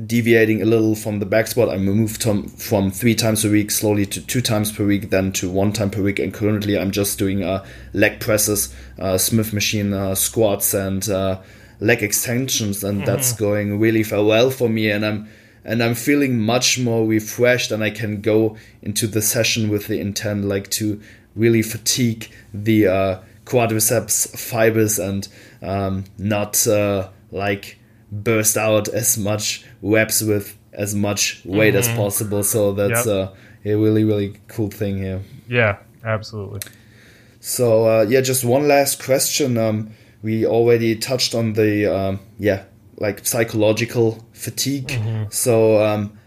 deviating 0.05 0.61
a 0.61 0.65
little 0.65 0.95
from 0.95 1.20
the 1.20 1.26
back 1.26 1.47
squat. 1.47 1.70
I 1.70 1.78
moved 1.78 2.22
from, 2.22 2.47
from 2.47 2.91
three 2.91 3.15
times 3.15 3.43
a 3.43 3.49
week 3.49 3.72
slowly 3.72 4.05
to 4.07 4.22
two 4.22 4.41
times 4.41 4.72
per 4.72 4.86
week, 4.86 5.09
then 5.09 5.32
to 5.34 5.49
one 5.49 5.74
time 5.74 5.89
per 5.89 6.01
week. 6.01 6.20
And 6.20 6.34
currently, 6.34 6.78
I'm 6.78 6.91
just 6.91 7.18
doing 7.18 7.43
uh, 7.43 7.65
leg 7.93 8.20
presses, 8.20 8.74
uh, 8.99 9.18
Smith 9.18 9.53
machine 9.53 9.93
uh, 9.93 10.13
squats, 10.15 10.74
and 10.74 11.07
uh, 11.09 11.41
leg 11.80 12.03
extensions, 12.03 12.84
and 12.84 12.99
mm-hmm. 12.99 13.05
that's 13.05 13.34
going 13.34 13.80
really 13.80 14.03
well 14.11 14.51
for 14.51 14.70
me. 14.70 14.91
And 14.91 15.05
I'm 15.05 15.30
and 15.63 15.84
I'm 15.84 15.95
feeling 15.95 16.39
much 16.39 16.80
more 16.80 17.05
refreshed, 17.05 17.72
and 17.72 17.84
I 17.84 17.89
can 17.89 18.22
go 18.22 18.57
into 18.82 19.07
the 19.07 19.22
session 19.22 19.70
with 19.70 19.88
the 19.88 19.99
intent 19.99 20.45
like 20.45 20.70
to 20.72 21.01
really 21.36 21.61
fatigue 21.61 22.30
the 22.53 22.88
uh, 22.88 23.20
quadriceps 23.45 24.38
fibers 24.38 24.99
and 24.99 25.28
um, 25.61 26.03
not 26.18 26.68
uh, 26.68 27.09
like 27.32 27.76
burst 28.12 28.58
out 28.58 28.88
as 28.88 29.18
much 29.18 29.66
reps 29.82 30.22
with 30.22 30.58
as 30.74 30.93
much 30.93 31.41
weight 31.43 31.74
mm-hmm. 31.74 31.91
as 31.91 31.97
possible. 31.97 32.43
So 32.43 32.74
that's 32.74 33.05
yep. 33.05 33.30
uh, 33.30 33.32
a 33.66 33.76
really 33.76 34.03
really 34.03 34.39
cool 34.47 34.70
thing 34.70 34.97
here. 34.97 35.22
Yeah, 35.47 35.78
absolutely. 36.03 36.62
So 37.39 37.86
uh, 37.86 38.05
yeah, 38.08 38.22
just 38.22 38.43
one 38.43 38.68
last 38.68 39.03
question. 39.03 39.58
Um, 39.58 39.91
we 40.22 40.45
already 40.45 40.95
touched 40.95 41.36
on 41.36 41.53
the 41.53 41.86
um, 41.86 42.20
yeah 42.39 42.64
like 42.97 43.26
psychological 43.26 44.26
fatigue. 44.34 44.88
Mm-hmm. 44.88 45.26
So 45.30 45.84
um, 45.84 46.18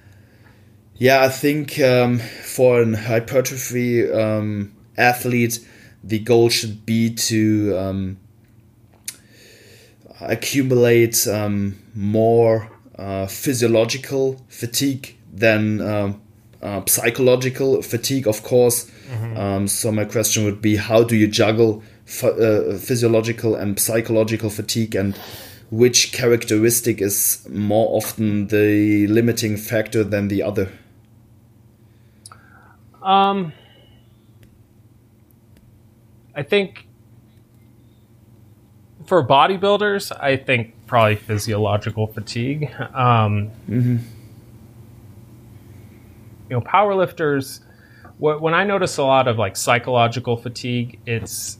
yeah, 0.97 1.23
I 1.23 1.29
think 1.29 1.81
um, 1.81 2.19
for 2.19 2.81
an 2.81 2.95
hypertrophy 2.95 4.11
um, 4.11 4.75
athlete, 4.97 5.67
the 6.05 6.19
goal 6.19 6.49
should 6.49 6.85
be 6.87 7.15
to 7.15 7.77
um, 7.77 8.19
accumulate 10.21 11.27
um, 11.27 11.79
more 11.95 12.71
uh, 12.99 13.27
physiological 13.27 14.45
fatigue 14.49 15.17
than 15.33 15.81
um, 15.81 16.21
uh, 16.63 16.83
psychological 16.87 17.83
fatigue, 17.83 18.27
of 18.27 18.43
course. 18.43 18.91
Mm-hmm. 19.11 19.37
Um, 19.37 19.69
so 19.69 19.91
my 19.91 20.05
question 20.05 20.45
would 20.45 20.61
be, 20.61 20.77
how 20.77 21.03
do 21.03 21.17
you 21.17 21.27
juggle 21.27 21.83
uh, 22.23 22.77
physiological 22.77 23.55
and 23.55 23.79
psychological 23.79 24.51
fatigue, 24.51 24.95
and 24.95 25.17
which 25.71 26.13
characteristic 26.13 27.01
is 27.01 27.47
more 27.49 27.97
often 27.97 28.49
the 28.49 29.07
limiting 29.07 29.57
factor 29.57 30.05
than 30.05 30.29
the 30.29 30.43
other? 30.43 30.71
Um, 33.03 33.53
I 36.35 36.43
think 36.43 36.87
for 39.11 39.27
bodybuilders, 39.27 40.17
I 40.21 40.37
think 40.37 40.73
probably 40.87 41.17
physiological 41.17 42.07
fatigue. 42.07 42.73
Um, 42.95 43.51
mm-hmm. 43.69 43.97
You 46.49 46.51
know, 46.51 46.61
powerlifters. 46.61 47.59
When 48.19 48.55
I 48.55 48.63
notice 48.63 48.99
a 48.99 49.03
lot 49.03 49.27
of 49.27 49.37
like 49.37 49.57
psychological 49.57 50.37
fatigue, 50.37 51.01
it's 51.07 51.59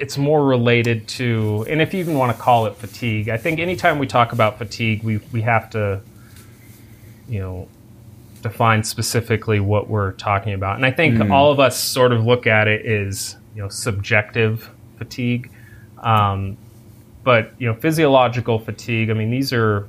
it's 0.00 0.18
more 0.18 0.44
related 0.44 1.06
to, 1.20 1.64
and 1.68 1.80
if 1.80 1.94
you 1.94 2.00
even 2.00 2.18
want 2.18 2.36
to 2.36 2.42
call 2.42 2.66
it 2.66 2.74
fatigue, 2.74 3.28
I 3.28 3.36
think 3.36 3.60
anytime 3.60 4.00
we 4.00 4.08
talk 4.08 4.32
about 4.32 4.58
fatigue, 4.58 5.04
we 5.04 5.18
we 5.30 5.42
have 5.42 5.70
to, 5.70 6.00
you 7.28 7.38
know, 7.38 7.68
define 8.42 8.82
specifically 8.82 9.60
what 9.60 9.88
we're 9.88 10.14
talking 10.14 10.54
about. 10.54 10.74
And 10.74 10.84
I 10.84 10.90
think 10.90 11.14
mm. 11.14 11.30
all 11.30 11.52
of 11.52 11.60
us 11.60 11.78
sort 11.78 12.12
of 12.12 12.26
look 12.26 12.48
at 12.48 12.66
it 12.66 12.84
as 12.86 13.36
you 13.54 13.62
know 13.62 13.68
subjective 13.68 14.68
fatigue. 14.98 15.48
Um, 16.00 16.56
but 17.22 17.52
you 17.58 17.68
know, 17.68 17.74
physiological 17.74 18.58
fatigue. 18.58 19.10
I 19.10 19.14
mean, 19.14 19.30
these 19.30 19.52
are 19.52 19.88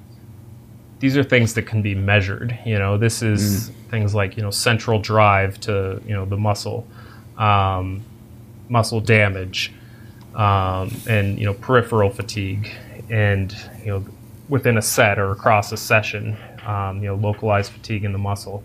these 0.99 1.17
are 1.17 1.23
things 1.23 1.55
that 1.55 1.63
can 1.63 1.81
be 1.81 1.95
measured. 1.95 2.57
You 2.65 2.77
know, 2.77 2.97
this 2.97 3.21
is 3.21 3.69
mm. 3.69 3.89
things 3.89 4.13
like 4.13 4.37
you 4.37 4.43
know 4.43 4.51
central 4.51 4.99
drive 4.99 5.59
to 5.61 6.01
you 6.05 6.13
know 6.13 6.25
the 6.25 6.37
muscle, 6.37 6.87
um, 7.37 8.03
muscle 8.69 9.01
damage, 9.01 9.73
um, 10.35 10.91
and 11.07 11.39
you 11.39 11.45
know 11.45 11.53
peripheral 11.53 12.09
fatigue, 12.09 12.69
and 13.09 13.55
you 13.83 13.87
know 13.87 14.05
within 14.49 14.77
a 14.77 14.81
set 14.81 15.17
or 15.17 15.31
across 15.31 15.71
a 15.71 15.77
session, 15.77 16.37
um, 16.65 17.01
you 17.01 17.07
know 17.07 17.15
localized 17.15 17.71
fatigue 17.71 18.03
in 18.03 18.11
the 18.11 18.19
muscle. 18.19 18.63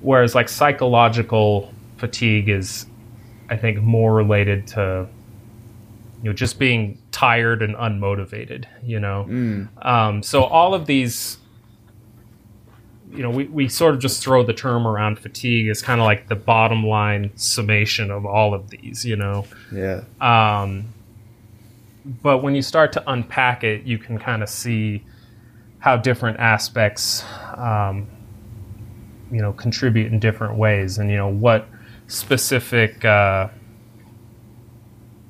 Whereas 0.00 0.34
like 0.34 0.48
psychological 0.48 1.72
fatigue 1.96 2.48
is, 2.48 2.86
I 3.48 3.56
think, 3.56 3.78
more 3.78 4.12
related 4.12 4.66
to 4.68 5.06
you 6.22 6.30
know 6.30 6.32
just 6.32 6.58
being 6.58 7.00
tired 7.10 7.62
and 7.62 7.74
unmotivated 7.76 8.64
you 8.82 9.00
know? 9.00 9.26
Mm. 9.28 9.86
um, 9.86 10.22
so 10.22 10.44
all 10.44 10.74
of 10.74 10.86
these 10.86 11.38
you 13.10 13.22
know 13.22 13.30
we, 13.30 13.44
we 13.44 13.68
sort 13.68 13.94
of 13.94 14.00
just 14.00 14.22
throw 14.22 14.42
the 14.42 14.54
term 14.54 14.86
around 14.86 15.18
fatigue 15.18 15.68
as 15.68 15.82
kind 15.82 16.00
of 16.00 16.04
like 16.04 16.28
the 16.28 16.36
bottom 16.36 16.86
line 16.86 17.30
summation 17.36 18.10
of 18.10 18.24
all 18.24 18.54
of 18.54 18.70
these 18.70 19.04
you 19.04 19.16
know? 19.16 19.44
Yeah. 19.72 20.02
Um, 20.20 20.94
but 22.04 22.38
when 22.38 22.54
you 22.54 22.62
start 22.62 22.92
to 22.92 23.10
unpack 23.10 23.64
it 23.64 23.84
you 23.84 23.98
can 23.98 24.18
kind 24.18 24.42
of 24.42 24.48
see 24.48 25.04
how 25.80 25.96
different 25.96 26.38
aspects 26.38 27.24
um, 27.56 28.06
you 29.32 29.40
know 29.40 29.52
contribute 29.52 30.12
in 30.12 30.20
different 30.20 30.54
ways 30.54 30.98
and 30.98 31.10
you 31.10 31.16
know 31.16 31.28
what 31.28 31.66
specific 32.06 33.04
uh, 33.04 33.48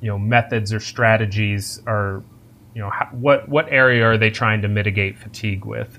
you 0.03 0.09
know 0.09 0.19
methods 0.19 0.73
or 0.73 0.81
strategies 0.81 1.81
are 1.87 2.23
you 2.75 2.83
know 2.83 2.91
how, 2.91 3.07
what 3.13 3.49
what 3.49 3.67
area 3.71 4.05
are 4.05 4.19
they 4.19 4.31
trying 4.31 4.61
to 4.63 4.69
mitigate 4.69 5.19
fatigue 5.19 5.65
with? 5.65 5.99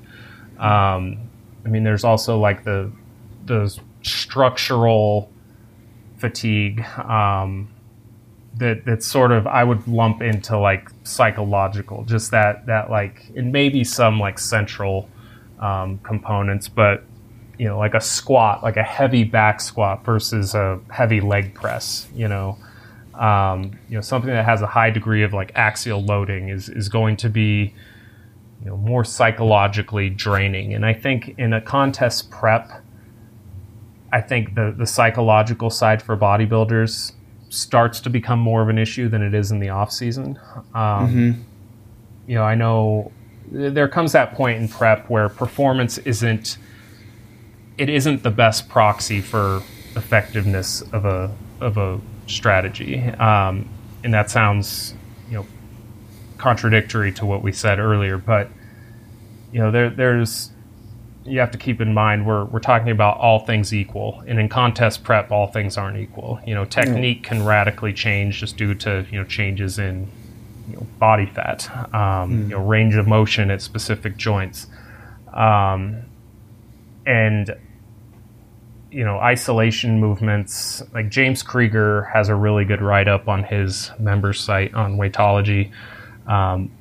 Um, 0.59 1.17
i 1.65 1.69
mean 1.69 1.83
there's 1.83 2.03
also 2.03 2.37
like 2.37 2.63
the 2.63 2.91
the 3.45 3.75
structural 4.03 5.31
fatigue 6.17 6.81
um, 6.97 7.69
that 8.57 8.85
that 8.85 9.01
sort 9.01 9.31
of 9.31 9.47
i 9.47 9.63
would 9.63 9.87
lump 9.87 10.21
into 10.21 10.57
like 10.57 10.89
psychological 11.03 12.03
just 12.03 12.29
that 12.31 12.67
that 12.67 12.91
like 12.91 13.31
it 13.33 13.43
maybe 13.43 13.83
some 13.83 14.19
like 14.19 14.37
central 14.37 15.09
um, 15.63 15.97
components, 15.99 16.67
but 16.67 17.03
you 17.57 17.67
know, 17.67 17.77
like 17.77 17.93
a 17.93 18.01
squat, 18.01 18.63
like 18.63 18.77
a 18.77 18.83
heavy 18.83 19.23
back 19.23 19.61
squat 19.61 20.03
versus 20.03 20.53
a 20.53 20.79
heavy 20.91 21.21
leg 21.21 21.53
press, 21.53 22.07
you 22.13 22.27
know, 22.27 22.57
um, 23.15 23.77
you 23.87 23.95
know, 23.95 24.01
something 24.01 24.29
that 24.29 24.45
has 24.45 24.61
a 24.61 24.67
high 24.67 24.89
degree 24.89 25.23
of 25.23 25.33
like 25.33 25.51
axial 25.55 26.03
loading 26.03 26.49
is 26.49 26.69
is 26.69 26.89
going 26.89 27.17
to 27.17 27.29
be, 27.29 27.73
you 28.63 28.69
know, 28.69 28.77
more 28.77 29.03
psychologically 29.03 30.09
draining. 30.09 30.73
And 30.73 30.85
I 30.85 30.93
think 30.93 31.35
in 31.37 31.53
a 31.53 31.61
contest 31.61 32.31
prep, 32.31 32.83
I 34.11 34.21
think 34.21 34.55
the 34.55 34.73
the 34.75 34.87
psychological 34.87 35.69
side 35.69 36.01
for 36.01 36.17
bodybuilders 36.17 37.13
starts 37.49 37.99
to 38.01 38.09
become 38.09 38.39
more 38.39 38.63
of 38.63 38.69
an 38.69 38.79
issue 38.79 39.07
than 39.07 39.21
it 39.21 39.35
is 39.35 39.51
in 39.51 39.59
the 39.59 39.69
off 39.69 39.91
season. 39.91 40.39
Um, 40.73 41.07
mm-hmm. 41.07 41.41
You 42.25 42.35
know, 42.35 42.43
I 42.43 42.55
know 42.55 43.11
there 43.51 43.87
comes 43.87 44.13
that 44.13 44.33
point 44.33 44.59
in 44.59 44.67
prep 44.67 45.09
where 45.09 45.29
performance 45.29 45.99
isn't 45.99 46.57
it 47.77 47.89
isn't 47.89 48.23
the 48.23 48.31
best 48.31 48.69
proxy 48.69 49.21
for 49.21 49.61
effectiveness 49.95 50.81
of 50.93 51.05
a 51.05 51.31
of 51.59 51.77
a 51.77 51.99
strategy, 52.27 52.99
um, 53.01 53.67
and 54.03 54.13
that 54.13 54.29
sounds 54.29 54.93
you 55.29 55.35
know 55.35 55.45
contradictory 56.37 57.11
to 57.13 57.25
what 57.25 57.41
we 57.41 57.51
said 57.51 57.79
earlier. 57.79 58.17
But 58.17 58.49
you 59.51 59.59
know 59.59 59.71
there 59.71 59.89
there's 59.89 60.51
you 61.25 61.39
have 61.39 61.51
to 61.51 61.57
keep 61.57 61.79
in 61.79 61.93
mind 61.93 62.25
we're 62.25 62.45
we're 62.45 62.59
talking 62.59 62.89
about 62.89 63.17
all 63.17 63.39
things 63.39 63.73
equal, 63.73 64.23
and 64.27 64.39
in 64.39 64.49
contest 64.49 65.03
prep, 65.03 65.31
all 65.31 65.47
things 65.47 65.77
aren't 65.77 65.97
equal. 65.97 66.39
You 66.45 66.55
know, 66.55 66.65
technique 66.65 67.23
can 67.23 67.45
radically 67.45 67.93
change 67.93 68.39
just 68.39 68.57
due 68.57 68.75
to 68.75 69.05
you 69.11 69.19
know 69.19 69.25
changes 69.25 69.79
in 69.79 70.09
you 70.69 70.75
know, 70.75 70.87
body 70.99 71.25
fat, 71.25 71.69
um, 71.93 72.31
mm. 72.31 72.43
you 72.43 72.49
know, 72.49 72.63
range 72.63 72.95
of 72.95 73.07
motion 73.07 73.51
at 73.51 73.61
specific 73.61 74.17
joints, 74.17 74.67
um, 75.33 76.03
and 77.05 77.55
you 78.93 79.03
know 79.03 79.17
isolation 79.17 79.99
movements. 79.99 80.83
Like 80.93 81.09
James 81.09 81.41
Krieger 81.41 82.03
has 82.03 82.29
a 82.29 82.35
really 82.35 82.63
good 82.63 82.81
write 82.81 83.07
up 83.07 83.27
on 83.27 83.43
his 83.43 83.91
member 83.99 84.33
site 84.33 84.73
on 84.73 84.97
Weightology 84.97 85.71
um, 86.27 86.71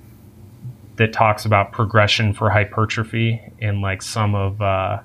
that 0.96 1.12
talks 1.12 1.44
about 1.44 1.72
progression 1.72 2.34
for 2.34 2.50
hypertrophy 2.50 3.40
and 3.60 3.80
like 3.80 4.02
some 4.02 4.34
of 4.34 4.60
uh, 4.60 5.00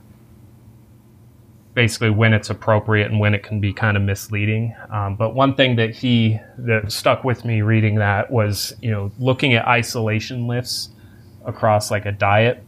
basically 1.73 2.09
when 2.09 2.33
it's 2.33 2.49
appropriate 2.49 3.09
and 3.09 3.19
when 3.19 3.33
it 3.33 3.41
can 3.43 3.61
be 3.61 3.71
kind 3.71 3.95
of 3.95 4.03
misleading. 4.03 4.75
Um, 4.89 5.15
but 5.15 5.33
one 5.33 5.55
thing 5.55 5.77
that 5.77 5.91
he 5.91 6.39
that 6.57 6.91
stuck 6.91 7.23
with 7.23 7.45
me 7.45 7.61
reading 7.61 7.95
that 7.95 8.29
was 8.29 8.75
you 8.81 8.91
know 8.91 9.11
looking 9.17 9.53
at 9.53 9.65
isolation 9.65 10.45
lifts 10.47 10.89
across 11.45 11.89
like 11.89 12.05
a 12.05 12.11
diet, 12.11 12.61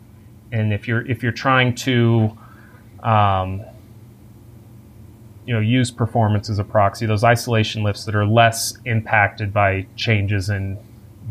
and 0.54 0.72
if 0.72 0.88
you're 0.88 1.06
if 1.06 1.24
you're 1.24 1.34
trying 1.34 1.76
to 1.76 2.38
um, 3.04 3.66
you 5.50 5.56
know 5.56 5.60
use 5.60 5.90
performance 5.90 6.48
as 6.48 6.60
a 6.60 6.64
proxy, 6.64 7.08
those 7.08 7.24
isolation 7.24 7.82
lifts 7.82 8.06
that 8.06 8.14
are 8.14 8.24
less 8.24 8.78
impacted 8.86 9.52
by 9.52 9.88
changes 9.96 10.48
in 10.48 10.78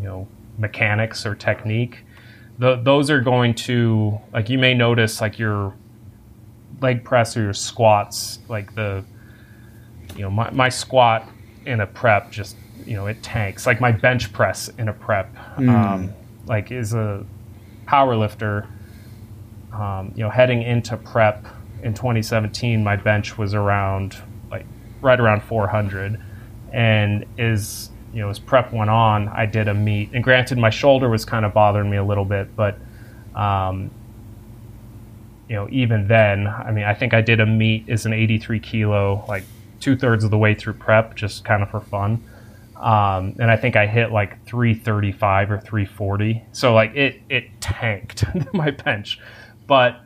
you 0.01 0.05
know 0.09 0.27
mechanics 0.59 1.25
or 1.25 1.37
technique. 1.37 2.01
The, 2.59 2.75
those 2.75 3.11
are 3.11 3.21
going 3.21 3.55
to 3.55 4.19
like 4.33 4.49
you 4.49 4.59
may 4.59 4.75
notice 4.75 5.21
like 5.21 5.39
your 5.39 5.73
leg 6.81 7.05
press 7.05 7.37
or 7.37 7.43
your 7.43 7.53
squats, 7.53 8.41
like 8.49 8.75
the, 8.75 9.05
you 10.17 10.23
know, 10.23 10.31
my, 10.31 10.51
my 10.51 10.69
squat 10.69 11.29
in 11.65 11.79
a 11.79 11.87
prep 11.87 12.33
just, 12.33 12.57
you 12.85 12.95
know, 12.95 13.07
it 13.07 13.23
tanks. 13.23 13.67
Like 13.67 13.81
my 13.81 13.93
bench 13.93 14.33
press 14.33 14.69
in 14.79 14.89
a 14.89 14.93
prep, 14.93 15.33
mm. 15.59 15.69
um, 15.69 16.13
like 16.47 16.73
is 16.73 16.93
a 16.93 17.25
power 17.87 18.17
lifter, 18.17 18.67
um, 19.73 20.13
you 20.17 20.25
know, 20.25 20.31
heading 20.31 20.63
into 20.63 20.97
prep 20.97 21.47
in 21.83 21.95
2017, 21.95 22.83
my 22.83 22.97
bench 22.97 23.39
was 23.39 23.55
around 23.55 24.17
like 24.51 24.67
right 25.01 25.19
around 25.19 25.43
400 25.43 26.21
and 26.73 27.25
is, 27.37 27.91
you 28.13 28.21
know, 28.21 28.29
as 28.29 28.39
prep 28.39 28.73
went 28.73 28.91
on, 28.91 29.29
I 29.29 29.47
did 29.47 29.69
a 29.69 29.75
meet 29.75 30.11
and 30.13 30.23
granted 30.23 30.59
my 30.59 30.71
shoulder 30.71 31.09
was 31.09 31.25
kind 31.25 31.45
of 31.45 31.55
bothering 31.55 31.91
me 31.91 31.97
a 31.97 32.05
little 32.05 32.25
bit, 32.25 32.55
but, 32.57 32.79
um, 33.35 33.91
you 35.49 35.57
know, 35.57 35.69
even 35.71 36.09
then, 36.09 36.47
I 36.47 36.71
mean, 36.71 36.85
I 36.85 36.95
think 36.95 37.15
I 37.15 37.23
did 37.23 37.41
a 37.41 37.47
meet 37.47 37.89
as 37.89 38.05
an 38.05 38.13
83 38.13 38.61
kilo, 38.61 39.25
like 39.29 39.45
two 39.81 39.97
thirds 39.97 40.25
of 40.25 40.31
the 40.31 40.39
way 40.39 40.55
through 40.55 40.75
prep, 40.75 41.15
just 41.15 41.45
kind 41.45 41.63
of 41.63 41.71
for 41.71 41.81
fun. 41.81 42.23
Um, 42.77 43.35
and 43.41 43.51
I 43.51 43.57
think 43.57 43.75
I 43.75 43.87
hit 43.87 44.13
like 44.13 44.45
335 44.47 45.51
or 45.51 45.59
340. 45.59 46.45
So 46.53 46.75
like 46.75 46.95
it 46.95 47.21
it 47.29 47.61
tanked 47.61 48.25
my 48.53 48.71
bench, 48.71 49.19
but 49.67 50.01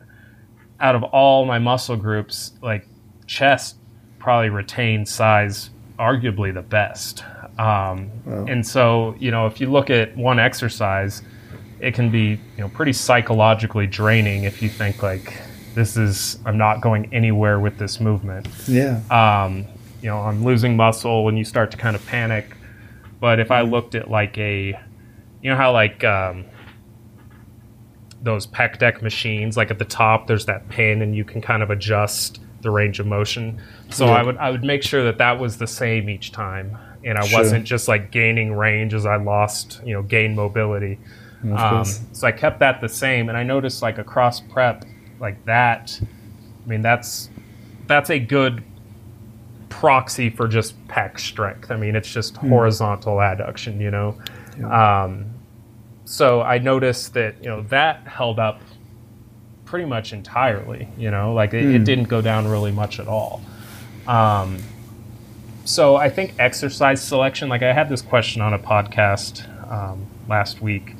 out 0.83 0.93
of 0.93 1.03
all 1.03 1.45
my 1.45 1.57
muscle 1.57 1.97
groups, 1.97 2.53
like 2.61 2.87
chest 3.25 3.77
probably 4.19 4.49
retained 4.49 5.09
size 5.09 5.71
arguably 5.97 6.53
the 6.53 6.61
best. 6.61 7.23
Um, 7.57 8.11
wow. 8.25 8.45
And 8.47 8.65
so 8.65 9.15
you 9.17 9.31
know, 9.31 9.47
if 9.47 9.59
you 9.59 9.71
look 9.71 9.89
at 9.89 10.15
one 10.15 10.37
exercise 10.37 11.23
it 11.83 11.93
can 11.93 12.09
be 12.09 12.29
you 12.29 12.39
know 12.59 12.69
pretty 12.69 12.93
psychologically 12.93 13.85
draining 13.85 14.45
if 14.45 14.61
you 14.61 14.69
think 14.69 15.03
like 15.03 15.41
this 15.75 15.97
is 15.97 16.39
I'm 16.45 16.57
not 16.57 16.79
going 16.79 17.13
anywhere 17.13 17.59
with 17.59 17.77
this 17.77 17.99
movement. 17.99 18.47
Yeah. 18.67 19.01
Um, 19.11 19.65
you 20.01 20.09
know, 20.09 20.19
I'm 20.19 20.43
losing 20.43 20.75
muscle 20.75 21.25
when 21.25 21.35
you 21.35 21.43
start 21.43 21.71
to 21.71 21.77
kind 21.77 21.95
of 21.95 22.05
panic. 22.05 22.55
But 23.19 23.39
if 23.39 23.51
I 23.51 23.61
looked 23.61 23.95
at 23.95 24.09
like 24.09 24.37
a, 24.37 24.79
you 25.41 25.49
know 25.49 25.55
how 25.55 25.73
like 25.73 26.03
um, 26.03 26.45
those 28.23 28.47
pec 28.47 28.79
deck 28.79 29.01
machines, 29.01 29.57
like 29.57 29.69
at 29.69 29.79
the 29.79 29.85
top, 29.85 30.27
there's 30.27 30.45
that 30.45 30.67
pin, 30.69 31.01
and 31.01 31.15
you 31.15 31.23
can 31.23 31.41
kind 31.41 31.61
of 31.61 31.69
adjust 31.69 32.39
the 32.61 32.71
range 32.71 32.99
of 32.99 33.05
motion. 33.05 33.61
So 33.89 34.05
yeah. 34.05 34.13
I 34.13 34.23
would 34.23 34.37
I 34.37 34.49
would 34.49 34.63
make 34.63 34.81
sure 34.81 35.03
that 35.03 35.17
that 35.19 35.39
was 35.39 35.57
the 35.57 35.67
same 35.67 36.09
each 36.09 36.31
time, 36.31 36.77
and 37.03 37.17
I 37.17 37.27
sure. 37.27 37.39
wasn't 37.39 37.65
just 37.65 37.87
like 37.87 38.11
gaining 38.11 38.53
range 38.53 38.93
as 38.93 39.05
I 39.05 39.17
lost, 39.17 39.81
you 39.85 39.93
know, 39.93 40.01
gain 40.01 40.35
mobility. 40.35 40.97
Um, 41.51 41.83
so 41.83 42.25
I 42.25 42.31
kept 42.31 42.59
that 42.59 42.79
the 42.79 42.87
same, 42.87 43.27
and 43.27 43.37
I 43.37 43.43
noticed 43.43 43.81
like 43.81 43.97
across 43.97 44.39
prep, 44.39 44.85
like 45.19 45.43
that. 45.45 45.99
I 46.01 46.69
mean, 46.69 46.81
that's 46.81 47.29
that's 47.87 48.09
a 48.09 48.19
good 48.19 48.63
proxy 49.67 50.29
for 50.29 50.47
just 50.47 50.81
pec 50.87 51.19
strength. 51.19 51.69
I 51.69 51.75
mean, 51.75 51.95
it's 51.95 52.11
just 52.11 52.37
hmm. 52.37 52.47
horizontal 52.47 53.17
adduction, 53.17 53.81
you 53.81 53.91
know. 53.91 54.17
Yeah. 54.57 55.03
Um, 55.03 55.32
so 56.05 56.41
I 56.41 56.57
noticed 56.57 57.13
that 57.13 57.35
you 57.41 57.49
know 57.49 57.61
that 57.63 58.07
held 58.07 58.39
up 58.39 58.61
pretty 59.65 59.85
much 59.85 60.13
entirely. 60.13 60.87
You 60.97 61.11
know, 61.11 61.33
like 61.33 61.53
it, 61.53 61.63
it 61.65 61.77
hmm. 61.79 61.83
didn't 61.83 62.05
go 62.05 62.21
down 62.21 62.47
really 62.47 62.71
much 62.71 62.99
at 62.99 63.07
all. 63.07 63.41
Um, 64.07 64.59
so 65.65 65.95
I 65.95 66.09
think 66.09 66.35
exercise 66.39 67.01
selection. 67.01 67.49
Like 67.49 67.63
I 67.63 67.73
had 67.73 67.89
this 67.89 68.01
question 68.01 68.41
on 68.41 68.53
a 68.53 68.59
podcast 68.59 69.47
um, 69.71 70.05
last 70.27 70.61
week 70.61 70.95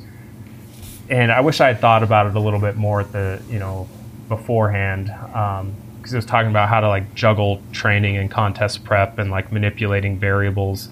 and 1.10 1.32
I 1.32 1.42
wish 1.42 1.62
I 1.62 1.68
had 1.68 1.80
thought 1.80 2.04
about 2.04 2.28
it 2.28 2.36
a 2.36 2.40
little 2.40 2.60
bit 2.60 2.76
more 2.76 3.02
at 3.02 3.12
the 3.12 3.42
you 3.50 3.60
know 3.60 3.88
beforehand 4.30 5.08
because 5.08 5.62
um, 5.62 5.76
it 6.12 6.16
was 6.16 6.26
talking 6.26 6.50
about 6.50 6.70
how 6.70 6.80
to 6.80 6.88
like 6.88 7.14
juggle 7.14 7.62
training 7.72 8.18
and 8.18 8.32
contest 8.32 8.84
prep 8.84 9.20
and 9.20 9.30
like 9.30 9.52
manipulating 9.52 10.18
variables. 10.18 10.90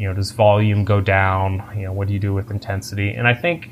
You 0.00 0.08
know, 0.08 0.14
does 0.14 0.30
volume 0.30 0.86
go 0.86 1.02
down? 1.02 1.62
You 1.76 1.82
know, 1.82 1.92
what 1.92 2.08
do 2.08 2.14
you 2.14 2.18
do 2.18 2.32
with 2.32 2.50
intensity? 2.50 3.10
And 3.10 3.28
I 3.28 3.34
think, 3.34 3.68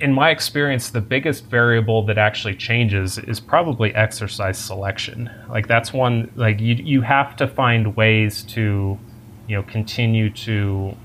in 0.00 0.12
my 0.12 0.30
experience, 0.30 0.90
the 0.90 1.00
biggest 1.00 1.44
variable 1.44 2.04
that 2.06 2.18
actually 2.18 2.56
changes 2.56 3.16
is 3.16 3.38
probably 3.38 3.94
exercise 3.94 4.58
selection. 4.58 5.30
Like 5.48 5.68
that's 5.68 5.92
one 5.92 6.32
like 6.34 6.58
you 6.58 6.74
you 6.74 7.02
have 7.02 7.36
to 7.36 7.46
find 7.46 7.94
ways 7.94 8.42
to 8.54 8.98
you 9.46 9.56
know 9.56 9.62
continue 9.62 10.30
to 10.30 10.96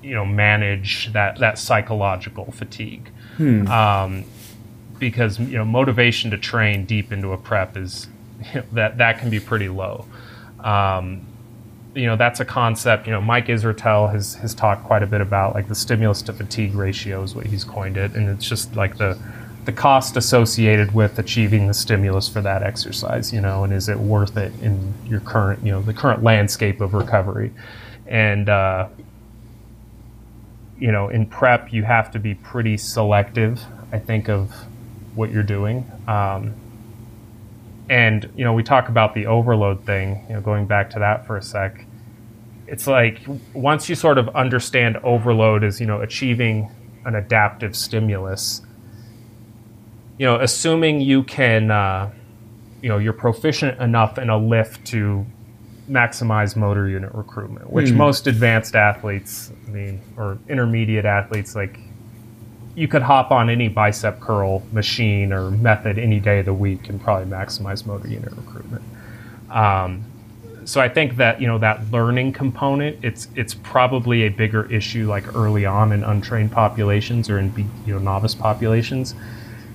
you 0.00 0.14
know 0.14 0.24
manage 0.24 1.12
that 1.14 1.38
that 1.40 1.58
psychological 1.58 2.52
fatigue 2.52 3.10
hmm. 3.38 3.66
um, 3.66 4.24
because 5.00 5.40
you 5.40 5.58
know 5.58 5.64
motivation 5.64 6.30
to 6.30 6.38
train 6.38 6.84
deep 6.84 7.10
into 7.10 7.32
a 7.32 7.38
prep 7.38 7.76
is 7.76 8.06
you 8.52 8.54
know, 8.60 8.66
that 8.72 8.98
that 8.98 9.18
can 9.18 9.30
be 9.30 9.40
pretty 9.40 9.68
low 9.68 10.06
um, 10.60 11.26
you 11.94 12.06
know 12.06 12.16
that's 12.16 12.40
a 12.40 12.44
concept 12.44 13.06
you 13.06 13.12
know 13.12 13.20
mike 13.20 13.46
israetel 13.46 14.10
has 14.10 14.34
has 14.34 14.54
talked 14.54 14.84
quite 14.84 15.02
a 15.02 15.06
bit 15.06 15.20
about 15.20 15.54
like 15.54 15.68
the 15.68 15.74
stimulus 15.74 16.22
to 16.22 16.32
fatigue 16.32 16.74
ratio 16.74 17.22
is 17.22 17.34
what 17.34 17.46
he's 17.46 17.64
coined 17.64 17.96
it 17.96 18.14
and 18.14 18.28
it's 18.28 18.48
just 18.48 18.74
like 18.74 18.96
the 18.96 19.18
the 19.64 19.72
cost 19.72 20.16
associated 20.16 20.92
with 20.92 21.18
achieving 21.18 21.68
the 21.68 21.74
stimulus 21.74 22.28
for 22.28 22.40
that 22.40 22.62
exercise 22.62 23.32
you 23.32 23.40
know 23.40 23.64
and 23.64 23.72
is 23.72 23.88
it 23.88 23.98
worth 23.98 24.36
it 24.36 24.52
in 24.60 24.92
your 25.06 25.20
current 25.20 25.64
you 25.64 25.70
know 25.70 25.80
the 25.82 25.94
current 25.94 26.22
landscape 26.22 26.80
of 26.80 26.94
recovery 26.94 27.52
and 28.06 28.48
uh, 28.48 28.88
you 30.78 30.92
know, 30.92 31.08
in 31.08 31.26
prep, 31.26 31.72
you 31.72 31.82
have 31.84 32.10
to 32.12 32.18
be 32.18 32.34
pretty 32.34 32.76
selective, 32.76 33.62
I 33.92 33.98
think, 33.98 34.28
of 34.28 34.52
what 35.14 35.30
you're 35.30 35.42
doing. 35.42 35.90
Um, 36.08 36.54
and, 37.88 38.30
you 38.36 38.44
know, 38.44 38.52
we 38.52 38.62
talk 38.62 38.88
about 38.88 39.14
the 39.14 39.26
overload 39.26 39.84
thing, 39.84 40.24
you 40.28 40.34
know, 40.34 40.40
going 40.40 40.66
back 40.66 40.90
to 40.90 40.98
that 41.00 41.26
for 41.26 41.36
a 41.36 41.42
sec. 41.42 41.86
It's 42.66 42.86
like 42.86 43.20
once 43.52 43.88
you 43.88 43.94
sort 43.94 44.16
of 44.18 44.28
understand 44.30 44.96
overload 44.98 45.64
as, 45.64 45.80
you 45.80 45.86
know, 45.86 46.00
achieving 46.00 46.70
an 47.04 47.14
adaptive 47.14 47.76
stimulus, 47.76 48.62
you 50.18 50.24
know, 50.26 50.40
assuming 50.40 51.00
you 51.00 51.22
can, 51.24 51.70
uh, 51.70 52.10
you 52.80 52.88
know, 52.88 52.98
you're 52.98 53.12
proficient 53.12 53.78
enough 53.80 54.16
in 54.18 54.30
a 54.30 54.38
lift 54.38 54.84
to 54.86 55.26
maximize 55.90 56.56
motor 56.56 56.88
unit 56.88 57.12
recruitment, 57.14 57.70
which 57.70 57.90
Hmm. 57.90 57.98
most 57.98 58.26
advanced 58.26 58.74
athletes, 58.74 59.52
I 59.66 59.70
mean, 59.70 60.00
or 60.16 60.38
intermediate 60.48 61.04
athletes, 61.04 61.54
like 61.54 61.78
you 62.74 62.88
could 62.88 63.02
hop 63.02 63.30
on 63.30 63.48
any 63.48 63.68
bicep 63.68 64.20
curl 64.20 64.62
machine 64.72 65.32
or 65.32 65.50
method 65.50 65.98
any 65.98 66.18
day 66.18 66.40
of 66.40 66.46
the 66.46 66.54
week 66.54 66.88
and 66.88 67.00
probably 67.00 67.30
maximize 67.30 67.86
motor 67.86 68.08
unit 68.08 68.32
recruitment. 68.32 68.82
Um, 69.50 70.04
so 70.64 70.80
I 70.80 70.88
think 70.88 71.16
that 71.16 71.40
you 71.40 71.46
know 71.46 71.58
that 71.58 71.90
learning 71.90 72.32
component 72.32 73.04
it's 73.04 73.28
it's 73.34 73.54
probably 73.54 74.22
a 74.22 74.28
bigger 74.30 74.70
issue 74.72 75.06
like 75.06 75.34
early 75.36 75.66
on 75.66 75.92
in 75.92 76.02
untrained 76.02 76.52
populations 76.52 77.28
or 77.28 77.38
in 77.38 77.52
you 77.86 77.94
know 77.94 77.98
novice 77.98 78.34
populations. 78.34 79.14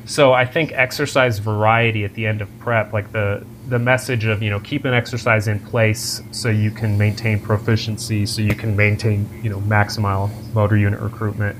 So 0.05 0.33
I 0.33 0.45
think 0.45 0.71
exercise 0.71 1.37
variety 1.37 2.03
at 2.03 2.15
the 2.15 2.25
end 2.25 2.41
of 2.41 2.49
prep, 2.59 2.93
like 2.93 3.11
the 3.11 3.45
the 3.67 3.77
message 3.77 4.25
of 4.25 4.41
you 4.41 4.49
know 4.49 4.59
keep 4.59 4.85
an 4.85 4.93
exercise 4.93 5.47
in 5.47 5.59
place 5.59 6.23
so 6.31 6.49
you 6.49 6.71
can 6.71 6.97
maintain 6.97 7.39
proficiency, 7.39 8.25
so 8.25 8.41
you 8.41 8.55
can 8.55 8.75
maintain 8.75 9.29
you 9.43 9.49
know 9.51 9.59
maximal 9.61 10.31
motor 10.53 10.75
unit 10.75 10.99
recruitment. 10.99 11.55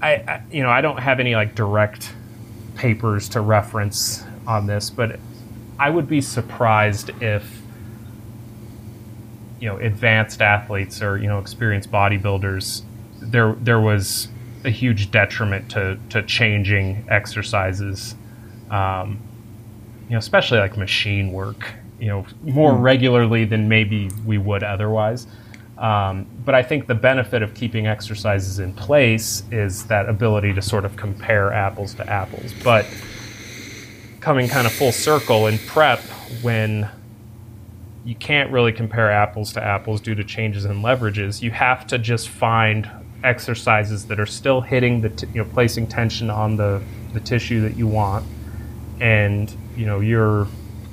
I, 0.00 0.14
I 0.14 0.42
you 0.50 0.62
know 0.62 0.70
I 0.70 0.80
don't 0.80 0.98
have 0.98 1.20
any 1.20 1.34
like 1.34 1.54
direct 1.54 2.12
papers 2.74 3.28
to 3.30 3.40
reference 3.40 4.24
on 4.46 4.66
this, 4.66 4.90
but 4.90 5.18
I 5.78 5.90
would 5.90 6.08
be 6.08 6.20
surprised 6.20 7.10
if 7.20 7.62
you 9.60 9.68
know 9.68 9.76
advanced 9.78 10.40
athletes 10.40 11.02
or 11.02 11.18
you 11.18 11.26
know 11.26 11.38
experienced 11.38 11.90
bodybuilders 11.90 12.82
there 13.20 13.54
there 13.60 13.80
was 13.80 14.28
a 14.64 14.70
huge 14.70 15.10
detriment 15.10 15.70
to 15.70 15.98
to 16.10 16.22
changing 16.22 17.04
exercises 17.08 18.14
um, 18.70 19.18
you 20.04 20.12
know 20.12 20.18
especially 20.18 20.58
like 20.58 20.76
machine 20.76 21.32
work 21.32 21.74
you 21.98 22.06
know 22.06 22.24
more 22.42 22.74
regularly 22.74 23.44
than 23.44 23.68
maybe 23.68 24.10
we 24.24 24.38
would 24.38 24.62
otherwise 24.62 25.26
um, 25.78 26.26
but 26.44 26.54
I 26.54 26.62
think 26.62 26.86
the 26.86 26.94
benefit 26.94 27.42
of 27.42 27.54
keeping 27.54 27.86
exercises 27.86 28.58
in 28.58 28.72
place 28.74 29.44
is 29.50 29.86
that 29.86 30.08
ability 30.08 30.52
to 30.54 30.62
sort 30.62 30.84
of 30.84 30.96
compare 30.96 31.52
apples 31.52 31.94
to 31.94 32.08
apples 32.08 32.52
but 32.64 32.84
coming 34.20 34.48
kind 34.48 34.66
of 34.66 34.72
full 34.72 34.92
circle 34.92 35.46
in 35.46 35.58
prep 35.58 36.00
when 36.42 36.88
you 38.08 38.14
can't 38.14 38.50
really 38.50 38.72
compare 38.72 39.10
apples 39.10 39.52
to 39.52 39.62
apples 39.62 40.00
due 40.00 40.14
to 40.14 40.24
changes 40.24 40.64
in 40.64 40.80
leverages. 40.82 41.42
You 41.42 41.50
have 41.50 41.86
to 41.88 41.98
just 41.98 42.30
find 42.30 42.88
exercises 43.22 44.06
that 44.06 44.18
are 44.18 44.26
still 44.26 44.62
hitting 44.62 45.02
the, 45.02 45.10
t- 45.10 45.26
you 45.34 45.44
know, 45.44 45.50
placing 45.52 45.88
tension 45.88 46.30
on 46.30 46.56
the, 46.56 46.82
the 47.12 47.20
tissue 47.20 47.60
that 47.60 47.76
you 47.76 47.86
want. 47.86 48.24
And, 48.98 49.54
you 49.76 49.84
know, 49.84 50.00
you're 50.00 50.46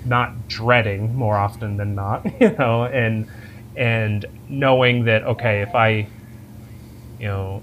not 0.04 0.50
dreading 0.50 1.16
more 1.16 1.38
often 1.38 1.78
than 1.78 1.96
not, 1.96 2.26
you 2.42 2.52
know, 2.52 2.84
and, 2.84 3.28
and 3.76 4.26
knowing 4.50 5.06
that, 5.06 5.24
okay, 5.24 5.62
if 5.62 5.76
I, 5.76 6.08
you 7.20 7.28
know, 7.28 7.62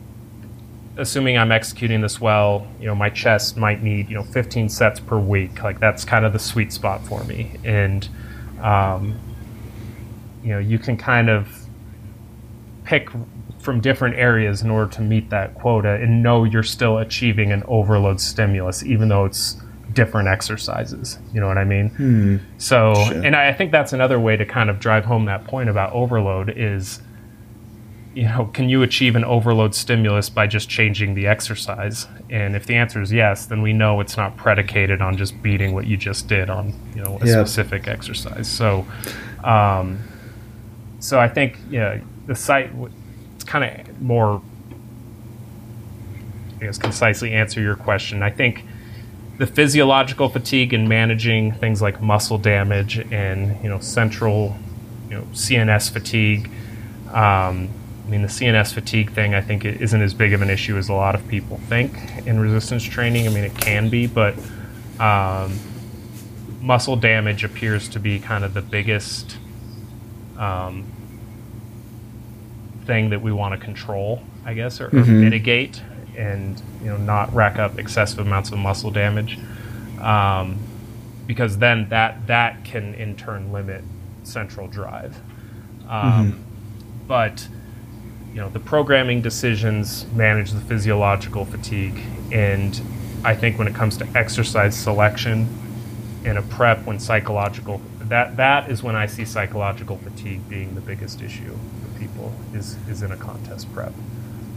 assuming 0.96 1.38
I'm 1.38 1.52
executing 1.52 2.00
this 2.00 2.20
well, 2.20 2.66
you 2.80 2.86
know, 2.86 2.94
my 2.94 3.10
chest 3.10 3.56
might 3.56 3.82
need, 3.82 4.08
you 4.08 4.14
know, 4.14 4.24
15 4.24 4.68
sets 4.68 5.00
per 5.00 5.18
week. 5.18 5.62
Like 5.62 5.80
that's 5.80 6.04
kind 6.04 6.24
of 6.24 6.32
the 6.32 6.38
sweet 6.38 6.72
spot 6.72 7.04
for 7.06 7.24
me. 7.24 7.52
And, 7.64 8.08
um, 8.60 9.18
you 10.42 10.50
know, 10.50 10.58
you 10.58 10.78
can 10.78 10.96
kind 10.96 11.30
of 11.30 11.66
pick 12.84 13.08
from 13.58 13.80
different 13.80 14.16
areas 14.16 14.62
in 14.62 14.70
order 14.70 14.90
to 14.90 15.00
meet 15.00 15.30
that 15.30 15.54
quota 15.54 15.94
and 15.94 16.22
know 16.22 16.44
you're 16.44 16.64
still 16.64 16.98
achieving 16.98 17.52
an 17.52 17.62
overload 17.68 18.20
stimulus, 18.20 18.82
even 18.82 19.08
though 19.08 19.24
it's 19.24 19.61
different 19.92 20.28
exercises. 20.28 21.18
You 21.32 21.40
know 21.40 21.48
what 21.48 21.58
I 21.58 21.64
mean? 21.64 22.40
So, 22.58 22.94
Sure. 22.94 23.22
and 23.22 23.34
I 23.36 23.52
think 23.52 23.72
that's 23.72 23.92
another 23.92 24.18
way 24.20 24.36
to 24.36 24.44
kind 24.44 24.70
of 24.70 24.78
drive 24.80 25.04
home 25.04 25.24
that 25.26 25.44
point 25.44 25.68
about 25.68 25.92
overload 25.92 26.52
is 26.56 27.00
you 28.14 28.24
know, 28.24 28.44
can 28.52 28.68
you 28.68 28.82
achieve 28.82 29.16
an 29.16 29.24
overload 29.24 29.74
stimulus 29.74 30.28
by 30.28 30.46
just 30.46 30.68
changing 30.68 31.14
the 31.14 31.26
exercise? 31.26 32.06
And 32.28 32.54
if 32.54 32.66
the 32.66 32.74
answer 32.74 33.00
is 33.00 33.10
yes, 33.10 33.46
then 33.46 33.62
we 33.62 33.72
know 33.72 34.00
it's 34.00 34.18
not 34.18 34.36
predicated 34.36 35.00
on 35.00 35.16
just 35.16 35.42
beating 35.42 35.72
what 35.72 35.86
you 35.86 35.96
just 35.96 36.28
did 36.28 36.50
on, 36.50 36.74
you 36.94 37.02
know, 37.02 37.16
a 37.22 37.26
Yeah. 37.26 37.32
specific 37.42 37.88
exercise. 37.88 38.48
So, 38.48 38.84
um, 39.44 40.00
so 40.98 41.18
I 41.18 41.26
think 41.28 41.56
yeah, 41.70 42.00
the 42.26 42.34
site 42.34 42.70
it's 43.34 43.44
kind 43.44 43.64
of 43.64 44.02
more, 44.02 44.42
I 46.60 46.64
guess, 46.66 46.76
concisely 46.76 47.32
answer 47.32 47.62
your 47.62 47.76
question. 47.76 48.22
I 48.22 48.28
think 48.28 48.64
the 49.38 49.46
physiological 49.46 50.28
fatigue 50.28 50.72
and 50.74 50.88
managing 50.88 51.52
things 51.52 51.80
like 51.80 52.02
muscle 52.02 52.38
damage 52.38 52.98
and 52.98 53.62
you 53.62 53.68
know 53.68 53.78
central, 53.80 54.56
you 55.08 55.16
know, 55.16 55.22
CNS 55.32 55.90
fatigue. 55.90 56.50
Um, 57.08 57.68
I 58.04 58.10
mean, 58.10 58.22
the 58.22 58.28
CNS 58.28 58.74
fatigue 58.74 59.12
thing 59.12 59.34
I 59.34 59.40
think 59.40 59.64
isn't 59.64 60.00
as 60.02 60.12
big 60.12 60.32
of 60.32 60.42
an 60.42 60.50
issue 60.50 60.76
as 60.76 60.88
a 60.88 60.92
lot 60.92 61.14
of 61.14 61.26
people 61.28 61.58
think 61.68 61.94
in 62.26 62.40
resistance 62.40 62.82
training. 62.82 63.26
I 63.26 63.30
mean, 63.30 63.44
it 63.44 63.54
can 63.56 63.88
be, 63.88 64.06
but 64.06 64.34
um, 64.98 65.58
muscle 66.60 66.96
damage 66.96 67.44
appears 67.44 67.88
to 67.90 68.00
be 68.00 68.18
kind 68.18 68.44
of 68.44 68.54
the 68.54 68.62
biggest 68.62 69.36
um, 70.38 70.84
thing 72.84 73.10
that 73.10 73.22
we 73.22 73.32
want 73.32 73.58
to 73.58 73.64
control, 73.64 74.22
I 74.44 74.54
guess, 74.54 74.80
or, 74.80 74.88
or 74.88 75.04
mitigate, 75.04 75.82
and 76.16 76.60
you 76.80 76.86
know, 76.88 76.96
not 76.96 77.32
rack 77.34 77.58
up 77.58 77.78
excessive 77.78 78.18
amounts 78.20 78.50
of 78.50 78.58
muscle 78.58 78.90
damage, 78.90 79.38
um, 80.00 80.58
because 81.26 81.58
then 81.58 81.88
that 81.88 82.26
that 82.26 82.64
can 82.64 82.94
in 82.94 83.16
turn 83.16 83.52
limit 83.52 83.82
central 84.24 84.68
drive. 84.68 85.20
Um, 85.88 86.44
But 87.08 87.48
you 88.32 88.40
know, 88.40 88.48
the 88.48 88.60
programming 88.60 89.20
decisions 89.20 90.06
manage 90.14 90.52
the 90.52 90.60
physiological 90.60 91.44
fatigue, 91.44 92.00
and 92.32 92.80
I 93.24 93.34
think 93.34 93.58
when 93.58 93.68
it 93.68 93.74
comes 93.74 93.96
to 93.98 94.06
exercise 94.14 94.74
selection 94.76 95.48
in 96.24 96.36
a 96.36 96.42
prep, 96.42 96.86
when 96.86 96.98
psychological 96.98 97.80
that 98.00 98.36
that 98.36 98.70
is 98.70 98.82
when 98.82 98.94
I 98.94 99.06
see 99.06 99.24
psychological 99.24 99.96
fatigue 99.98 100.48
being 100.48 100.74
the 100.74 100.80
biggest 100.80 101.20
issue 101.22 101.56
for 101.82 101.98
people 101.98 102.32
is 102.54 102.76
is 102.88 103.02
in 103.02 103.10
a 103.12 103.16
contest 103.16 103.72
prep, 103.74 103.92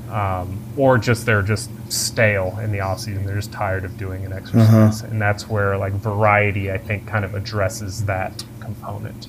um, 0.10 0.60
or 0.77 0.98
just 0.98 1.26
they're 1.26 1.41
just 1.41 1.69
stale 1.91 2.57
in 2.61 2.72
the 2.72 2.80
off 2.82 2.99
season. 2.99 3.26
They're 3.26 3.36
just 3.36 3.52
tired 3.52 3.86
of 3.86 3.98
doing 3.98 4.26
an 4.26 4.34
exercise, 4.34 5.02
and 5.02 5.22
that's 5.22 5.49
where 5.49 5.77
like 5.77 5.94
variety 5.94 6.72
I 6.72 6.77
think 6.77 7.07
kind 7.07 7.26
of 7.26 7.34
addresses 7.36 8.06
that 8.06 8.44
component. 8.60 9.27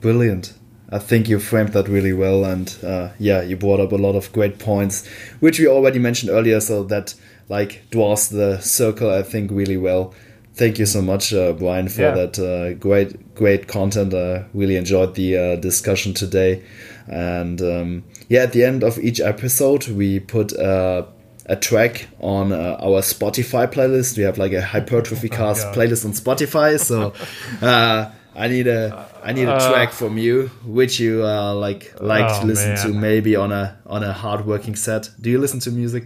Brilliant. 0.00 0.54
I 0.90 0.98
think 0.98 1.28
you 1.28 1.38
framed 1.38 1.70
that 1.72 1.88
really 1.88 2.12
well, 2.12 2.44
and 2.44 2.76
uh, 2.84 3.10
yeah, 3.18 3.40
you 3.42 3.56
brought 3.56 3.80
up 3.80 3.92
a 3.92 3.96
lot 3.96 4.14
of 4.14 4.30
great 4.32 4.58
points, 4.58 5.06
which 5.40 5.58
we 5.58 5.66
already 5.66 5.98
mentioned 5.98 6.30
earlier. 6.30 6.60
So 6.60 6.82
that 6.84 7.14
like 7.48 7.82
dwarfs 7.90 8.28
the 8.28 8.58
circle, 8.60 9.10
I 9.10 9.22
think, 9.22 9.50
really 9.50 9.76
well. 9.78 10.12
Thank 10.54 10.78
you 10.78 10.84
so 10.84 11.00
much, 11.00 11.32
uh, 11.32 11.54
Brian, 11.54 11.88
for 11.88 12.02
Yeah. 12.02 12.10
that 12.14 12.38
uh, 12.38 12.74
great, 12.74 13.34
great 13.34 13.68
content. 13.68 14.12
I 14.12 14.44
really 14.52 14.76
enjoyed 14.76 15.14
the 15.14 15.36
uh, 15.38 15.56
discussion 15.56 16.12
today, 16.12 16.62
and 17.06 17.60
um, 17.62 18.04
yeah, 18.32 18.42
at 18.46 18.52
the 18.52 18.62
end 18.64 18.82
of 18.84 18.98
each 18.98 19.20
episode, 19.20 19.82
we 19.88 20.20
put 20.20 20.48
uh, 20.58 21.02
a 21.46 21.56
track 21.56 22.08
on 22.20 22.52
uh, 22.52 22.76
our 22.86 23.02
Spotify 23.02 23.66
playlist. 23.74 24.16
We 24.16 24.24
have 24.28 24.38
like 24.44 24.52
a 24.52 24.62
hypertrophy 24.62 25.28
cast 25.28 25.62
God. 25.66 25.74
playlist 25.76 26.04
on 26.04 26.12
Spotify, 26.12 26.78
so. 26.78 27.12
Uh, 27.62 28.10
I 28.34 28.48
need 28.48 28.66
a 28.66 28.82
I 29.22 29.32
need 29.34 29.46
a 29.48 29.54
Uh, 29.56 29.70
track 29.70 29.92
from 29.92 30.16
you, 30.16 30.48
which 30.78 30.98
you 30.98 31.22
uh, 31.22 31.52
like 31.66 31.92
like 32.00 32.24
Oh, 32.30 32.40
to 32.40 32.46
listen 32.46 32.76
to 32.84 32.88
maybe 33.08 33.36
on 33.36 33.52
a 33.52 33.76
on 33.86 34.02
a 34.02 34.12
hard 34.22 34.46
working 34.46 34.74
set. 34.76 35.10
Do 35.20 35.28
you 35.28 35.38
listen 35.40 35.60
to 35.60 35.70
music? 35.70 36.04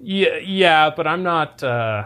Yeah, 0.00 0.38
yeah, 0.42 0.90
but 0.96 1.06
I'm 1.06 1.22
not. 1.22 1.62
Uh, 1.62 2.04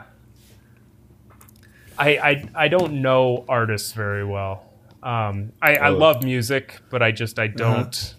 I, 1.98 2.09
I 2.30 2.44
I 2.64 2.68
don't 2.68 2.94
know 3.02 3.44
artists 3.48 3.93
very 3.93 4.24
well. 4.24 4.64
Um, 5.02 5.52
I, 5.60 5.76
I 5.76 5.89
Oh. 5.90 5.97
love 5.98 6.24
music, 6.24 6.80
but 6.90 7.01
I 7.02 7.12
just 7.12 7.39
I 7.39 7.47
don't. 7.47 8.14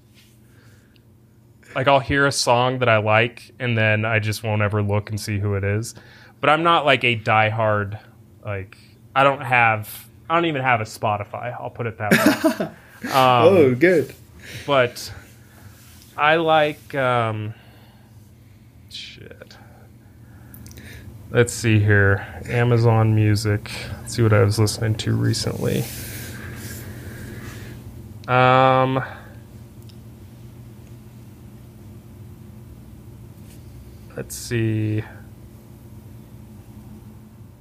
Like 1.76 1.88
I'll 1.88 2.00
hear 2.00 2.28
a 2.28 2.32
song 2.32 2.80
that 2.80 2.90
I 2.90 2.98
like, 2.98 3.52
and 3.60 3.78
then 3.78 4.06
I 4.06 4.20
just 4.20 4.44
won't 4.44 4.62
ever 4.62 4.82
look 4.84 5.10
and 5.10 5.20
see 5.20 5.40
who 5.40 5.56
it 5.56 5.64
is. 5.64 5.96
But 6.40 6.50
I'm 6.50 6.64
not 6.64 6.86
like 6.86 7.04
a 7.04 7.18
diehard. 7.18 8.00
Like 8.46 8.78
I 9.16 9.24
don't 9.24 9.42
have. 9.42 10.08
I 10.30 10.36
don't 10.36 10.46
even 10.46 10.62
have 10.62 10.82
a 10.82 10.86
Spotify. 10.86 11.56
I'll 11.60 11.70
put 11.70 11.88
it 11.88 11.98
that 11.98 12.60
way. 12.60 12.70
Um, 13.04 13.12
oh, 13.12 13.76
good. 13.76 14.16
but 14.66 15.12
I 16.16 16.38
like 16.38 16.96
um 16.96 17.54
shit. 18.90 19.58
Let's 21.30 21.52
see 21.52 21.80
here. 21.80 22.26
Amazon 22.48 23.14
Music. 23.14 23.70
Let's 24.00 24.16
see 24.16 24.22
what 24.22 24.32
I 24.32 24.42
was 24.44 24.58
listening 24.58 24.96
to 24.96 25.14
recently. 25.18 25.84
Um 28.30 29.04
Let's 34.16 34.36
see. 34.36 35.04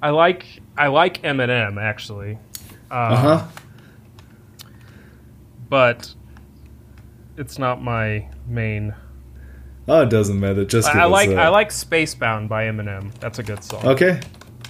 I 0.03 0.11
like 0.11 0.45
I 0.77 0.89
like 0.89 1.23
Eminem 1.23 1.81
actually, 1.81 2.39
uh, 2.91 2.95
Uh 2.95 3.16
huh. 3.16 3.47
but 5.69 6.12
it's 7.37 7.59
not 7.59 7.83
my 7.83 8.29
main. 8.47 8.95
Oh, 9.89 10.03
it 10.03 10.11
doesn't 10.11 10.39
matter. 10.39 10.65
Just 10.65 10.89
I, 10.95 11.03
I 11.03 11.05
like 11.05 11.31
a- 11.31 11.37
I 11.37 11.49
like 11.49 11.70
Spacebound 11.70 12.49
by 12.49 12.65
Eminem. 12.66 13.12
That's 13.20 13.39
a 13.39 13.43
good 13.43 13.62
song. 13.65 13.85
Okay, 13.87 14.20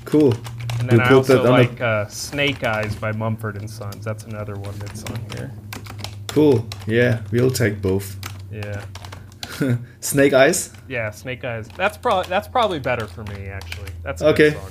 cool. 0.04 0.34
And 0.80 0.88
then 0.90 0.98
we 0.98 1.04
I 1.04 1.12
also 1.12 1.34
that 1.34 1.38
on 1.40 1.44
the- 1.46 1.50
like 1.50 1.80
uh, 1.80 2.06
Snake 2.08 2.62
Eyes 2.64 2.94
by 2.96 3.12
Mumford 3.12 3.56
and 3.56 3.68
Sons. 3.70 4.04
That's 4.04 4.24
another 4.24 4.54
one 4.56 4.78
that's 4.78 5.04
on 5.04 5.18
here. 5.34 5.50
Cool. 6.28 6.66
Yeah, 6.86 7.22
we'll 7.30 7.50
take 7.50 7.80
both. 7.82 8.18
Yeah, 8.50 8.84
Snake 10.00 10.32
Eyes. 10.32 10.72
yeah, 10.88 11.10
Snake 11.10 11.44
Eyes. 11.44 11.68
That's 11.76 11.96
probably 11.96 12.28
that's 12.28 12.48
probably 12.48 12.78
better 12.80 13.06
for 13.06 13.24
me 13.24 13.46
actually. 13.48 13.90
That's 14.02 14.22
a 14.22 14.28
Okay. 14.28 14.52
song. 14.52 14.70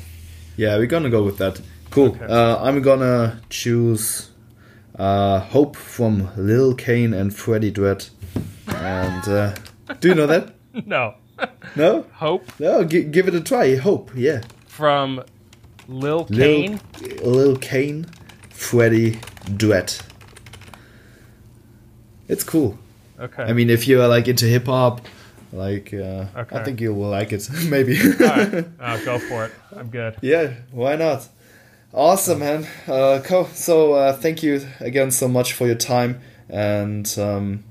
Yeah, 0.58 0.78
we're 0.78 0.88
gonna 0.88 1.10
go 1.10 1.24
with 1.24 1.38
that. 1.38 1.60
Cool. 1.90 2.10
Okay. 2.16 2.26
Uh, 2.26 2.58
I'm 2.64 2.82
gonna 2.82 3.42
choose 3.50 4.30
uh, 4.98 5.40
Hope 5.40 5.76
from 5.76 6.30
Lil 6.38 6.76
Kane 6.76 7.14
and 7.14 7.34
Freddie 7.36 7.72
Dredd. 7.72 8.10
And 8.68 9.28
uh, 9.28 9.56
do 10.00 10.10
you 10.10 10.16
know 10.16 10.28
that? 10.28 10.54
No, 10.86 11.16
No? 11.76 12.06
Hope 12.14 12.46
No, 12.60 12.84
gi- 12.86 13.04
give 13.06 13.28
it 13.28 13.36
a 13.36 13.42
try. 13.42 13.76
Hope, 13.76 14.12
yeah. 14.16 14.42
from 14.68 15.22
Lil 15.90 16.28
Lil, 16.30 16.48
Kane. 16.68 16.80
Lil 17.24 17.56
Kane, 17.58 18.06
Freddie 18.50 19.20
Dredd. 19.58 20.02
It's 22.30 22.44
cool. 22.46 22.78
Okay. 23.22 23.44
I 23.44 23.54
mean, 23.54 23.70
if 23.70 23.88
you're 23.88 24.08
like 24.08 24.28
into 24.28 24.46
hip 24.46 24.66
hop, 24.66 25.02
like 25.54 25.94
uh, 25.94 26.26
I 26.36 26.64
think 26.64 26.82
you 26.82 26.94
will 26.94 27.10
like 27.10 27.32
it. 27.32 27.48
Maybe. 27.70 27.98
All 28.02 28.28
right, 28.28 28.66
uh, 28.80 28.98
go 29.06 29.20
for 29.20 29.46
it. 29.46 29.52
I'm 29.76 29.90
good. 29.90 30.16
Yeah, 30.22 30.54
why 30.72 30.96
not? 30.96 31.28
Awesome, 31.94 32.40
man. 32.40 32.66
Uh, 32.88 33.22
co- 33.24 33.50
so 33.54 33.94
uh, 33.94 34.14
thank 34.14 34.44
you 34.44 34.62
again 34.80 35.12
so 35.12 35.28
much 35.28 35.54
for 35.54 35.66
your 35.68 35.76
time 35.76 36.22
and 36.50 37.06
um, 37.20 37.64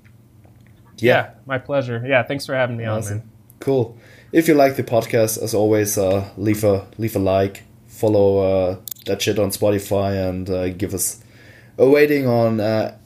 Yeah. 0.99 1.15
yeah, 1.15 1.31
my 1.47 1.59
pleasure. 1.59 2.05
Yeah, 2.07 2.23
thanks 2.23 2.45
for 2.47 2.55
having 2.55 2.77
me 2.77 2.85
on, 2.85 2.99
awesome. 2.99 3.19
man. 3.19 3.31
Cool. 3.61 3.97
If 4.33 4.47
you 4.47 4.55
like 4.55 4.77
the 4.77 4.85
podcast, 4.85 5.43
as 5.43 5.55
always, 5.55 5.97
uh, 5.99 6.29
leave 6.37 6.63
a 6.65 6.87
leave 6.99 7.17
a 7.17 7.19
like, 7.19 7.65
follow 7.89 8.39
uh, 8.39 8.77
that 9.07 9.23
shit 9.23 9.39
on 9.39 9.51
Spotify, 9.51 10.29
and 10.29 10.49
uh, 10.49 10.69
give 10.69 10.95
us 10.95 11.23
a 11.79 11.87
rating 11.89 12.27
on 12.29 12.61
uh, 12.61 12.97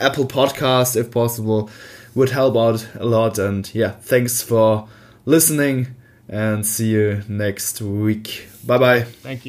Apple 0.00 0.26
Podcast 0.26 0.96
if 0.96 1.10
possible. 1.10 1.70
Would 2.14 2.30
help 2.30 2.56
out 2.56 2.88
a 2.98 3.04
lot. 3.04 3.38
And 3.38 3.72
yeah, 3.72 3.92
thanks 3.92 4.42
for 4.42 4.88
listening, 5.26 5.94
and 6.28 6.66
see 6.66 6.90
you 6.90 7.22
next 7.28 7.80
week. 7.80 8.48
Bye 8.66 8.78
bye. 8.78 9.02
Thank 9.02 9.46
you. 9.46 9.48